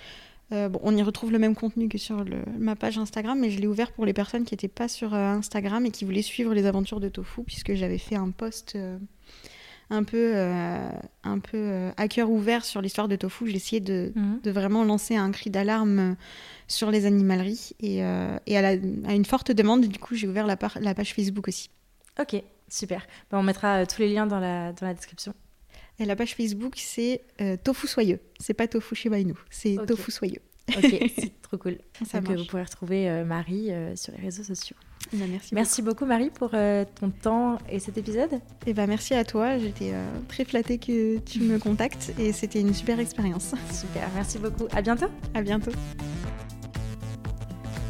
bon, 0.50 0.78
on 0.82 0.96
y 0.96 1.02
retrouve 1.02 1.32
le 1.32 1.38
même 1.38 1.54
contenu 1.54 1.88
que 1.88 1.98
sur 1.98 2.24
ma 2.58 2.76
page 2.76 2.98
Instagram, 2.98 3.38
mais 3.38 3.50
je 3.50 3.60
l'ai 3.60 3.66
ouvert 3.66 3.92
pour 3.92 4.06
les 4.06 4.12
personnes 4.12 4.44
qui 4.44 4.54
n'étaient 4.54 4.68
pas 4.68 4.88
sur 4.88 5.14
Instagram 5.14 5.84
et 5.86 5.90
qui 5.90 6.04
voulaient 6.04 6.22
suivre 6.22 6.54
les 6.54 6.66
aventures 6.66 7.00
de 7.00 7.08
Tofu, 7.08 7.42
puisque 7.42 7.74
j'avais 7.74 7.98
fait 7.98 8.16
un 8.16 8.30
post 8.30 8.76
un 9.90 10.04
peu, 10.04 10.32
euh, 10.34 10.90
un 11.24 11.38
peu 11.38 11.56
euh, 11.56 11.90
à 11.96 12.08
cœur 12.08 12.30
ouvert 12.30 12.64
sur 12.64 12.82
l'histoire 12.82 13.08
de 13.08 13.16
Tofu. 13.16 13.48
J'ai 13.48 13.56
essayé 13.56 13.80
de, 13.80 14.12
mhm. 14.14 14.40
de, 14.42 14.50
vraiment 14.50 14.84
lancer 14.84 15.16
un 15.16 15.30
cri 15.30 15.50
d'alarme 15.50 15.98
euh, 15.98 16.14
sur 16.66 16.90
les 16.90 17.06
animaleries. 17.06 17.70
Et, 17.80 17.98
et 17.98 18.58
à, 18.58 18.72
une 18.72 19.24
forte 19.24 19.52
demande, 19.52 19.86
du 19.86 19.98
coup, 19.98 20.14
j'ai 20.14 20.26
ouvert 20.26 20.46
la, 20.46 20.56
la, 20.80 20.94
page 20.94 21.14
Facebook 21.14 21.48
aussi. 21.48 21.70
Ok, 22.20 22.42
super. 22.68 23.06
on 23.30 23.42
mettra 23.42 23.86
tous 23.86 24.00
les 24.00 24.08
liens 24.08 24.26
dans 24.26 24.40
la, 24.40 24.72
dans 24.72 24.86
la 24.86 24.94
description. 24.94 25.34
Et 25.98 26.04
la 26.04 26.16
page 26.16 26.34
Facebook, 26.34 26.74
c'est 26.76 27.22
Tofu 27.64 27.86
Soyeux. 27.86 28.20
C'est 28.38 28.54
pas 28.54 28.68
Tofu 28.68 28.94
Shiba 28.94 29.18
Inu, 29.18 29.34
c'est 29.50 29.76
Tofu 29.86 30.10
Soyeux. 30.10 30.42
Ok, 30.76 31.10
c'est 31.16 31.32
trop 31.42 31.56
cool. 31.56 31.78
Ça 32.04 32.20
Donc, 32.20 32.36
vous 32.36 32.44
pourrez 32.44 32.64
retrouver 32.64 33.24
Marie 33.24 33.70
sur 33.96 34.12
les 34.14 34.22
réseaux 34.22 34.44
sociaux. 34.44 34.76
Eh 35.12 35.16
ben, 35.16 35.28
merci, 35.30 35.54
merci 35.54 35.82
beaucoup. 35.82 36.04
Marie 36.04 36.30
pour 36.30 36.50
euh, 36.54 36.84
ton 36.98 37.10
temps 37.10 37.58
et 37.70 37.78
cet 37.78 37.96
épisode. 37.96 38.34
Et 38.34 38.68
eh 38.68 38.74
ben, 38.74 38.86
merci 38.86 39.14
à 39.14 39.24
toi, 39.24 39.58
j'étais 39.58 39.92
euh, 39.94 40.04
très 40.28 40.44
flattée 40.44 40.78
que 40.78 41.18
tu 41.18 41.40
me 41.40 41.58
contactes 41.58 42.12
et 42.18 42.32
c'était 42.32 42.60
une 42.60 42.74
super 42.74 42.98
expérience. 42.98 43.52
Super, 43.72 44.08
merci 44.14 44.38
beaucoup. 44.38 44.66
À 44.74 44.82
bientôt. 44.82 45.06
À 45.34 45.42
bientôt. 45.42 45.72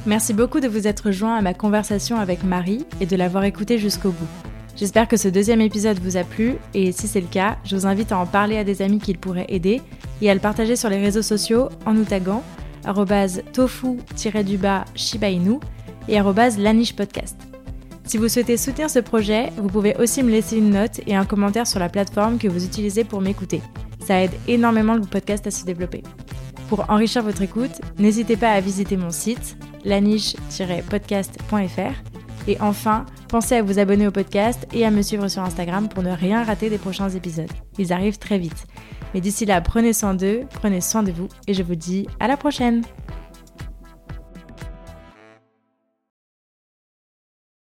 Merci 0.05 0.35
beaucoup 0.35 0.61
de 0.61 0.69
vous 0.69 0.87
être 0.87 1.11
joint 1.11 1.37
à 1.37 1.43
ma 1.43 1.55
conversation 1.55 2.19
avec 2.19 2.45
Marie 2.45 2.87
et 3.01 3.07
de 3.07 3.17
l'avoir 3.17 3.45
écoutée 3.45 3.79
jusqu'au 3.79 4.11
bout. 4.11 4.29
J'espère 4.77 5.09
que 5.09 5.17
ce 5.17 5.29
deuxième 5.29 5.63
épisode 5.63 5.99
vous 6.01 6.19
a 6.19 6.25
plu 6.25 6.57
et 6.75 6.93
si 6.93 7.09
c'est 7.09 7.23
le 7.23 7.27
cas, 7.27 7.57
je 7.65 7.75
vous 7.75 7.87
invite 7.87 8.13
à 8.13 8.19
en 8.19 8.27
parler 8.27 8.59
à 8.59 8.65
des 8.65 8.83
amis 8.83 8.99
qui 8.99 9.15
pourraient 9.15 9.47
aider 9.49 9.81
et 10.21 10.31
à 10.31 10.35
le 10.35 10.41
partager 10.41 10.77
sur 10.77 10.91
les 10.91 10.99
réseaux 10.99 11.23
sociaux 11.23 11.71
en 11.87 11.95
nous 11.95 12.05
taguant 12.05 12.43
tofu-du-bas 13.53 14.85
Shiba 14.95 15.31
Inu 15.31 15.59
et 16.09 16.21
laniche 16.59 16.95
podcast. 16.95 17.37
Si 18.05 18.19
vous 18.19 18.29
souhaitez 18.29 18.59
soutenir 18.59 18.91
ce 18.91 19.01
projet, 19.01 19.51
vous 19.57 19.69
pouvez 19.69 19.97
aussi 19.97 20.23
me 20.23 20.31
laisser 20.31 20.59
une 20.59 20.71
note 20.71 21.01
et 21.07 21.17
un 21.17 21.25
commentaire 21.25 21.67
sur 21.67 21.81
la 21.81 21.89
plateforme 21.89 22.39
que 22.39 22.47
vous 22.47 22.65
utilisez 22.65 23.03
pour 23.03 23.23
m'écouter. 23.23 23.63
Ça 24.07 24.23
aide 24.23 24.31
énormément 24.47 24.95
le 24.95 25.01
podcast 25.01 25.47
à 25.47 25.51
se 25.51 25.65
développer. 25.65 26.03
Pour 26.69 26.91
enrichir 26.91 27.23
votre 27.23 27.41
écoute, 27.43 27.81
n'hésitez 27.99 28.37
pas 28.37 28.51
à 28.51 28.61
visiter 28.61 28.97
mon 28.97 29.11
site 29.11 29.57
laniche-podcast.fr 29.85 32.16
et 32.47 32.61
enfin, 32.61 33.07
pensez 33.29 33.57
à 33.57 33.63
vous 33.63 33.79
abonner 33.79 34.07
au 34.07 34.11
podcast 34.11 34.67
et 34.73 34.85
à 34.85 34.91
me 34.91 35.03
suivre 35.03 35.29
sur 35.29 35.43
Instagram 35.43 35.89
pour 35.89 36.03
ne 36.03 36.13
rien 36.13 36.45
rater 36.45 36.71
des 36.71 36.79
prochains 36.79 37.09
épisodes. 37.09 37.51
Ils 37.79 37.93
arrivent 37.93 38.19
très 38.19 38.39
vite. 38.39 38.67
Mais 39.15 39.21
d'ici 39.21 39.47
là, 39.47 39.61
prenez 39.61 39.93
soin 39.93 40.15
d'eux, 40.15 40.43
prenez 40.53 40.81
soin 40.81 41.03
de 41.03 41.13
vous 41.13 41.29
et 41.47 41.55
je 41.55 41.63
vous 41.63 41.75
dis 41.75 42.07
à 42.21 42.29
la 42.29 42.37
prochaine 42.37 42.83